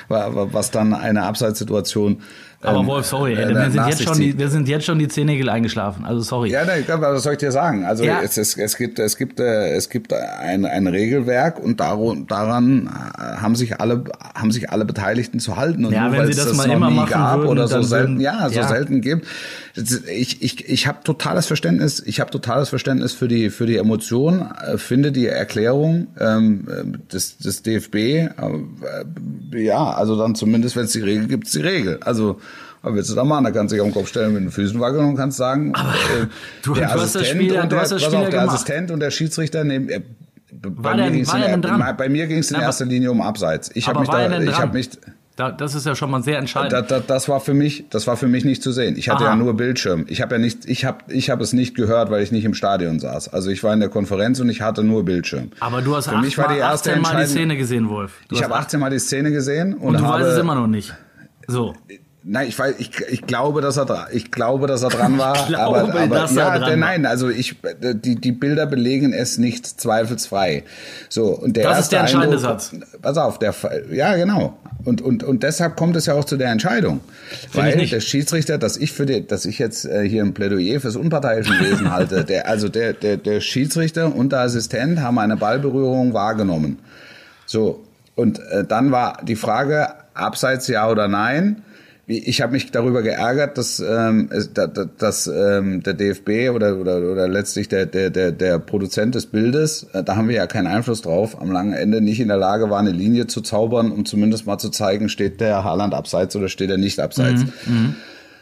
was 0.08 0.72
dann 0.72 0.94
eine 0.94 1.24
Abseitssituation. 1.24 2.22
Aber 2.64 2.80
ähm, 2.80 2.88
Wolf, 2.88 3.06
sorry, 3.06 3.34
ey, 3.34 3.44
äh, 3.44 3.56
wir, 3.56 3.72
sind 3.72 3.88
jetzt 3.88 4.04
schon 4.04 4.18
die, 4.18 4.38
wir 4.38 4.50
sind 4.50 4.68
jetzt 4.68 4.86
schon 4.86 5.00
die 5.00 5.08
Zehennägel 5.08 5.50
eingeschlafen. 5.50 6.06
Also 6.06 6.22
sorry. 6.22 6.50
Ja, 6.50 6.64
ne, 6.66 6.84
was 6.88 7.24
soll 7.24 7.34
ich 7.34 7.40
dir 7.40 7.52
sagen? 7.52 7.86
Also 7.86 8.04
Ja. 8.04 8.22
es, 8.22 8.38
es, 8.38 8.58
es 8.58 8.78
gibt 8.78 9.00
es 9.00 9.18
gibt 9.18 9.40
äh, 9.40 9.76
es 9.76 9.90
gibt 9.90 10.14
ein, 10.14 10.66
ein 10.66 10.88
Regelwerk 10.88 11.60
und 11.60 11.80
daran, 11.80 12.26
daran 12.28 12.88
äh, 12.88 13.42
haben 13.42 13.56
sich 13.56 13.80
alle 13.82 14.04
haben 14.36 14.52
sich 14.52 14.70
alle 14.70 14.86
Beteiligten 14.86 15.40
zu 15.40 15.58
halten 15.58 15.86
und 15.86 15.94
Ja, 15.94 16.08
nur 16.08 16.18
wenn 16.18 16.28
sie 16.28 16.36
das 16.36 16.48
das 16.48 16.58
mal 16.58 16.70
immer 16.70 16.90
machen 16.90 17.10
gab 17.10 17.40
würden, 17.40 17.50
oder 17.50 17.68
so 17.68 17.82
selten 17.82 18.20
ja 18.20 18.48
so 18.50 18.60
ja. 18.60 18.68
selten 18.68 19.02
gibt. 19.02 19.28
Ich 19.76 20.42
ich 20.44 20.70
ich 20.70 20.86
habe 20.88 21.00
totales 21.04 21.48
Verständnis 21.48 22.00
ich 22.06 22.20
habe 22.20 22.30
totales 22.30 22.70
Verständnis 22.70 23.14
für 23.14 23.28
die 23.28 23.50
für 23.50 23.66
die 23.66 23.78
Emotionen 23.78 24.52
äh, 24.52 24.78
finde 24.78 25.12
die 25.12 25.26
Erklärung 25.26 26.08
ähm, 26.20 26.68
äh, 26.70 27.12
des 27.12 27.38
des 27.40 27.64
DFB 27.64 27.96
äh, 27.96 28.28
äh, 29.54 29.64
ja 29.64 29.84
also 29.92 30.16
dann 30.16 30.36
zumindest 30.36 30.76
wenn 30.76 30.86
es 30.86 30.92
die 30.92 31.02
Regel 31.02 31.28
gibt, 31.28 31.46
ist 31.48 31.56
die 31.56 31.62
Regel 31.62 31.98
also 32.02 32.40
was 32.84 32.94
willst 32.94 33.10
du 33.12 33.16
da 33.16 33.24
machen? 33.24 33.46
Da 33.46 33.52
kannst 33.52 33.72
du 33.72 33.76
dich 33.78 33.82
auf 33.82 33.88
den 33.88 33.94
Kopf 33.94 34.10
stellen 34.10 34.34
mit 34.34 34.44
den 34.44 34.52
Füßen 34.52 34.78
wackeln 34.80 35.06
und 35.06 35.16
kannst 35.16 35.38
sagen, 35.38 35.72
äh, 35.74 36.26
du- 36.64 36.74
der 36.74 36.90
du 36.90 36.94
Assistent 36.96 37.26
Spiel 37.28 37.54
ja- 37.54 37.64
und 37.64 37.72
du 37.72 37.78
der, 37.78 37.84
auf, 37.86 37.98
der 37.98 38.30
gemacht. 38.30 38.50
Assistent 38.50 38.92
und 38.92 39.00
der 39.00 39.10
Schiedsrichter 39.10 39.64
nehmen. 39.64 39.88
Äh, 39.90 40.02
bei, 40.52 40.70
War 40.84 40.96
mir 40.98 41.10
ging's 41.12 41.32
war 41.32 41.40
denn 41.40 41.62
dran? 41.62 41.96
bei 41.98 42.10
mir 42.10 42.28
ging 42.28 42.40
es 42.40 42.52
in 42.52 42.60
erster 42.60 42.86
Linie 42.86 43.10
um 43.10 43.22
Abseits. 43.22 43.72
Ich 43.74 43.88
habe 43.88 44.00
Aber 44.00 44.02
mich 44.02 44.10
da, 44.10 44.28
denn 44.38 44.48
ich 44.48 44.58
habe 44.58 44.78
mich, 44.78 44.90
Da, 45.36 45.52
das 45.52 45.74
ist 45.74 45.88
ja 45.88 45.96
schon 45.96 46.12
mal 46.12 46.22
sehr 46.22 46.38
entscheidend. 46.38 46.74
da, 46.74 46.82
da, 46.82 47.00
das 47.00 47.28
war 47.28 47.40
für 47.40 47.56
mich, 47.56 47.86
das 47.90 48.06
war 48.06 48.18
für 48.18 48.28
mich 48.28 48.46
nicht 48.46 48.62
zu 48.62 48.72
sehen. 48.72 48.96
Ich 48.98 49.10
hatte 49.10 49.24
Aha. 49.24 49.32
ja 49.32 49.36
nur 49.36 49.56
Bildschirm. 49.56 50.06
Ich 50.08 50.22
habe 50.22 50.36
ja 50.36 50.40
nicht, 50.40 50.66
ich 50.66 50.86
habe, 50.86 51.00
ich 51.08 51.32
habe 51.32 51.44
es 51.44 51.54
nicht 51.54 51.76
gehört, 51.76 52.12
weil 52.12 52.22
ich 52.22 52.32
nicht 52.32 52.46
im 52.46 52.54
Stadion 52.54 53.00
saß. 53.00 53.34
Also 53.34 53.50
ich 53.50 53.64
war 53.64 53.74
in 53.74 53.80
der 53.80 53.90
Konferenz 53.90 54.40
und 54.40 54.50
ich 54.50 54.62
hatte 54.62 54.84
nur 54.84 55.04
Bildschirm. 55.04 55.52
aber 55.60 55.82
du 55.82 55.96
hast 55.96 56.08
für 56.08 56.18
mich 56.20 56.38
war 56.38 56.50
die 56.54 56.60
erste 56.60 56.92
18 56.92 57.02
Mal 57.02 57.24
die 57.24 57.28
Szene 57.28 57.58
gesehen, 57.58 57.90
Wolf. 57.90 58.14
Du 58.28 58.36
Ich 58.36 58.44
habe 58.44 58.54
18 58.56 58.80
Mal 58.80 58.92
die 58.92 59.00
Szene 59.00 59.32
gesehen 59.32 59.74
und, 59.74 59.96
und 59.96 60.02
du 60.02 60.06
habe, 60.06 60.24
weißt 60.24 60.34
es 60.34 60.38
immer 60.38 60.54
noch 60.54 60.68
nicht. 60.68 60.94
So. 61.48 61.74
Nein, 62.26 62.48
ich 62.48 62.58
weiß, 62.58 62.76
ich, 62.78 62.92
ich 63.10 63.24
glaube, 63.24 63.60
dass 63.62 63.76
er 63.76 63.86
dran, 63.86 64.08
ich 64.14 64.32
glaube, 64.32 64.68
dass 64.68 64.82
er 64.82 64.90
dran 64.90 65.18
war. 65.20 65.36
Ich 65.36 65.48
glaube, 65.48 65.80
aber, 65.82 66.00
aber 66.00 66.16
dass 66.16 66.32
er 66.32 66.38
ja, 66.38 66.50
dran 66.52 66.62
der, 66.62 66.70
war. 66.70 66.78
nein, 66.78 67.06
also 67.06 67.30
ich, 67.30 67.58
die, 67.82 68.16
die 68.16 68.32
Bilder 68.32 68.66
belegen 68.66 69.12
es 69.12 69.38
nicht 69.38 69.68
zweifelsfrei. 69.68 70.64
So 71.10 71.26
und 71.26 71.58
der 71.58 71.64
Das 71.64 71.74
ist 71.74 71.78
erste 71.78 71.96
der 71.96 72.00
entscheidende 72.02 72.38
Eindruck, 72.38 72.62
Satz. 72.62 72.72
Pass 73.02 73.18
auf, 73.18 73.40
der, 73.40 73.54
ja 73.92 74.16
genau. 74.16 74.58
Und, 74.86 75.02
und, 75.02 75.24
und 75.24 75.44
deshalb 75.44 75.76
kommt 75.76 75.96
es 75.96 76.06
ja 76.06 76.14
auch 76.14 76.26
zu 76.26 76.38
der 76.38 76.50
Entscheidung, 76.50 77.02
ich 77.32 77.56
weil 77.56 77.86
der 77.86 78.00
Schiedsrichter, 78.00 78.58
dass 78.58 78.78
ich 78.78 78.92
für 78.92 79.06
die, 79.06 79.26
dass 79.26 79.46
ich 79.46 79.60
jetzt 79.60 79.86
äh, 79.86 80.08
hier 80.08 80.24
ein 80.24 80.34
Plädoyer 80.34 80.80
fürs 80.80 80.96
unparteiische 80.96 81.54
Wesen 81.60 81.92
halte, 81.92 82.26
der, 82.26 82.48
also 82.48 82.68
der, 82.70 82.94
der, 82.94 83.18
der 83.18 83.40
Schiedsrichter 83.40 84.14
und 84.14 84.32
der 84.32 84.40
Assistent 84.40 85.00
haben 85.02 85.20
eine 85.20 85.38
Ballberührung 85.38 86.14
wahrgenommen. 86.14 86.80
So, 87.46 87.84
und 88.16 88.40
äh, 88.40 88.64
dann 88.66 88.92
war 88.92 89.20
die 89.24 89.36
Frage, 89.36 89.88
abseits 90.14 90.68
ja 90.68 90.90
oder 90.90 91.08
nein. 91.08 91.64
Ich 92.06 92.42
habe 92.42 92.52
mich 92.52 92.70
darüber 92.70 93.02
geärgert, 93.02 93.58
dass, 93.58 93.80
ähm, 93.80 94.30
dass 94.98 95.28
ähm, 95.28 95.84
der 95.84 95.94
DFB 95.94 96.54
oder, 96.54 96.78
oder, 96.78 96.98
oder 96.98 97.30
letztlich 97.30 97.70
der, 97.70 97.86
der, 97.86 98.10
der, 98.10 98.34
der 98.34 98.60
Produzent 98.60 99.16
des 99.16 99.28
Bildes, 99.28 99.88
äh, 99.94 100.04
da 100.04 100.18
haben 100.18 100.28
wir 100.28 100.36
ja 100.36 100.48
keinen 100.48 100.68
Einfluss 100.68 101.02
drauf, 101.02 101.42
am 101.42 101.50
langen 101.50 101.72
Ende 101.72 102.02
nicht 102.02 102.20
in 102.20 102.28
der 102.28 102.36
Lage 102.36 102.70
war, 102.70 102.80
eine 102.80 102.92
Linie 102.92 103.28
zu 103.28 103.40
zaubern, 103.40 103.90
um 103.90 104.04
zumindest 104.04 104.46
mal 104.46 104.58
zu 104.58 104.70
zeigen, 104.70 105.08
steht 105.08 105.40
der 105.40 105.64
Haaland 105.64 105.94
abseits 105.94 106.36
oder 106.36 106.50
steht 106.50 106.70
er 106.70 106.78
nicht 106.78 107.00
abseits. 107.00 107.44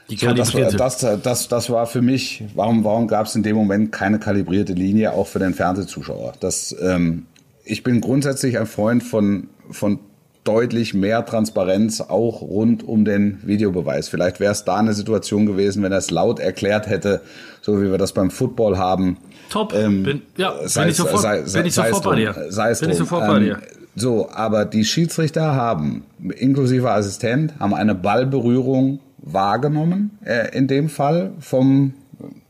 Die 0.09 0.17
So, 0.17 0.33
das, 0.33 0.97
das, 0.99 1.21
das, 1.21 1.47
das 1.47 1.69
war 1.69 1.85
für 1.85 2.01
mich, 2.01 2.43
warum, 2.55 2.83
warum 2.83 3.07
gab 3.07 3.27
es 3.27 3.35
in 3.35 3.43
dem 3.43 3.55
Moment 3.55 3.91
keine 3.91 4.17
kalibrierte 4.17 4.73
Linie, 4.73 5.13
auch 5.13 5.27
für 5.27 5.39
den 5.39 5.53
Fernsehzuschauer? 5.53 6.33
Das, 6.39 6.75
ähm, 6.81 7.27
ich 7.63 7.83
bin 7.83 8.01
grundsätzlich 8.01 8.57
ein 8.57 8.65
Freund 8.65 9.03
von, 9.03 9.49
von 9.69 9.99
deutlich 10.43 10.93
mehr 10.93 11.25
Transparenz, 11.25 12.01
auch 12.01 12.41
rund 12.41 12.87
um 12.87 13.05
den 13.05 13.39
Videobeweis. 13.43 14.09
Vielleicht 14.09 14.39
wäre 14.39 14.51
es 14.51 14.63
da 14.63 14.77
eine 14.77 14.93
Situation 14.93 15.45
gewesen, 15.45 15.83
wenn 15.83 15.91
er 15.91 15.99
es 15.99 16.09
laut 16.11 16.39
erklärt 16.39 16.87
hätte, 16.87 17.21
so 17.61 17.81
wie 17.81 17.91
wir 17.91 17.97
das 17.97 18.13
beim 18.13 18.31
Football 18.31 18.77
haben. 18.77 19.17
Top. 19.49 19.73
Ähm, 19.73 20.03
bin, 20.03 20.21
ja, 20.37 20.53
sei 20.65 20.81
bin 20.83 20.91
ich 20.91 20.97
sofort, 20.97 21.21
sei- 21.21 21.41
bin 21.41 21.65
ich 21.67 21.73
sei 21.75 21.89
sofort 21.89 22.03
bei 22.05 22.15
dir. 22.15 22.31
drum, 22.33 22.43
Sei 22.49 22.69
es 22.71 22.79
bin 22.79 22.89
ich 22.89 22.97
drum. 22.97 23.07
sofort 23.07 23.27
bei 23.27 23.37
Ähm, 23.37 23.43
dir. 23.43 23.57
So, 23.95 24.29
aber 24.31 24.63
die 24.65 24.85
Schiedsrichter 24.85 25.53
haben, 25.53 26.05
inklusive 26.37 26.89
Assistent, 26.91 27.53
haben 27.59 27.73
eine 27.73 27.93
Ballberührung 27.93 28.99
wahrgenommen, 29.17 30.17
äh, 30.25 30.57
in 30.57 30.67
dem 30.67 30.87
Fall 30.89 31.33
vom, 31.39 31.93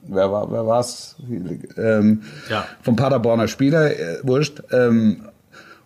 wer 0.07 0.31
war, 0.31 0.51
wer 0.51 0.65
war's? 0.67 1.15
Ähm, 1.77 2.21
Ja. 2.49 2.65
Vom 2.83 2.95
Paderborner 2.95 3.47
Spieler, 3.47 3.91
äh, 3.91 4.17
wurscht. 4.23 4.61
Ähm, 4.71 5.23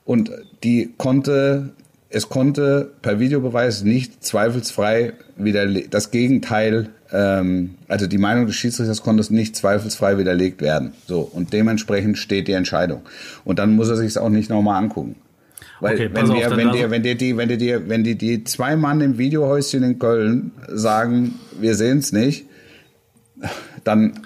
und 0.04 0.30
die 0.64 0.94
konnte, 0.98 1.70
es 2.16 2.30
konnte 2.30 2.92
per 3.02 3.20
Videobeweis 3.20 3.84
nicht 3.84 4.24
zweifelsfrei 4.24 5.12
widerle 5.36 5.90
das 5.90 6.12
Gegenteil, 6.12 6.88
ähm, 7.12 7.76
also 7.90 8.08
die 8.08 8.18
Meinung 8.18 8.46
des 8.48 8.56
Schiedsrichters 8.56 9.04
konnte 9.04 9.20
es 9.20 9.32
nicht 9.32 9.58
zweifelsfrei 9.58 10.18
widerlegt 10.18 10.62
werden. 10.62 10.94
So, 11.08 11.20
und 11.20 11.52
dementsprechend 11.52 12.18
steht 12.18 12.48
die 12.48 12.54
Entscheidung. 12.54 13.02
Und 13.44 13.60
dann 13.60 13.76
muss 13.76 13.90
er 13.90 13.98
sich 13.98 14.08
es 14.08 14.18
auch 14.18 14.30
nicht 14.30 14.50
nochmal 14.50 14.82
angucken. 14.82 15.18
Weil 15.82 15.96
Okay, 15.96 16.10
wenn, 16.14 16.30
auf, 16.30 16.38
dir, 16.38 16.48
dann 16.48 16.58
wenn, 16.58 16.72
dir, 16.72 16.90
wenn 16.90 17.04
dir 17.04 17.16
die, 17.16 17.36
wenn 17.36 17.50
dir 17.50 17.58
die, 17.58 17.90
wenn 17.90 18.04
die, 18.06 18.16
die 18.16 18.46
zwei 18.46 18.78
Mann 18.78 19.02
im 19.02 19.18
Videohäuschen 19.18 19.84
in 19.84 20.00
Köln 20.00 20.54
sagen, 20.70 21.36
wir 21.60 21.76
sehen 21.76 21.98
es 21.98 22.14
nicht, 22.14 22.46
dann, 23.84 24.22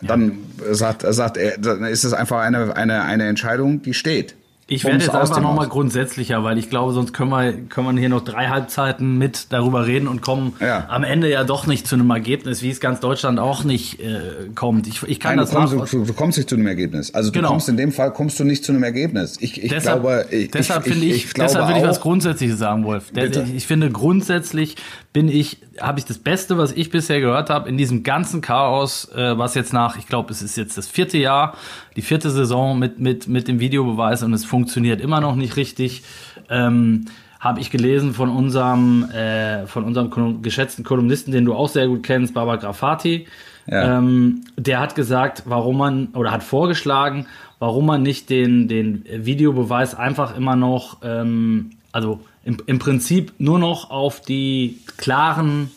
dann 0.00 0.38
sagt, 0.70 1.04
sagt 1.06 1.36
er, 1.36 1.58
dann 1.58 1.84
ist 1.84 2.04
es 2.04 2.14
einfach 2.14 2.40
eine, 2.40 2.74
eine, 2.74 3.02
eine 3.02 3.26
Entscheidung, 3.26 3.82
die 3.82 3.92
steht. 3.92 4.36
Ich 4.66 4.84
werde 4.84 5.04
jetzt 5.04 5.14
einfach 5.14 5.40
nochmal 5.42 5.68
grundsätzlicher, 5.68 6.42
weil 6.42 6.56
ich 6.56 6.70
glaube, 6.70 6.94
sonst 6.94 7.12
können 7.12 7.30
wir, 7.30 7.52
können 7.52 7.94
wir 7.94 8.00
hier 8.00 8.08
noch 8.08 8.24
drei 8.24 8.46
Halbzeiten 8.48 9.18
mit 9.18 9.52
darüber 9.52 9.86
reden 9.86 10.08
und 10.08 10.22
kommen 10.22 10.54
Ja. 10.58 10.86
am 10.88 11.04
Ende 11.04 11.30
ja 11.30 11.44
doch 11.44 11.66
nicht 11.66 11.86
zu 11.86 11.96
einem 11.96 12.08
Ergebnis, 12.10 12.62
wie 12.62 12.70
es 12.70 12.80
ganz 12.80 13.00
Deutschland 13.00 13.38
auch 13.38 13.62
nicht 13.64 14.00
äh, 14.00 14.20
kommt. 14.54 14.86
Ich, 14.86 15.02
ich 15.02 15.20
kann 15.20 15.32
Nein, 15.36 15.44
das 15.46 15.50
du, 15.50 15.56
kommst, 15.76 15.92
du, 15.92 16.04
du 16.06 16.12
kommst 16.14 16.38
nicht 16.38 16.48
zu 16.48 16.54
einem 16.56 16.66
Ergebnis. 16.66 17.12
Also 17.12 17.30
du 17.30 17.38
Genau. 17.38 17.48
kommst 17.50 17.68
in 17.68 17.76
dem 17.76 17.92
Fall 17.92 18.10
kommst 18.12 18.40
du 18.40 18.44
nicht 18.44 18.64
zu 18.64 18.72
einem 18.72 18.84
Ergebnis. 18.84 19.36
Ich, 19.40 19.62
ich 19.62 19.68
deshalb, 19.70 20.00
glaube, 20.02 20.26
ich, 20.30 20.50
deshalb 20.50 20.86
ich, 20.86 20.92
finde 20.94 21.06
ich, 21.08 21.24
ich, 21.26 21.34
glaube 21.34 21.52
deshalb 21.52 21.68
will 21.68 21.76
ich 21.76 21.82
was 21.86 22.00
Grundsätzliches 22.00 22.58
sagen, 22.58 22.84
Wolf. 22.84 23.12
Bitte. 23.12 23.46
ich 23.54 23.66
finde 23.66 23.90
grundsätzlich 23.90 24.76
bin 25.12 25.28
ich, 25.28 25.58
habe 25.80 25.98
ich 26.00 26.06
das 26.06 26.18
Beste, 26.18 26.58
was 26.58 26.72
ich 26.72 26.90
bisher 26.90 27.20
gehört 27.20 27.48
habe, 27.50 27.68
in 27.68 27.76
diesem 27.76 28.02
ganzen 28.02 28.40
Chaos, 28.40 29.08
äh, 29.14 29.38
was 29.38 29.54
jetzt 29.54 29.72
nach, 29.72 29.96
ich 29.96 30.08
glaube, 30.08 30.32
es 30.32 30.42
ist 30.42 30.56
jetzt 30.56 30.76
das 30.78 30.88
vierte 30.88 31.18
Jahr, 31.18 31.54
die 31.96 32.02
vierte 32.02 32.30
Saison 32.30 32.78
mit 32.78 32.98
mit 32.98 33.28
mit 33.28 33.48
dem 33.48 33.60
Videobeweis 33.60 34.22
und 34.22 34.32
es 34.32 34.44
funktioniert 34.44 35.00
immer 35.00 35.20
noch 35.20 35.36
nicht 35.36 35.56
richtig. 35.56 36.02
Ähm, 36.48 37.06
habe 37.40 37.60
ich 37.60 37.70
gelesen 37.70 38.14
von 38.14 38.30
unserem 38.30 39.04
äh, 39.10 39.66
von 39.66 39.84
unserem 39.84 40.08
kolum- 40.08 40.42
geschätzten 40.42 40.82
Kolumnisten, 40.82 41.30
den 41.30 41.44
du 41.44 41.54
auch 41.54 41.68
sehr 41.68 41.88
gut 41.88 42.02
kennst, 42.02 42.32
Baba 42.32 42.56
Grafati. 42.56 43.26
Ja. 43.66 43.98
Ähm, 43.98 44.44
der 44.56 44.80
hat 44.80 44.94
gesagt, 44.94 45.42
warum 45.46 45.78
man 45.78 46.08
oder 46.14 46.30
hat 46.32 46.42
vorgeschlagen, 46.42 47.26
warum 47.58 47.86
man 47.86 48.02
nicht 48.02 48.28
den, 48.28 48.68
den 48.68 49.04
Videobeweis 49.06 49.94
einfach 49.94 50.36
immer 50.36 50.56
noch, 50.56 50.98
ähm, 51.02 51.70
also 51.92 52.20
im, 52.44 52.58
im 52.66 52.78
Prinzip 52.78 53.32
nur 53.38 53.58
noch 53.58 53.90
auf 53.90 54.20
die 54.20 54.80
klaren, 54.98 55.70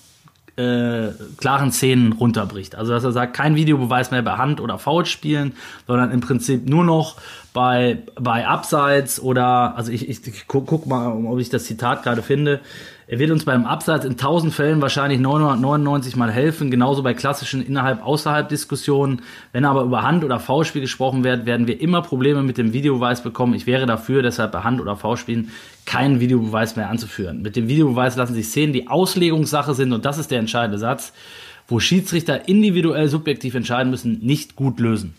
äh, 0.58 1.10
klaren 1.38 1.72
Szenen 1.72 2.14
runterbricht. 2.14 2.76
Also 2.76 2.92
dass 2.92 3.04
er 3.04 3.12
sagt, 3.12 3.36
kein 3.36 3.56
Videobeweis 3.56 4.12
mehr 4.12 4.22
bei 4.22 4.34
Hand 4.38 4.60
oder 4.60 4.80
Foul 4.80 5.06
spielen, 5.06 5.54
sondern 5.86 6.12
im 6.12 6.20
Prinzip 6.20 6.68
nur 6.68 6.84
noch 6.84 7.16
bei, 7.54 8.04
bei 8.20 8.48
Abseits 8.48 9.20
oder, 9.20 9.76
also 9.78 9.92
ich, 9.92 10.10
ich, 10.10 10.26
ich 10.28 10.48
guck, 10.48 10.68
guck 10.68 10.88
mal, 10.88 11.08
ob 11.08 11.40
ich 11.40 11.50
das 11.50 11.66
Zitat 11.66 12.04
gerade 12.04 12.22
finde. 12.22 12.60
Er 13.10 13.20
wird 13.20 13.32
uns 13.32 13.46
beim 13.46 13.66
Abseits 13.66 14.04
in 14.04 14.12
1000 14.12 14.54
Fällen 14.54 14.82
wahrscheinlich 14.82 15.22
999 15.22 16.18
Mal 16.18 16.30
helfen, 16.30 16.70
genauso 16.70 17.04
bei 17.04 17.14
klassischen 17.14 17.66
Innerhalb-Außerhalb-Diskussionen. 17.66 19.22
Wenn 19.54 19.64
aber 19.64 19.84
über 19.84 20.04
Hand- 20.04 20.26
oder 20.26 20.42
Foulspiel 20.42 20.82
gesprochen 20.82 21.24
wird, 21.24 21.46
werden 21.46 21.68
wir 21.68 21.80
immer 21.80 22.02
Probleme 22.02 22.44
mit 22.44 22.58
dem 22.58 22.74
Videobeweis 22.74 23.24
bekommen. 23.24 23.54
Ich 23.54 23.66
wäre 23.66 23.86
dafür, 23.86 24.24
deshalb 24.24 24.52
bei 24.52 24.64
Hand- 24.64 24.82
oder 24.82 24.98
Foulspielen 24.98 25.52
keinen 25.86 26.20
Videobeweis 26.20 26.76
mehr 26.76 26.90
anzuführen. 26.90 27.42
Mit 27.42 27.56
dem 27.56 27.70
Videobeweis 27.70 28.18
lassen 28.18 28.34
sich 28.34 28.48
Szenen, 28.48 28.74
die 28.74 28.90
Auslegungssache 28.90 29.74
sind, 29.74 29.94
und 29.94 30.04
das 30.04 30.18
ist 30.18 30.30
der 30.30 30.40
entscheidende 30.40 30.78
Satz, 30.78 31.14
wo 31.70 31.80
Schiedsrichter 31.80 32.50
individuell 32.50 33.08
subjektiv 33.08 33.56
entscheiden 33.56 33.90
müssen, 33.90 34.20
nicht 34.20 34.58
gut 34.58 34.82
lösen. 34.82 35.14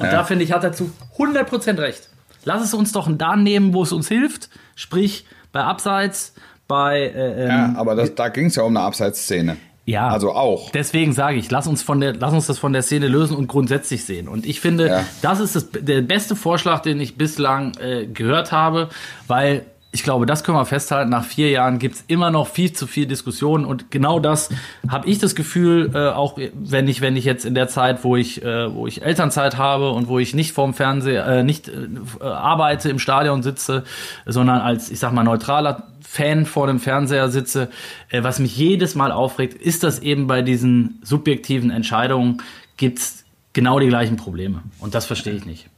Und 0.00 0.06
Ja. 0.06 0.10
da 0.10 0.24
finde 0.24 0.42
ich, 0.42 0.50
hat 0.50 0.64
er 0.64 0.72
zu 0.72 0.90
100% 1.16 1.78
recht. 1.78 2.08
Lass 2.44 2.64
es 2.64 2.74
uns 2.74 2.90
doch 2.90 3.08
da 3.16 3.36
nehmen, 3.36 3.74
wo 3.74 3.84
es 3.84 3.92
uns 3.92 4.08
hilft. 4.08 4.48
Sprich, 4.74 5.24
bei 5.52 5.62
Abseits, 5.62 6.34
bei. 6.68 7.00
Äh, 7.00 7.42
ähm, 7.44 7.48
Ja, 7.48 7.74
aber 7.76 7.94
das, 7.96 8.14
da 8.14 8.28
ging 8.28 8.46
es 8.46 8.54
ja 8.56 8.62
um 8.62 8.76
eine 8.76 8.84
Abseitsszene. 8.86 9.56
Ja. 9.86 10.08
Also 10.08 10.32
auch. 10.34 10.70
Deswegen 10.70 11.14
sage 11.14 11.38
ich, 11.38 11.50
lass 11.50 11.66
uns, 11.66 11.82
von 11.82 11.98
der, 12.00 12.12
lass 12.14 12.34
uns 12.34 12.46
das 12.46 12.58
von 12.58 12.74
der 12.74 12.82
Szene 12.82 13.08
lösen 13.08 13.34
und 13.36 13.46
grundsätzlich 13.48 14.04
sehen. 14.04 14.28
Und 14.28 14.44
ich 14.44 14.60
finde, 14.60 14.86
Ja. 14.86 15.04
das 15.22 15.40
ist 15.40 15.56
das, 15.56 15.70
der 15.72 16.02
beste 16.02 16.36
Vorschlag, 16.36 16.80
den 16.80 17.00
ich 17.00 17.16
bislang 17.16 17.72
äh, 17.80 18.06
gehört 18.06 18.52
habe, 18.52 18.90
weil 19.26 19.64
ich 19.98 20.04
glaube, 20.04 20.26
das 20.26 20.44
können 20.44 20.56
wir 20.56 20.64
festhalten. 20.64 21.10
Nach 21.10 21.24
vier 21.24 21.50
Jahren 21.50 21.80
gibt's 21.80 22.04
immer 22.06 22.30
noch 22.30 22.46
viel 22.46 22.72
zu 22.72 22.86
viel 22.86 23.06
Diskussionen 23.06 23.64
und 23.64 23.90
genau 23.90 24.20
das 24.20 24.48
habe 24.88 25.08
ich 25.08 25.18
das 25.18 25.34
Gefühl, 25.34 25.90
äh, 25.92 26.10
auch 26.10 26.38
wenn 26.54 26.86
ich, 26.86 27.00
wenn 27.00 27.16
ich 27.16 27.24
jetzt 27.24 27.44
in 27.44 27.56
der 27.56 27.66
Zeit, 27.66 28.04
wo 28.04 28.14
ich, 28.14 28.44
äh, 28.44 28.72
wo 28.72 28.86
ich 28.86 29.02
Elternzeit 29.02 29.58
habe 29.58 29.90
und 29.90 30.06
wo 30.06 30.20
ich 30.20 30.36
nicht 30.36 30.52
vorm 30.52 30.72
Fernseher, 30.72 31.26
äh, 31.26 31.42
nicht 31.42 31.68
äh, 31.68 32.24
arbeite, 32.24 32.90
im 32.90 33.00
Stadion 33.00 33.42
sitze, 33.42 33.82
sondern 34.24 34.60
als, 34.60 34.88
ich 34.88 35.00
sag 35.00 35.12
mal, 35.12 35.24
neutraler 35.24 35.88
Fan 36.00 36.46
vor 36.46 36.68
dem 36.68 36.78
Fernseher 36.78 37.28
sitze, 37.28 37.68
äh, 38.08 38.22
was 38.22 38.38
mich 38.38 38.56
jedes 38.56 38.94
Mal 38.94 39.10
aufregt, 39.10 39.60
ist, 39.60 39.82
dass 39.82 39.98
eben 39.98 40.28
bei 40.28 40.42
diesen 40.42 41.00
subjektiven 41.02 41.70
Entscheidungen 41.72 42.40
gibt's 42.76 43.24
genau 43.52 43.80
die 43.80 43.88
gleichen 43.88 44.16
Probleme. 44.16 44.62
Und 44.78 44.94
das 44.94 45.06
verstehe 45.06 45.34
ich 45.34 45.44
nicht. 45.44 45.68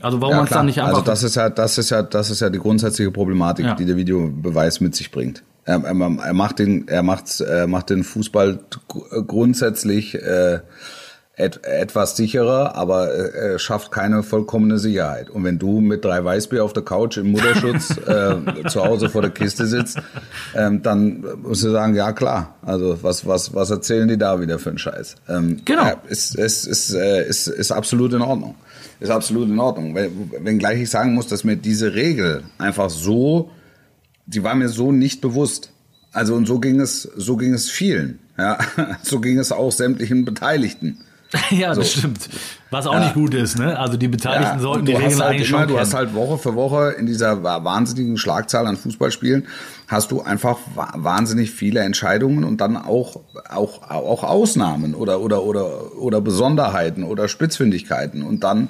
Also 0.00 0.20
warum 0.20 0.30
Ja, 0.32 0.36
man 0.38 0.44
es 0.46 0.50
dann 0.52 0.66
nicht 0.66 0.78
einfach. 0.80 0.90
also 0.98 1.02
das 1.04 1.22
ist 1.22 1.34
ja, 1.36 1.50
das 1.50 1.78
ist 1.78 1.90
ja, 1.90 2.02
das 2.02 2.30
ist 2.30 2.40
ja 2.40 2.50
die 2.50 2.58
grundsätzliche 2.58 3.10
Problematik, 3.10 3.64
Ja. 3.66 3.74
die 3.74 3.84
der 3.84 3.96
Videobeweis 3.96 4.80
mit 4.80 4.94
sich 4.94 5.10
bringt. 5.10 5.42
Er, 5.64 5.82
er, 5.84 5.90
er 5.90 6.34
macht 6.34 6.60
den, 6.60 6.86
er 6.88 7.02
macht, 7.02 7.40
er 7.40 7.66
macht 7.66 7.90
den 7.90 8.04
Fußball 8.04 8.60
gr- 8.88 9.22
grundsätzlich 9.26 10.14
äh, 10.14 10.60
et, 11.36 11.64
etwas 11.64 12.16
sicherer, 12.16 12.74
aber 12.74 13.12
äh, 13.14 13.52
er 13.52 13.58
schafft 13.58 13.90
keine 13.92 14.22
vollkommene 14.22 14.78
Sicherheit. 14.78 15.30
Und 15.30 15.44
wenn 15.44 15.58
du 15.58 15.80
mit 15.80 16.04
drei 16.04 16.24
Weißbier 16.24 16.64
auf 16.64 16.72
der 16.72 16.84
Couch 16.84 17.16
im 17.18 17.30
Mutterschutz 17.32 17.90
äh, 18.06 18.36
zu 18.68 18.82
Hause 18.84 19.08
vor 19.10 19.20
der 19.22 19.30
Kiste 19.30 19.66
sitzt, 19.66 19.98
ähm, 20.54 20.82
dann 20.82 21.24
musst 21.42 21.64
du 21.64 21.70
sagen, 21.70 21.94
ja 21.94 22.12
klar. 22.12 22.54
Also 22.62 22.98
was, 23.02 23.26
was, 23.26 23.52
was 23.54 23.70
erzählen 23.70 24.08
die 24.08 24.16
da 24.18 24.40
wieder 24.40 24.58
für 24.58 24.70
einen 24.70 24.78
Scheiß? 24.78 25.16
Ähm, 25.28 25.60
Genau. 25.64 25.82
Ja, 25.84 25.96
ist, 26.08 26.34
ist, 26.34 26.66
ist, 26.66 26.94
äh, 26.94 27.26
ist, 27.28 27.46
ist 27.48 27.72
absolut 27.72 28.12
in 28.14 28.22
Ordnung. 28.22 28.54
Ist 29.00 29.10
absolut 29.10 29.48
in 29.48 29.58
Ordnung. 29.58 29.94
Wenn- 29.94 30.30
Wenngleich 30.40 30.80
ich 30.82 30.90
sagen 30.90 31.14
muss, 31.14 31.26
dass 31.28 31.44
mir 31.44 31.56
diese 31.56 31.94
Regel 31.94 32.44
einfach 32.58 32.90
so, 32.90 33.50
die 34.26 34.42
war 34.42 34.54
mir 34.54 34.68
so 34.68 34.90
nicht 34.92 35.20
bewusst. 35.20 35.70
Also 36.12 36.34
und 36.34 36.46
so 36.46 36.58
ging 36.58 36.80
es, 36.80 37.02
so 37.02 37.36
ging 37.36 37.54
es 37.54 37.70
vielen. 37.70 38.18
Ja, 38.36 38.58
so 39.02 39.20
ging 39.20 39.38
es 39.38 39.52
auch 39.52 39.70
sämtlichen 39.72 40.24
Beteiligten. 40.24 40.98
ja, 41.50 41.74
so. 41.74 41.80
das 41.82 41.92
stimmt. 41.92 42.28
Was 42.70 42.86
auch 42.86 42.98
nicht 42.98 43.14
gut 43.14 43.34
ist, 43.34 43.58
ne? 43.58 43.78
Also 43.78 43.96
die 43.96 44.08
Beteiligten 44.08 44.56
Ja, 44.56 44.58
sollten 44.58 44.86
die 44.86 44.92
Regeln 44.92 45.12
halt 45.20 45.22
eigentlich 45.22 45.48
immer, 45.50 45.60
schon 45.60 45.68
Du 45.68 45.78
hast 45.78 45.94
halt 45.94 46.14
Woche 46.14 46.38
für 46.38 46.54
Woche 46.54 46.94
in 46.98 47.06
dieser 47.06 47.42
wa- 47.42 47.62
wahnsinnigen 47.64 48.16
Schlagzahl 48.18 48.66
an 48.66 48.76
Fußballspielen 48.76 49.46
hast 49.88 50.10
du 50.10 50.20
einfach 50.22 50.58
wa- 50.74 50.92
wahnsinnig 50.96 51.50
viele 51.50 51.80
Entscheidungen 51.80 52.44
und 52.44 52.60
dann 52.60 52.76
auch 52.76 53.20
auch 53.48 53.90
auch 53.90 54.22
Ausnahmen 54.24 54.94
oder 54.94 55.20
oder 55.20 55.42
oder 55.44 55.96
oder 55.98 56.20
Besonderheiten 56.20 57.04
oder 57.04 57.28
Spitzfindigkeiten 57.28 58.22
und 58.22 58.44
dann 58.44 58.68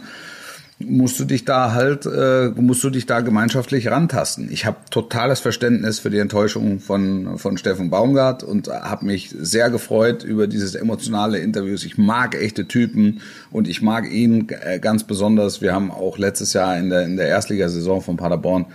musst 0.81 1.19
du 1.19 1.25
dich 1.25 1.45
da 1.45 1.73
halt, 1.73 2.07
äh, 2.07 2.51
musst 2.55 2.85
du 2.85 2.91
dich 2.91 3.07
da 3.07 3.21
gemeinschaftlich 3.21 3.89
rantasten. 3.89 4.49
Ich 4.51 4.65
habe 4.65 4.77
totales 4.91 5.41
Verständnis 5.41 5.99
für 5.99 6.11
die 6.11 6.19
Enttäuschung 6.19 6.79
von, 6.79 7.37
von 7.39 7.59
Steffen 7.59 7.91
Baumgart 7.91 8.45
und 8.45 8.69
habe 8.69 9.07
mich 9.07 9.35
sehr 9.37 9.71
gefreut 9.71 10.23
über 10.23 10.47
dieses 10.47 10.77
emotionale 10.77 11.39
Interviews. 11.39 11.85
Ich 11.85 11.99
mag 11.99 12.37
echte 12.37 12.69
Typen 12.69 13.21
und 13.51 13.67
ich 13.67 13.83
mag 13.83 14.11
ihn 14.11 14.49
äh, 14.49 14.79
ganz 14.79 15.05
besonders. 15.05 15.61
Wir 15.61 15.75
haben 15.75 15.91
auch 15.91 16.17
letztes 16.17 16.53
Jahr 16.53 16.79
in 16.79 16.91
der, 16.91 17.03
in 17.03 17.17
der 17.17 17.27
Erstligasaison 17.27 18.01
von 18.01 18.17
Paderborn 18.17 18.67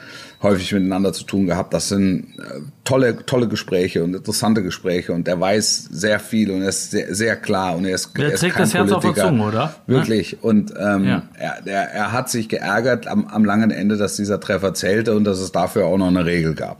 häufig 0.44 0.74
miteinander 0.74 1.14
zu 1.14 1.24
tun 1.24 1.46
gehabt. 1.48 1.74
Das 1.74 1.88
sind 1.90 2.36
äh, 2.38 2.60
tolle, 2.84 3.26
tolle 3.26 3.48
Gespräche 3.48 4.04
und 4.04 4.14
interessante 4.14 4.62
Gespräche 4.62 5.14
und 5.14 5.28
er 5.28 5.40
weiß 5.40 5.88
sehr 5.92 6.20
viel 6.20 6.52
und 6.52 6.62
er 6.62 6.70
ist 6.70 6.92
sehr, 6.92 7.16
sehr 7.16 7.36
klar 7.38 7.76
und 7.78 7.86
er 7.86 7.96
ist, 7.96 8.16
Der 8.18 8.26
er 8.28 8.34
ist 8.34 8.40
trägt 8.42 8.54
kein 8.56 8.64
das 8.64 8.74
Herz 8.74 8.92
auf 8.92 9.02
der 9.02 9.08
Politiker. 9.10 9.28
Zunge, 9.30 9.44
oder? 9.48 9.76
Wirklich. 9.88 10.44
Und 10.44 10.74
ähm, 10.78 11.06
Ja. 11.06 11.24
er, 11.34 11.66
er, 11.66 11.84
er 11.92 12.12
hat 12.12 12.30
sich 12.30 12.50
geärgert 12.50 13.08
am, 13.08 13.26
am 13.28 13.46
langen 13.46 13.72
Ende, 13.72 13.98
dass 13.98 14.18
dieser 14.18 14.40
Treffer 14.40 14.74
zählte 14.74 15.16
und 15.16 15.24
dass 15.24 15.40
es 15.40 15.52
dafür 15.52 15.86
auch 15.86 15.98
noch 15.98 16.08
eine 16.08 16.26
Regel 16.26 16.54
gab. 16.54 16.78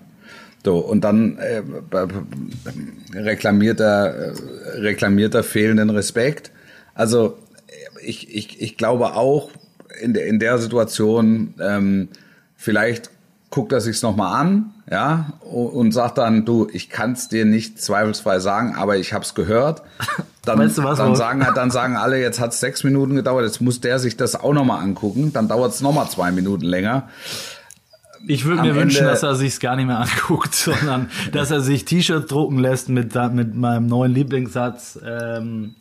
So, 0.66 0.78
und 0.78 1.04
dann 1.04 1.38
äh, 1.40 1.62
reklamiert 3.14 3.80
er, 3.80 4.16
äh, 4.16 4.34
reklamiert 4.80 5.36
er 5.36 5.44
fehlenden 5.44 5.90
Respekt. 5.90 6.52
Also 6.94 7.38
ich, 8.02 8.34
ich, 8.34 8.62
ich 8.62 8.78
glaube 8.78 9.14
auch 9.16 9.50
in 10.02 10.14
der, 10.14 10.26
in 10.28 10.40
der 10.40 10.58
Situation, 10.58 11.54
ähm, 11.60 12.10
vielleicht 12.56 13.10
guckt 13.54 13.72
er 13.72 13.82
sich's 13.82 14.02
noch 14.02 14.16
mal 14.16 14.34
an, 14.36 14.72
ja, 14.90 15.34
und, 15.42 15.92
sagt 15.92 16.18
dann, 16.18 16.44
du, 16.44 16.68
ich 16.74 16.90
kann's 16.90 17.28
dir 17.30 17.46
nicht 17.46 17.80
zweifelsfrei 17.80 18.40
sagen, 18.40 18.74
aber 18.76 18.98
ich 18.98 19.14
hab's 19.14 19.36
gehört. 19.36 19.84
Dann, 20.44 20.58
Weißt 20.58 20.80
du 20.80 20.84
was, 20.84 20.98
dann 20.98 21.16
sagen 21.16 21.46
dann 21.54 21.70
sagen 21.70 21.96
alle, 21.96 22.20
jetzt 22.20 22.40
hat's 22.40 22.60
sechs 22.60 22.84
Minuten 22.84 23.16
gedauert, 23.16 23.46
jetzt 23.46 23.62
muss 23.62 23.80
der 23.80 24.00
sich 24.00 24.18
das 24.18 24.36
auch 24.36 24.54
noch 24.54 24.66
mal 24.66 24.80
angucken, 24.80 25.32
dann 25.34 25.48
dauert's 25.48 25.82
noch 25.82 25.94
mal 25.94 26.10
zwei 26.10 26.32
Minuten 26.32 26.66
länger. 26.66 27.10
Ich 28.28 28.44
würde 28.44 28.64
mir 28.64 28.76
wünschen, 28.76 29.02
Ende- 29.02 29.12
dass 29.12 29.22
er 29.22 29.36
sich's 29.36 29.60
gar 29.60 29.76
nicht 29.76 29.86
mehr 29.86 30.00
anguckt, 30.00 30.56
sondern 30.56 31.10
dass 31.32 31.52
er 31.52 31.62
sich 31.62 31.86
T-Shirts 31.86 32.28
drucken 32.28 32.58
lässt 32.58 32.90
mit, 32.90 33.14
mit 33.34 33.54
meinem 33.56 33.86
neuen 33.86 34.12
Lieblingssatz. 34.14 35.00
Ähm, 35.06 35.76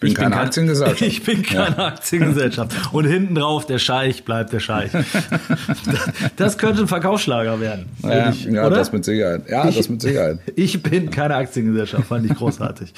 Ich 0.00 0.14
bin 0.14 0.14
keine 0.14 0.36
Aktiengesellschaft. 0.36 1.00
Ich 1.08 1.24
bin 1.24 1.42
keine 1.42 1.78
Aktiengesellschaft. 1.78 2.72
Und 2.92 3.04
hinten 3.06 3.34
drauf, 3.34 3.66
der 3.66 3.78
Scheich 3.78 4.24
bleibt 4.24 4.52
der 4.52 4.60
Scheich. 4.60 4.92
das 6.36 6.56
könnte 6.56 6.82
ein 6.82 6.88
Verkaufsschlager 6.88 7.60
werden. 7.60 7.86
Ja, 8.02 8.30
ich, 8.30 8.44
ja 8.44 8.70
das 8.70 8.92
mit 8.92 9.04
Sicherheit. 9.04 9.48
Ja, 9.48 9.68
das 9.68 9.88
mit 9.88 10.00
Sicherheit. 10.00 10.38
Ich 10.54 10.82
bin 10.82 11.10
keine 11.10 11.36
Aktiengesellschaft, 11.36 12.06
fand 12.06 12.30
ich 12.30 12.36
großartig. 12.36 12.92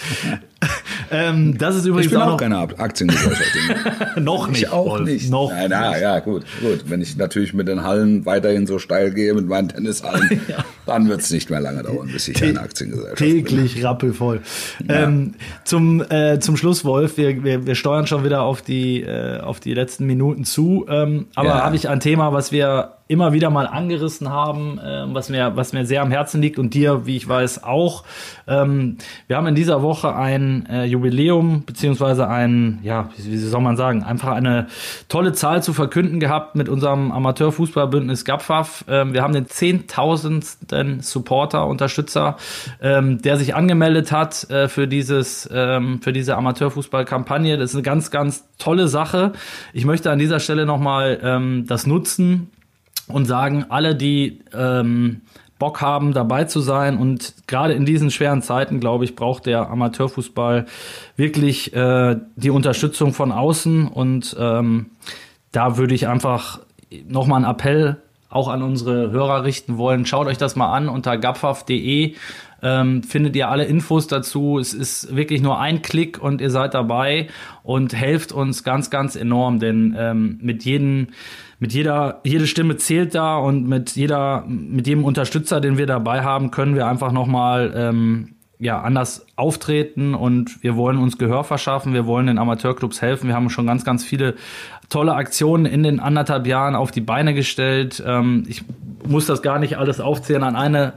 Ähm, 1.10 1.56
das 1.58 1.76
ist 1.76 1.86
übrigens 1.86 2.06
Ich 2.06 2.12
bin 2.12 2.20
auch, 2.20 2.32
auch 2.34 2.36
keine 2.36 2.58
Aktiengesellschaft. 2.58 3.50
noch 4.20 4.48
nicht. 4.48 4.62
Ich 4.62 4.68
auch 4.70 4.86
Wolf, 4.86 5.04
nicht. 5.08 5.30
Noch 5.30 5.50
Nein, 5.50 5.66
na, 5.70 5.90
nicht. 5.90 6.00
ja, 6.02 6.18
gut, 6.20 6.44
gut. 6.60 6.84
Wenn 6.86 7.00
ich 7.02 7.16
natürlich 7.16 7.52
mit 7.54 7.68
den 7.68 7.82
Hallen 7.82 8.24
weiterhin 8.26 8.66
so 8.66 8.78
steil 8.78 9.10
gehe, 9.12 9.34
mit 9.34 9.46
meinen 9.48 9.68
Tennishallen, 9.68 10.40
dann 10.86 11.08
wird 11.08 11.20
es 11.20 11.30
nicht 11.30 11.50
mehr 11.50 11.60
lange 11.60 11.82
dauern, 11.82 12.08
bis 12.12 12.28
ich 12.28 12.42
eine 12.42 12.60
Aktiengesellschaft 12.60 13.18
bin. 13.18 13.44
Täglich 13.44 13.84
rappelvoll. 13.84 14.40
Ähm, 14.88 15.34
zum, 15.64 16.02
äh, 16.10 16.38
zum 16.40 16.56
Schluss, 16.56 16.84
Wolf, 16.84 17.16
wir, 17.16 17.42
wir, 17.44 17.66
wir 17.66 17.74
steuern 17.74 18.06
schon 18.06 18.24
wieder 18.24 18.42
auf 18.42 18.62
die, 18.62 19.02
äh, 19.02 19.40
auf 19.40 19.60
die 19.60 19.74
letzten 19.74 20.06
Minuten 20.06 20.44
zu. 20.44 20.86
Ähm, 20.88 21.26
aber 21.34 21.48
Ja. 21.48 21.64
habe 21.64 21.76
ich 21.76 21.88
ein 21.88 22.00
Thema, 22.00 22.32
was 22.32 22.52
wir 22.52 22.92
immer 23.10 23.32
wieder 23.32 23.50
mal 23.50 23.66
angerissen 23.66 24.30
haben, 24.30 24.78
äh, 24.78 25.04
was, 25.12 25.28
mir, 25.30 25.56
was 25.56 25.72
mir 25.72 25.84
sehr 25.84 26.00
am 26.00 26.12
Herzen 26.12 26.40
liegt 26.40 26.60
und 26.60 26.74
dir, 26.74 27.06
wie 27.06 27.16
ich 27.16 27.28
weiß, 27.28 27.64
auch. 27.64 28.04
Ähm, 28.46 28.98
wir 29.26 29.36
haben 29.36 29.48
in 29.48 29.56
dieser 29.56 29.82
Woche 29.82 30.14
ein 30.14 30.66
äh, 30.66 30.84
Jubiläum, 30.84 31.64
beziehungsweise 31.66 32.28
ein, 32.28 32.78
ja, 32.84 33.10
wie, 33.16 33.32
wie 33.32 33.36
soll 33.36 33.62
man 33.62 33.76
sagen, 33.76 34.04
einfach 34.04 34.30
eine 34.30 34.68
tolle 35.08 35.32
Zahl 35.32 35.60
zu 35.60 35.72
verkünden 35.72 36.20
gehabt 36.20 36.54
mit 36.54 36.68
unserem 36.68 37.10
Amateurfußballbündnis 37.10 38.24
GAPFAF. 38.24 38.84
Ähm, 38.88 39.12
wir 39.12 39.22
haben 39.22 39.34
den 39.34 39.48
zehntausendsten 39.48 41.00
Supporter, 41.00 41.66
Unterstützer, 41.66 42.36
ähm, 42.80 43.20
der 43.22 43.38
sich 43.38 43.56
angemeldet 43.56 44.12
hat 44.12 44.48
äh, 44.50 44.68
für 44.68 44.86
dieses, 44.86 45.50
ähm, 45.52 46.00
für 46.00 46.12
diese 46.12 46.36
Amateurfußballkampagne. 46.36 47.58
Das 47.58 47.70
ist 47.70 47.76
eine 47.76 47.82
ganz, 47.82 48.12
ganz 48.12 48.44
tolle 48.58 48.86
Sache. 48.86 49.32
Ich 49.72 49.84
möchte 49.84 50.12
an 50.12 50.20
dieser 50.20 50.38
Stelle 50.38 50.64
nochmal 50.64 51.18
ähm, 51.24 51.64
das 51.66 51.88
nutzen 51.88 52.52
und 53.10 53.26
sagen, 53.26 53.66
alle, 53.68 53.94
die 53.94 54.40
ähm, 54.54 55.22
Bock 55.60 55.82
haben, 55.82 56.12
dabei 56.12 56.44
zu 56.44 56.60
sein 56.60 56.96
und 56.96 57.34
gerade 57.46 57.74
in 57.74 57.84
diesen 57.84 58.10
schweren 58.10 58.42
Zeiten, 58.42 58.80
glaube 58.80 59.04
ich, 59.04 59.14
braucht 59.14 59.46
der 59.46 59.68
Amateurfußball 59.68 60.66
wirklich 61.16 61.74
äh, 61.74 62.16
die 62.34 62.50
Unterstützung 62.50 63.12
von 63.12 63.30
außen 63.30 63.86
und 63.86 64.34
ähm, 64.38 64.86
da 65.52 65.76
würde 65.76 65.94
ich 65.94 66.08
einfach 66.08 66.60
nochmal 67.06 67.44
einen 67.44 67.52
Appell 67.52 67.98
auch 68.30 68.48
an 68.48 68.62
unsere 68.62 69.10
Hörer 69.10 69.44
richten 69.44 69.76
wollen. 69.76 70.06
Schaut 70.06 70.28
euch 70.28 70.38
das 70.38 70.56
mal 70.56 70.72
an 70.72 70.88
unter 70.88 71.18
gapfaf.de. 71.18 72.14
ähm, 72.62 73.02
findet 73.02 73.34
ihr 73.36 73.48
alle 73.48 73.64
Infos 73.64 74.06
dazu. 74.06 74.58
Es 74.58 74.72
ist 74.72 75.14
wirklich 75.14 75.42
nur 75.42 75.58
ein 75.58 75.82
Klick 75.82 76.22
und 76.22 76.40
ihr 76.40 76.50
seid 76.50 76.74
dabei 76.74 77.28
und 77.62 77.92
helft 77.92 78.32
uns 78.32 78.62
ganz, 78.62 78.88
ganz 78.88 79.16
enorm, 79.16 79.58
denn 79.58 79.96
ähm, 79.98 80.38
mit 80.40 80.64
jedem 80.64 81.08
mit 81.60 81.74
jeder, 81.74 82.20
jede 82.24 82.46
Stimme 82.46 82.78
zählt 82.78 83.14
da 83.14 83.36
und 83.36 83.68
mit 83.68 83.94
jeder, 83.94 84.44
mit 84.48 84.86
jedem 84.86 85.04
Unterstützer, 85.04 85.60
den 85.60 85.76
wir 85.76 85.86
dabei 85.86 86.22
haben, 86.22 86.50
können 86.50 86.74
wir 86.74 86.86
einfach 86.86 87.12
nochmal 87.12 87.72
ähm, 87.76 88.34
ja, 88.60 88.80
anders 88.80 89.26
auftreten 89.36 90.14
und 90.14 90.62
wir 90.62 90.76
wollen 90.76 90.98
uns 90.98 91.16
Gehör 91.16 91.44
verschaffen, 91.44 91.94
wir 91.94 92.06
wollen 92.06 92.26
den 92.26 92.38
Amateurclubs 92.38 93.00
helfen. 93.00 93.28
Wir 93.28 93.34
haben 93.34 93.48
schon 93.48 93.66
ganz, 93.66 93.84
ganz 93.84 94.04
viele 94.04 94.34
tolle 94.90 95.14
Aktionen 95.14 95.64
in 95.64 95.82
den 95.82 95.98
anderthalb 95.98 96.46
Jahren 96.46 96.74
auf 96.74 96.90
die 96.90 97.00
Beine 97.00 97.32
gestellt. 97.32 98.02
Ähm, 98.06 98.44
ich 98.48 98.62
muss 99.06 99.24
das 99.24 99.40
gar 99.40 99.58
nicht 99.58 99.78
alles 99.78 99.98
aufzählen. 99.98 100.42
An 100.42 100.56
eine 100.56 100.92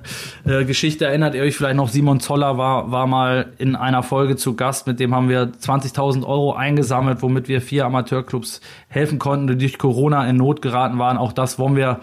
äh, 0.45 0.65
Geschichte 0.65 1.05
erinnert 1.05 1.35
ihr 1.35 1.43
euch 1.43 1.55
vielleicht 1.55 1.77
noch, 1.77 1.87
Simon 1.87 2.19
Zoller 2.19 2.57
war, 2.57 2.91
war 2.91 3.07
mal 3.07 3.53
in 3.59 3.77
einer 3.77 4.03
Folge 4.03 4.35
zu 4.35 4.55
Gast, 4.55 4.85
mit 4.85 4.99
dem 4.99 5.15
haben 5.15 5.29
wir 5.29 5.53
20.000 5.53 6.25
Euro 6.25 6.53
eingesammelt, 6.53 7.21
womit 7.21 7.47
wir 7.47 7.61
vier 7.61 7.85
Amateurclubs 7.85 8.59
helfen 8.89 9.19
konnten, 9.19 9.47
die 9.47 9.57
durch 9.57 9.77
Corona 9.77 10.27
in 10.27 10.35
Not 10.35 10.61
geraten 10.61 10.99
waren. 10.99 11.17
Auch 11.17 11.31
das 11.31 11.59
wollen 11.59 11.77
wir 11.77 12.01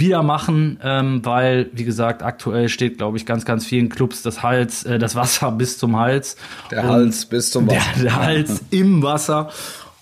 wieder 0.00 0.22
machen, 0.22 0.80
ähm, 0.82 1.24
weil, 1.24 1.70
wie 1.72 1.84
gesagt, 1.84 2.22
aktuell 2.22 2.68
steht, 2.68 2.98
glaube 2.98 3.16
ich, 3.16 3.26
ganz, 3.26 3.44
ganz 3.44 3.64
vielen 3.66 3.88
Clubs 3.88 4.22
das 4.22 4.42
Hals, 4.42 4.84
äh, 4.84 4.98
das 4.98 5.14
Wasser 5.14 5.52
bis 5.58 5.78
zum 5.78 5.96
Hals. 5.96 6.36
Der 6.70 6.82
Hals 6.82 7.26
bis 7.26 7.50
zum 7.50 7.68
Wasser. 7.68 7.92
Der, 7.94 8.02
der 8.02 8.16
Hals 8.16 8.64
im 8.70 9.02
Wasser. 9.02 9.50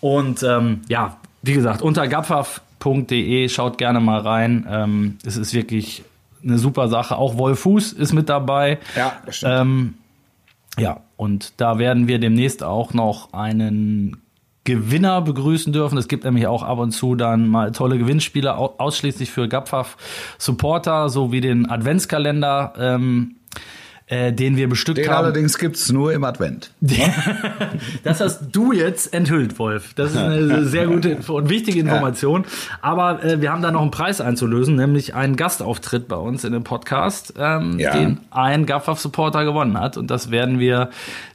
Und 0.01 0.43
ähm, 0.43 0.81
ja, 0.89 1.19
wie 1.43 1.53
gesagt, 1.53 1.83
unter 1.83 2.09
gapfaf.de 2.09 3.49
schaut 3.49 3.79
gerne 3.79 4.01
mal 4.01 4.21
rein. 4.21 4.67
Ähm, 4.71 5.19
es 5.25 5.37
ist 5.37 5.53
wirklich 5.53 6.05
eine 6.43 6.59
super 6.59 6.89
Sache. 6.89 7.17
Auch 7.17 7.37
Wolf 7.37 7.61
Fuß 7.61 7.93
ist 7.93 8.13
mit 8.13 8.29
dabei. 8.29 8.79
Ja, 8.97 9.13
bestimmt. 9.27 9.53
Ähm, 9.55 9.95
ja, 10.79 11.01
und 11.17 11.55
da 11.57 11.79
werden 11.79 12.07
wir 12.07 12.19
demnächst 12.19 12.63
auch 12.63 12.95
noch 12.95 13.33
einen 13.33 14.23
Gewinner 14.69 15.23
begrüßen 15.23 15.73
dürfen. 15.73 15.97
Es 15.97 16.09
gibt 16.09 16.25
nämlich 16.25 16.47
auch 16.47 16.63
ab 16.63 16.79
und 16.79 16.91
zu 16.91 17.15
dann 17.15 17.49
mal 17.49 17.73
tolle 17.73 17.97
Gewinnspiele 17.97 18.55
ausschließlich 18.55 19.31
für 19.31 19.49
Gapfaf 19.49 19.97
Supporter, 20.37 21.09
sowie 21.09 21.41
den 21.41 21.71
Adventskalender. 21.71 22.75
Ähm, 22.79 23.37
äh, 24.09 24.33
den 24.33 24.57
wir 24.57 24.69
bestückt 24.69 24.99
den 24.99 25.09
haben. 25.09 25.25
allerdings 25.25 25.59
gibt's 25.59 25.93
nur 25.93 26.13
im 26.13 26.25
Advent. 26.25 26.71
das 28.05 28.21
hast 28.21 28.49
du 28.53 28.73
jetzt 28.73 29.13
enthüllt, 29.13 29.59
Wolf. 29.59 29.93
Das 29.95 30.13
ist 30.13 30.17
eine 30.17 30.65
sehr 30.67 30.87
gute 30.87 31.19
und 31.29 31.51
wichtige 31.51 31.81
Information. 31.81 32.45
Aber 32.81 33.23
äh, 33.23 33.41
wir 33.41 33.53
haben 33.53 33.61
da 33.63 33.71
noch 33.71 33.83
einen 33.83 33.91
Preis 33.91 34.21
einzulösen, 34.21 34.77
nämlich 34.77 35.15
einen 35.15 35.37
Gastauftritt 35.37 36.09
bei 36.09 36.17
uns 36.17 36.45
in 36.45 36.53
dem 36.53 36.65
Podcast, 36.65 37.35
ähm, 37.39 37.79
ja. 37.79 37.93
den 37.93 38.21
ein 38.31 38.65
Gapfaf-Supporter 38.65 39.45
gewonnen 39.45 39.79
hat. 39.79 39.97
Und 39.99 40.11
das 40.11 40.31
werden 40.31 40.59
wir 40.59 40.91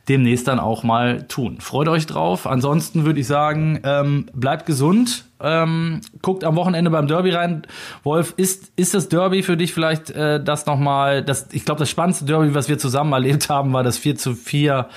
demnächst 0.10 0.48
dann 0.48 0.60
auch 0.60 0.84
mal 0.84 1.24
tun. 1.28 1.58
Freut 1.60 1.88
euch 1.88 2.08
drauf. 2.08 2.48
Ansonsten 2.48 3.06
würde 3.06 3.20
ich 3.20 3.28
sagen, 3.28 3.80
ähm, 3.84 4.26
bleibt 4.34 4.66
gesund. 4.66 5.26
Ähm, 5.44 6.02
guckt 6.22 6.44
am 6.44 6.56
Wochenende 6.56 6.90
beim 6.90 7.08
Derby 7.08 7.32
rein. 7.32 7.64
Wolf, 8.04 8.34
ist, 8.38 8.72
ist 8.76 8.94
das 8.94 9.10
Derby 9.10 9.44
für 9.44 9.58
dich 9.58 9.74
vielleicht 9.74 10.10
äh, 10.12 10.42
das 10.44 10.66
nochmal, 10.66 11.24
das, 11.24 11.50
ich 11.52 11.66
glaube, 11.66 11.80
das 11.80 11.90
spannendste 11.90 12.26
Derby, 12.26 12.56
was 12.56 12.70
wir 12.70 12.78
zusammen 12.78 13.12
erlebt 13.14 13.50
haben, 13.50 13.74
war 13.74 13.84
das 13.84 13.98
4 13.98 14.16
zu 14.16 14.36
4 14.36 14.88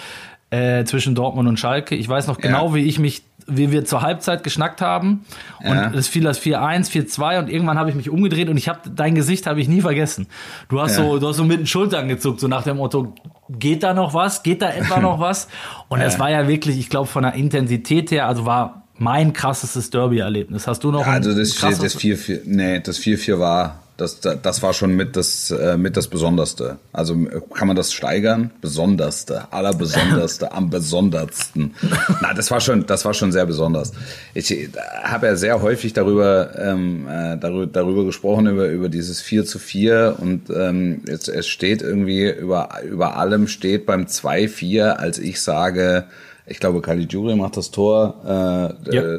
äh, 0.51 0.85
zwischen 0.85 1.15
Dortmund 1.15 1.49
und 1.49 1.59
Schalke. 1.59 1.97
Ich 1.97 2.09
weiß 2.09 2.29
noch 2.29 2.39
genau, 2.39 2.69
ja. 2.69 2.75
wie 2.75 2.85
ich 2.85 2.99
mich 2.99 3.23
wie 3.49 3.71
wir 3.71 3.85
zur 3.85 4.03
Halbzeit 4.03 4.43
geschnackt 4.43 4.81
haben 4.81 5.25
und 5.61 5.77
ja. 5.77 5.93
es 5.95 6.09
fiel 6.09 6.25
das 6.25 6.43
4-1, 6.43 6.91
4-2 6.91 7.39
und 7.39 7.49
irgendwann 7.49 7.79
habe 7.79 7.91
ich 7.91 7.95
mich 7.95 8.11
umgedreht 8.11 8.49
und 8.49 8.57
ich 8.57 8.69
habe 8.69 8.81
dein 8.93 9.15
Gesicht 9.15 9.47
habe 9.47 9.61
ich 9.61 9.69
nie 9.69 9.83
vergessen. 9.83 10.27
Du 10.69 10.81
hast 10.81 10.99
ja. 10.99 11.05
so 11.05 11.19
du 11.21 11.29
hast 11.29 11.37
so 11.37 11.45
mit 11.45 11.61
den 11.61 11.67
Schultern 11.69 12.09
gezuckt 12.09 12.41
so 12.41 12.49
nach 12.49 12.65
dem 12.65 12.79
Motto 12.79 13.15
geht 13.49 13.83
da 13.83 13.95
noch 13.95 14.15
was? 14.15 14.43
Geht 14.43 14.63
da 14.63 14.71
etwa 14.71 14.99
noch 15.01 15.21
was? 15.21 15.49
Und 15.89 16.01
es 16.01 16.19
war 16.19 16.31
ja 16.31 16.49
wirklich, 16.49 16.79
ich 16.79 16.91
glaube 16.91 17.07
von 17.07 17.23
der 17.23 17.35
Intensität 17.35 18.11
her, 18.11 18.27
also 18.27 18.47
war 18.47 18.86
mein 18.99 19.33
krassestes 19.33 19.91
Derby 19.91 20.19
Erlebnis. 20.19 20.67
Hast 20.67 20.85
du 20.85 20.91
noch 20.91 21.07
ja, 21.07 21.13
also 21.13 21.35
das, 21.35 21.55
das 21.55 21.99
4-4 21.99 22.41
nee, 22.45 22.81
das 22.81 22.99
4-4 22.99 23.39
war 23.39 23.83
das, 23.97 24.21
das 24.21 24.63
war 24.63 24.75
schon 24.75 24.95
mit 24.95 25.17
das, 25.17 25.51
äh, 25.51 25.77
mit 25.79 25.97
das 25.97 26.09
Besonderste. 26.09 26.77
Also 26.93 27.17
kann 27.55 27.67
man 27.67 27.77
das 27.77 27.93
steigern? 27.93 28.51
Besonderste, 28.61 29.51
allerbesonderste, 29.53 30.53
am 30.53 30.69
besondersten. 30.69 31.75
Na, 32.21 32.35
das 32.35 32.51
war 32.51 32.61
schon, 32.61 32.85
das 32.87 33.07
war 33.07 33.15
schon 33.15 33.33
sehr 33.33 33.47
besonders. 33.47 33.93
Ich 34.35 34.51
äh, 34.51 34.69
habe 35.03 35.29
ja 35.29 35.37
sehr 35.37 35.63
häufig 35.63 35.95
darüber, 35.95 36.51
ähm, 36.59 37.09
äh, 37.09 37.39
darüber, 37.39 37.67
darüber 37.67 38.05
gesprochen, 38.05 38.47
über, 38.49 38.69
über 38.69 38.91
dieses 38.91 39.23
4 39.23 39.47
zu 39.47 39.59
4 39.59 40.17
und 40.19 40.51
ähm, 40.51 41.01
es, 41.07 41.29
es 41.29 41.47
steht 41.47 41.81
irgendwie 41.81 42.31
über, 42.31 42.69
über 42.85 43.17
allem 43.17 43.49
steht 43.49 43.87
beim 43.87 44.05
2-4, 44.05 44.91
als 44.91 45.19
ich 45.19 45.41
sage, 45.41 46.05
ich 46.49 46.61
glaube, 46.61 46.81
Caligiuri 46.81 47.35
macht 47.35 47.57
das 47.57 47.73
Tor, 47.73 48.15
äh, 48.25 48.95
ja. 48.95 49.19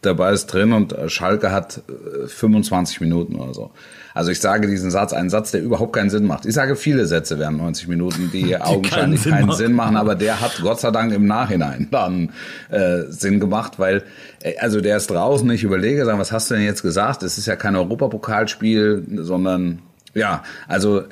dabei 0.00 0.32
ist 0.32 0.46
drin 0.46 0.72
und 0.72 0.94
Schalke 1.08 1.52
hat 1.52 1.82
25 2.26 2.96
äh, 3.00 3.04
Minuten 3.04 3.36
oder 3.36 3.52
so. 3.52 3.70
Also 4.14 4.30
ich 4.30 4.40
sage 4.40 4.68
diesen 4.68 4.90
Satz, 4.90 5.12
einen 5.12 5.28
Satz, 5.28 5.50
der 5.50 5.62
überhaupt 5.62 5.92
keinen 5.92 6.08
Sinn 6.08 6.24
macht. 6.24 6.46
Ich 6.46 6.54
sage 6.54 6.76
viele 6.76 7.06
Sätze 7.06 7.38
während 7.38 7.58
90 7.58 7.88
Minuten, 7.88 8.30
die, 8.32 8.42
die 8.44 8.56
augenscheinlich 8.56 9.22
keinen, 9.22 9.38
Sinn, 9.38 9.46
keinen 9.46 9.52
Sinn, 9.52 9.72
machen, 9.72 9.96
aber 9.96 10.14
der 10.14 10.40
hat 10.40 10.60
Gott 10.62 10.80
sei 10.80 10.90
Dank 10.90 11.12
im 11.12 11.26
Nachhinein 11.26 11.88
dann 11.90 12.32
äh, 12.70 13.02
Sinn 13.08 13.38
gemacht, 13.38 13.78
weil 13.78 14.02
äh, 14.42 14.56
also 14.58 14.80
der 14.80 14.96
ist 14.96 15.10
draußen. 15.10 15.48
Ich 15.50 15.64
überlege, 15.64 16.04
sagen, 16.06 16.18
was 16.18 16.32
hast 16.32 16.50
du 16.50 16.54
denn 16.54 16.64
jetzt 16.64 16.82
gesagt? 16.82 17.22
Es 17.22 17.36
ist 17.36 17.46
ja 17.46 17.56
kein 17.56 17.76
Europapokalspiel, 17.76 19.04
sondern 19.16 19.80
ja, 20.14 20.42
also 20.68 21.00
äh, 21.00 21.04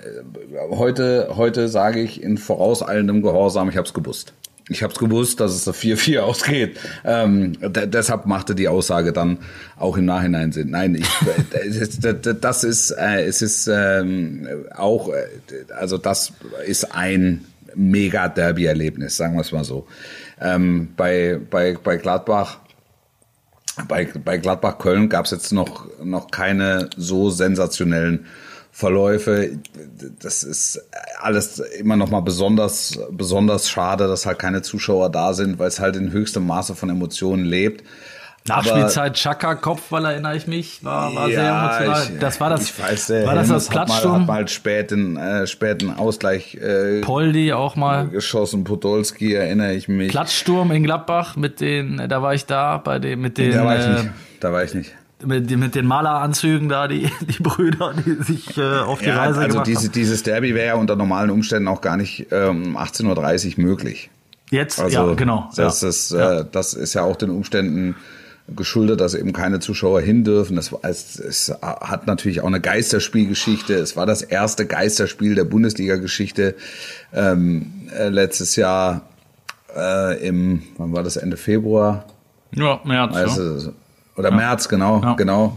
heute 0.71 1.31
heute 1.37 1.69
sage 1.69 2.01
ich 2.01 2.23
in 2.23 2.39
vorauseilendem 2.39 3.23
Gehorsam, 3.23 3.69
ich 3.69 3.77
habe 3.77 3.87
es 3.87 3.95
gewusst. 3.95 4.35
Ich 4.71 4.85
habe 4.85 4.93
es 4.93 4.99
gewusst, 5.01 5.41
dass 5.41 5.53
es 5.53 5.65
da 5.65 5.73
4-4 5.73 6.21
ausgeht. 6.21 6.79
Ähm, 7.05 7.55
deshalb 7.61 8.27
machte 8.27 8.55
die 8.55 8.69
Aussage 8.69 9.13
dann 9.13 9.39
auch 9.77 9.97
im 9.97 10.05
Nachhinein 10.05 10.53
Sinn. 10.53 10.71
Nein, 10.71 10.95
ich, 10.95 11.09
das 12.41 12.65
ist, 12.65 12.93
äh, 12.93 13.25
es 13.25 13.43
ist 13.43 13.67
ähm, 13.67 14.49
auch, 14.75 15.09
äh, 15.09 15.25
also 15.77 15.99
das 15.99 16.33
ist 16.67 16.95
ein 16.95 17.45
mega 17.75 18.29
Derby-Erlebnis, 18.29 19.17
sagen 19.17 19.35
wir 19.35 19.41
es 19.41 19.51
mal 19.51 19.65
so. 19.65 19.89
Ähm, 20.41 20.91
bei, 20.97 21.41
bei, 21.51 21.77
bei 21.83 21.97
Gladbach 21.97 22.59
bei, 23.89 24.05
bei 24.25 24.39
Gladbach 24.39 24.79
Köln 24.79 25.09
gab 25.09 25.25
es 25.25 25.31
jetzt 25.31 25.53
noch, 25.53 25.87
noch 26.03 26.31
keine 26.31 26.91
so 26.97 27.31
sensationellen 27.31 28.27
Verläufe. 28.73 29.59
Das 30.23 30.43
ist 30.43 30.81
alles 31.21 31.59
immer 31.59 31.97
noch 31.97 32.11
mal 32.11 32.21
besonders, 32.21 32.99
besonders 33.11 33.69
schade, 33.69 34.07
dass 34.07 34.27
halt 34.27 34.39
keine 34.39 34.63
Zuschauer 34.63 35.11
da 35.11 35.35
sind, 35.35 35.59
weil 35.59 35.69
es 35.69 35.81
halt 35.81 35.97
in 35.97 36.13
höchstem 36.13 36.47
Maße 36.47 36.75
von 36.75 36.89
Emotionen 36.89 37.45
lebt. 37.45 37.85
Nachspielzeit 38.49 39.15
Chaka 39.15 39.55
Kopfball 39.55 40.07
erinnere 40.07 40.35
ich 40.35 40.47
mich, 40.47 40.83
war, 40.83 41.15
war 41.15 41.29
ja, 41.29 41.35
sehr 41.35 41.51
emotional. 41.51 42.15
Ich, 42.15 42.19
das 42.21 42.41
war 42.41 42.51
das. 42.51 42.63
Ich 42.63 42.79
weiß, 42.83 43.11
war 43.27 43.35
das 43.35 43.49
das 43.49 43.69
Platzsturm? 43.69 44.13
Hat 44.23 44.27
mal, 44.27 44.35
hat 44.39 44.45
mal 44.45 44.49
späten, 44.49 45.17
äh, 45.19 45.47
späten 45.47 45.91
Ausgleich. 45.91 46.55
Äh, 46.55 47.03
Poldi 47.03 47.53
auch 47.53 47.77
mal 47.77 48.09
geschossen. 48.09 48.65
Podolski 48.65 49.35
erinnere 49.35 49.75
ich 49.75 49.89
mich. 49.89 50.11
Platzsturm 50.11 50.71
in 50.71 50.85
Gladbach 50.85 51.37
mit 51.37 51.61
den, 51.61 52.09
da 52.09 52.23
war 52.23 52.33
ich 52.33 52.47
da 52.47 52.79
bei 52.79 52.99
dem 52.99 53.21
mit 53.21 53.37
den. 53.37 53.53
Da 53.53 53.65
war 53.65 53.79
ich 53.79 53.87
nicht. 53.87 54.05
Äh, 54.07 54.11
da 54.41 54.53
war 54.53 54.65
ich 54.65 54.75
nicht 54.75 54.95
mit, 55.25 55.51
mit 55.51 55.75
den 55.75 55.87
Maleranzügen 55.87 56.69
da, 56.69 56.89
die, 56.89 57.11
die 57.21 57.43
Brüder, 57.43 57.95
die 57.95 58.23
sich 58.23 58.57
äh, 58.57 58.79
auf 58.79 59.01
die 59.01 59.07
ja, 59.07 59.17
Reise 59.17 59.41
also 59.41 59.49
gemacht 59.53 59.67
diese, 59.67 59.85
haben. 59.85 59.93
dieses 59.93 60.23
Derby 60.23 60.55
wäre 60.55 60.69
ja 60.69 60.75
unter 60.75 60.97
normalen 60.97 61.31
Umständen 61.31 61.69
auch 61.69 61.81
gar 61.81 61.97
nicht 61.97 62.27
ähm, 62.31 62.77
18.30 62.77 63.59
Uhr 63.59 63.65
möglich. 63.65 64.11
Jetzt, 64.51 64.81
also, 64.81 65.11
ja, 65.11 65.15
genau. 65.15 65.49
Das, 65.55 65.83
ja. 65.83 65.89
Ist, 65.89 66.13
äh, 66.13 66.45
das 66.51 66.75
ist 66.75 66.95
ja 66.95 67.03
auch 67.03 67.17
den 67.17 67.31
Umständen 67.31 67.95
geschuldet, 68.57 69.01
dass 69.01 69.15
eben 69.15 69.33
keine 69.33 69.61
Zuschauer 69.61 70.01
hin 70.01 70.25
dürfen. 70.25 70.57
Das, 70.57 70.75
es, 70.83 71.19
es 71.19 71.55
hat 71.63 72.07
natürlich 72.07 72.41
auch 72.41 72.47
eine 72.47 72.61
Geisterspielgeschichte. 72.61 73.75
Es 73.75 73.97
war 73.97 74.07
das 74.07 74.23
erste 74.23 74.67
Geisterspiel 74.67 75.37
der 75.37 75.45
Bundesliga-Geschichte 75.45 76.57
ähm, 77.13 77.89
äh, 77.97 78.09
letztes 78.09 78.57
Jahr 78.57 79.03
äh, 79.77 80.27
im, 80.27 80.63
wann 80.79 80.93
war 80.93 81.03
das, 81.03 81.17
Ende 81.17 81.37
Februar? 81.37 82.07
Ja, 82.53 82.81
März. 82.85 83.15
Also. 83.15 83.73
Oder 84.21 84.31
ja. 84.31 84.37
März, 84.37 84.69
genau, 84.69 85.01
ja. 85.03 85.15
genau. 85.15 85.57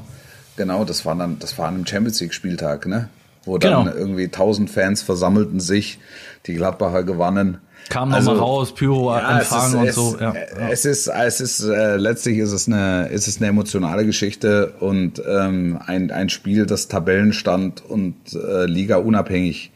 Genau, 0.56 0.86
das 0.86 1.06
war 1.06 1.16
dann, 1.16 1.40
das 1.40 1.58
war 1.58 1.68
an 1.68 1.76
einem 1.76 1.86
Champions 1.86 2.22
League 2.22 2.34
Spieltag, 2.34 2.86
ne? 2.86 3.10
Wo 3.44 3.58
dann 3.58 3.86
genau. 3.86 3.98
irgendwie 3.98 4.30
tausend 4.30 4.70
Fans 4.70 5.02
versammelten 5.02 5.60
sich, 5.60 6.00
die 6.46 6.54
Gladbacher 6.54 7.04
gewannen. 7.04 7.58
Kam 7.90 8.14
also, 8.14 8.32
nochmal 8.32 8.48
raus, 8.48 8.74
Pyro 8.74 9.14
ja, 9.14 9.40
empfangen 9.40 9.76
und 9.76 9.88
es, 9.88 9.96
so. 9.96 10.18
Ja, 10.18 10.34
es 10.70 10.86
ist, 10.86 11.08
es 11.08 11.42
ist 11.42 11.64
äh, 11.64 11.98
letztlich 11.98 12.38
ist 12.38 12.54
es 12.54 12.68
eine, 12.68 13.08
ist 13.08 13.28
es 13.28 13.38
eine 13.38 13.48
emotionale 13.48 14.06
Geschichte 14.06 14.74
und 14.80 15.22
ähm, 15.28 15.80
ein, 15.86 16.10
ein 16.12 16.30
Spiel, 16.30 16.66
das 16.66 16.88
Tabellenstand 16.88 17.84
und 17.84 18.16
äh, 18.34 18.66
Liga 18.66 18.98
unabhängig 18.98 19.72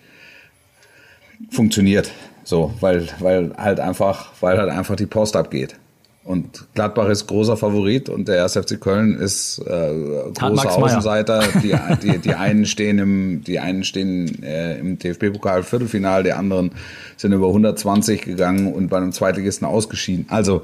funktioniert. 1.50 2.12
So, 2.46 2.74
weil, 2.80 3.10
weil 3.20 3.52
halt 3.58 3.82
einfach, 3.82 4.32
weil 4.40 4.58
halt 4.58 4.70
einfach 4.70 4.96
die 4.96 5.08
Post 5.08 5.36
abgeht. 5.36 5.76
Und 6.28 6.66
Gladbach 6.74 7.08
ist 7.08 7.26
großer 7.28 7.56
Favorit 7.56 8.10
und 8.10 8.28
der 8.28 8.44
1. 8.44 8.58
FC 8.58 8.82
Köln 8.82 9.16
ist 9.16 9.60
äh, 9.60 9.94
großer 10.38 10.72
Außenseiter. 10.74 11.42
Die, 11.64 11.74
die, 12.04 12.18
die 12.20 12.34
einen 12.34 12.66
stehen 12.66 13.00
im, 13.00 13.44
die 13.46 13.60
einen 13.60 13.86
stehen 13.86 14.44
äh, 14.44 14.78
im 14.78 15.00
DFB-Pokal 15.00 15.64
Viertelfinal, 15.64 16.24
die 16.24 16.34
anderen 16.34 16.72
sind 17.16 17.32
über 17.32 17.48
120 17.48 18.22
gegangen 18.22 18.74
und 18.74 18.90
bei 18.90 18.98
einem 18.98 19.14
Zweitligisten 19.14 19.66
ausgeschieden. 19.66 20.26
Also 20.30 20.64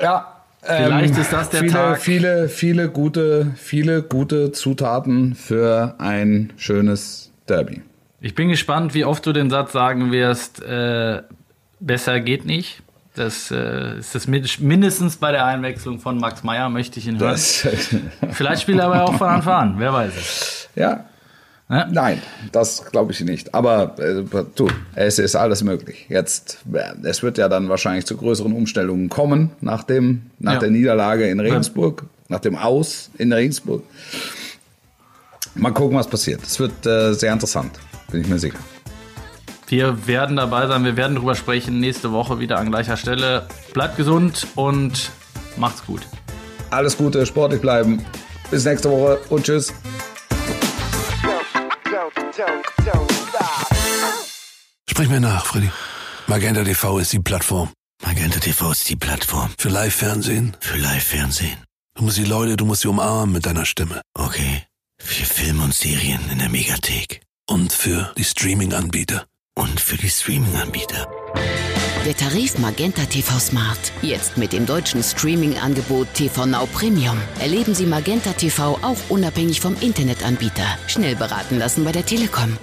ja, 0.00 0.36
Vielleicht 0.60 1.14
ähm, 1.14 1.20
ist 1.20 1.32
das 1.32 1.50
der 1.50 1.60
viele, 1.60 1.72
Tag. 1.72 2.00
Viele, 2.02 2.48
viele 2.48 2.88
gute, 2.90 3.52
viele 3.56 4.02
gute 4.02 4.52
Zutaten 4.52 5.34
für 5.34 5.94
ein 5.98 6.52
schönes 6.56 7.30
Derby. 7.48 7.82
Ich 8.20 8.34
bin 8.34 8.48
gespannt, 8.48 8.92
wie 8.92 9.04
oft 9.04 9.24
du 9.24 9.32
den 9.32 9.48
Satz 9.48 9.72
sagen 9.72 10.10
wirst, 10.10 10.62
äh, 10.62 11.22
besser 11.80 12.20
geht 12.20 12.44
nicht. 12.44 12.82
Das 13.16 13.50
äh, 13.50 13.98
ist 13.98 14.14
das 14.14 14.28
mindestens 14.28 15.16
bei 15.16 15.32
der 15.32 15.46
Einwechslung 15.46 16.00
von 16.00 16.18
Max 16.18 16.44
Meyer, 16.44 16.68
möchte 16.68 17.00
ich 17.00 17.08
ihn 17.08 17.18
hören. 17.18 17.32
Das, 17.32 17.66
Vielleicht 18.32 18.62
spielt 18.62 18.78
er 18.78 18.86
aber 18.86 19.04
auch 19.04 19.14
von 19.14 19.28
Anfang 19.28 19.54
an, 19.54 19.74
wer 19.78 19.90
weiß 19.90 20.12
es. 20.14 20.68
Ja. 20.74 21.06
ja? 21.70 21.86
Nein, 21.90 22.20
das 22.52 22.84
glaube 22.84 23.12
ich 23.12 23.20
nicht. 23.22 23.54
Aber 23.54 23.98
äh, 23.98 24.22
du, 24.54 24.68
es 24.94 25.18
ist 25.18 25.34
alles 25.34 25.64
möglich. 25.64 26.04
Jetzt, 26.10 26.58
äh, 26.70 27.08
es 27.08 27.22
wird 27.22 27.38
ja 27.38 27.48
dann 27.48 27.70
wahrscheinlich 27.70 28.04
zu 28.04 28.18
größeren 28.18 28.52
Umstellungen 28.52 29.08
kommen 29.08 29.50
nach, 29.62 29.82
dem, 29.82 30.30
nach 30.38 30.54
ja. 30.54 30.58
der 30.58 30.70
Niederlage 30.70 31.26
in 31.26 31.40
Regensburg, 31.40 32.02
ja. 32.02 32.08
nach 32.36 32.40
dem 32.40 32.54
Aus 32.54 33.10
in 33.16 33.32
Regensburg. 33.32 33.82
Mal 35.54 35.72
gucken, 35.72 35.96
was 35.96 36.06
passiert. 36.06 36.42
Es 36.42 36.60
wird 36.60 36.84
äh, 36.84 37.14
sehr 37.14 37.32
interessant, 37.32 37.78
bin 38.10 38.20
ich 38.20 38.28
mir 38.28 38.38
sicher. 38.38 38.58
Wir 39.68 40.06
werden 40.06 40.36
dabei 40.36 40.68
sein, 40.68 40.84
wir 40.84 40.96
werden 40.96 41.16
darüber 41.16 41.34
sprechen 41.34 41.80
nächste 41.80 42.12
Woche 42.12 42.38
wieder 42.38 42.58
an 42.58 42.70
gleicher 42.70 42.96
Stelle. 42.96 43.48
Bleibt 43.74 43.96
gesund 43.96 44.46
und 44.54 45.10
macht's 45.56 45.84
gut. 45.84 46.02
Alles 46.70 46.96
Gute, 46.96 47.26
sportlich 47.26 47.60
bleiben. 47.60 48.04
Bis 48.48 48.64
nächste 48.64 48.90
Woche 48.90 49.18
und 49.28 49.44
tschüss. 49.44 49.74
Sprich 54.88 55.08
mir 55.08 55.20
nach, 55.20 55.46
Freddy. 55.46 55.70
Magenta 56.28 56.62
TV 56.62 56.98
ist 56.98 57.12
die 57.12 57.18
Plattform. 57.18 57.70
Magenta 58.04 58.38
TV 58.38 58.70
ist 58.70 58.88
die 58.88 58.96
Plattform. 58.96 59.50
Für 59.58 59.68
Live-Fernsehen? 59.68 60.56
Für 60.60 60.76
Live-Fernsehen. 60.78 61.58
Du 61.96 62.04
musst 62.04 62.18
die 62.18 62.24
Leute, 62.24 62.56
du 62.56 62.66
musst 62.66 62.82
sie 62.82 62.88
umarmen 62.88 63.32
mit 63.32 63.46
deiner 63.46 63.64
Stimme. 63.64 64.00
Okay. 64.14 64.62
Für 64.98 65.24
Filme 65.24 65.64
und 65.64 65.74
Serien 65.74 66.20
in 66.30 66.38
der 66.38 66.50
Megathek. 66.50 67.20
Und 67.48 67.72
für 67.72 68.12
die 68.16 68.24
Streaming-Anbieter 68.24 69.26
und 69.56 69.80
für 69.80 69.96
die 69.96 70.08
Streaming-Anbieter. 70.08 71.08
Der 72.04 72.16
Tarif 72.16 72.58
Magenta 72.58 73.04
TV 73.04 73.38
Smart. 73.38 73.92
Jetzt 74.02 74.36
mit 74.38 74.52
dem 74.52 74.64
deutschen 74.64 75.02
Streaming-Angebot 75.02 76.06
TV 76.14 76.46
Now 76.46 76.66
Premium. 76.66 77.18
Erleben 77.40 77.74
Sie 77.74 77.86
Magenta 77.86 78.32
TV 78.32 78.78
auch 78.82 78.98
unabhängig 79.08 79.60
vom 79.60 79.76
Internetanbieter. 79.80 80.66
Schnell 80.86 81.16
beraten 81.16 81.58
lassen 81.58 81.84
bei 81.84 81.92
der 81.92 82.06
Telekom. 82.06 82.56